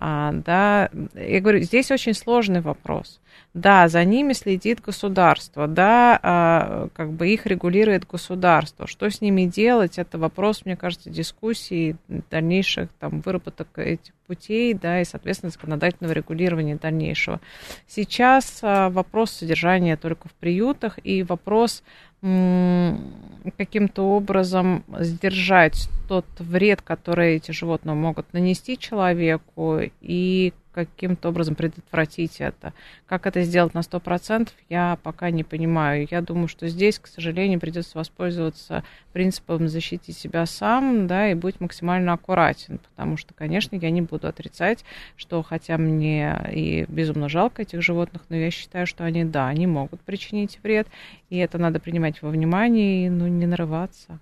А, 0.00 0.32
да, 0.32 0.90
я 1.14 1.40
говорю, 1.40 1.60
здесь 1.60 1.90
очень 1.90 2.14
сложный 2.14 2.60
вопрос. 2.60 3.20
Да, 3.54 3.88
за 3.88 4.04
ними 4.04 4.32
следит 4.32 4.80
государство, 4.80 5.66
да, 5.66 6.18
а, 6.22 6.88
как 6.94 7.12
бы 7.12 7.28
их 7.28 7.46
регулирует 7.46 8.06
государство. 8.06 8.86
Что 8.86 9.10
с 9.10 9.20
ними 9.20 9.44
делать, 9.44 9.98
это 9.98 10.18
вопрос, 10.18 10.64
мне 10.64 10.76
кажется, 10.76 11.10
дискуссии, 11.10 11.96
дальнейших 12.30 12.90
там, 13.00 13.20
выработок 13.20 13.68
этих 13.76 14.12
путей, 14.26 14.74
да, 14.74 15.00
и, 15.00 15.04
соответственно, 15.04 15.50
законодательного 15.50 16.12
регулирования 16.12 16.76
дальнейшего. 16.76 17.40
Сейчас 17.88 18.60
а, 18.62 18.90
вопрос 18.90 19.32
содержания 19.32 19.96
только 19.96 20.28
в 20.28 20.32
приютах 20.34 20.98
и 21.02 21.24
вопрос 21.24 21.82
каким-то 22.20 24.02
образом 24.02 24.84
сдержать 24.98 25.88
тот 26.08 26.26
вред, 26.38 26.82
который 26.82 27.36
эти 27.36 27.50
животные 27.50 27.94
могут 27.94 28.32
нанести 28.32 28.78
человеку, 28.78 29.80
и 30.00 30.52
каким-то 30.84 31.30
образом 31.30 31.54
предотвратить 31.54 32.40
это. 32.40 32.72
Как 33.06 33.26
это 33.26 33.42
сделать 33.42 33.74
на 33.74 33.80
100%, 33.80 34.48
я 34.68 34.98
пока 35.02 35.30
не 35.30 35.44
понимаю. 35.44 36.06
Я 36.10 36.20
думаю, 36.20 36.48
что 36.48 36.68
здесь, 36.68 36.98
к 36.98 37.06
сожалению, 37.06 37.60
придется 37.60 37.98
воспользоваться 37.98 38.84
принципом 39.12 39.68
защитить 39.68 40.16
себя 40.16 40.46
сам, 40.46 41.06
да, 41.06 41.30
и 41.30 41.34
быть 41.34 41.60
максимально 41.60 42.12
аккуратен, 42.12 42.78
потому 42.78 43.16
что, 43.16 43.34
конечно, 43.34 43.76
я 43.76 43.90
не 43.90 44.02
буду 44.02 44.28
отрицать, 44.28 44.84
что 45.16 45.42
хотя 45.42 45.78
мне 45.78 46.38
и 46.52 46.84
безумно 46.88 47.28
жалко 47.28 47.62
этих 47.62 47.82
животных, 47.82 48.22
но 48.28 48.36
я 48.36 48.50
считаю, 48.50 48.86
что 48.86 49.04
они, 49.04 49.24
да, 49.24 49.48
они 49.48 49.66
могут 49.66 50.00
причинить 50.02 50.60
вред, 50.62 50.86
и 51.30 51.38
это 51.38 51.58
надо 51.58 51.80
принимать 51.80 52.22
во 52.22 52.30
внимание 52.30 53.06
и, 53.06 53.10
ну, 53.10 53.26
не 53.26 53.46
нарываться 53.46 54.20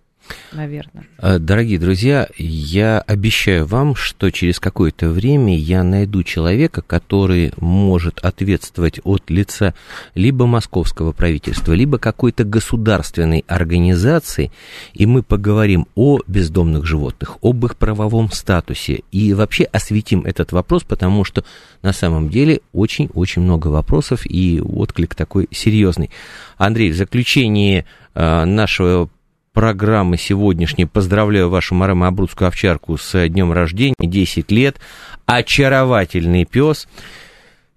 наверное. 0.52 1.06
Э, 1.18 1.38
дорогие 1.38 1.78
друзья, 1.78 2.28
я 2.36 3.00
обещаю 3.00 3.66
вам, 3.66 3.94
что 3.94 4.30
через 4.30 4.58
какое-то 4.60 5.08
время 5.08 5.56
я 5.56 5.82
найду 5.82 6.22
человека, 6.22 6.82
который 6.82 7.52
может 7.58 8.18
ответствовать 8.20 9.00
от 9.04 9.30
лица 9.30 9.74
либо 10.14 10.46
московского 10.46 11.12
правительства, 11.12 11.72
либо 11.72 11.98
какой-то 11.98 12.44
государственной 12.44 13.44
организации, 13.46 14.50
и 14.94 15.06
мы 15.06 15.22
поговорим 15.22 15.86
о 15.94 16.20
бездомных 16.26 16.86
животных, 16.86 17.38
об 17.42 17.64
их 17.64 17.76
правовом 17.76 18.30
статусе 18.30 19.02
и 19.12 19.34
вообще 19.34 19.64
осветим 19.64 20.22
этот 20.24 20.52
вопрос, 20.52 20.82
потому 20.84 21.24
что 21.24 21.44
на 21.82 21.92
самом 21.92 22.30
деле 22.30 22.60
очень-очень 22.72 23.42
много 23.42 23.68
вопросов 23.68 24.22
и 24.24 24.60
отклик 24.60 25.14
такой 25.14 25.48
серьезный. 25.50 26.10
Андрей, 26.56 26.90
в 26.90 26.96
заключении 26.96 27.84
э, 28.14 28.44
нашего 28.44 29.08
программы 29.56 30.18
сегодняшней. 30.18 30.84
Поздравляю 30.84 31.48
вашу 31.48 31.74
Марему 31.74 32.04
Абрудскую 32.04 32.48
овчарку 32.48 32.98
с 32.98 33.26
днем 33.26 33.52
рождения, 33.52 33.94
10 33.98 34.52
лет. 34.52 34.76
Очаровательный 35.24 36.44
пес. 36.44 36.86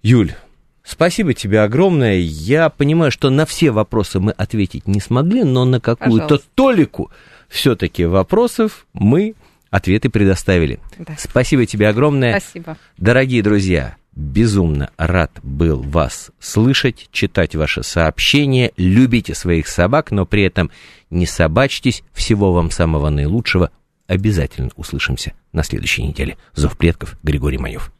Юль, 0.02 0.34
Спасибо 0.82 1.32
тебе 1.32 1.62
огромное. 1.62 2.18
Я 2.18 2.68
понимаю, 2.68 3.10
что 3.10 3.30
на 3.30 3.46
все 3.46 3.70
вопросы 3.70 4.20
мы 4.20 4.32
ответить 4.32 4.88
не 4.88 5.00
смогли, 5.00 5.42
но 5.42 5.64
на 5.64 5.80
какую-то 5.80 6.40
толику 6.54 7.10
все-таки 7.48 8.04
вопросов 8.04 8.86
мы 8.92 9.34
ответы 9.70 10.10
предоставили. 10.10 10.80
Да. 10.98 11.14
Спасибо 11.18 11.64
тебе 11.64 11.88
огромное. 11.88 12.40
Спасибо. 12.40 12.76
Дорогие 12.98 13.42
друзья, 13.42 13.96
Безумно 14.12 14.90
рад 14.96 15.30
был 15.42 15.82
вас 15.82 16.32
слышать, 16.40 17.08
читать 17.12 17.54
ваши 17.54 17.84
сообщения. 17.84 18.72
Любите 18.76 19.34
своих 19.34 19.68
собак, 19.68 20.10
но 20.10 20.26
при 20.26 20.42
этом 20.42 20.70
не 21.10 21.26
собачьтесь. 21.26 22.02
Всего 22.12 22.52
вам 22.52 22.70
самого 22.70 23.10
наилучшего. 23.10 23.70
Обязательно 24.06 24.70
услышимся 24.76 25.34
на 25.52 25.62
следующей 25.62 26.02
неделе. 26.02 26.36
Зов 26.54 26.76
предков 26.76 27.16
Григорий 27.22 27.58
Маев. 27.58 27.92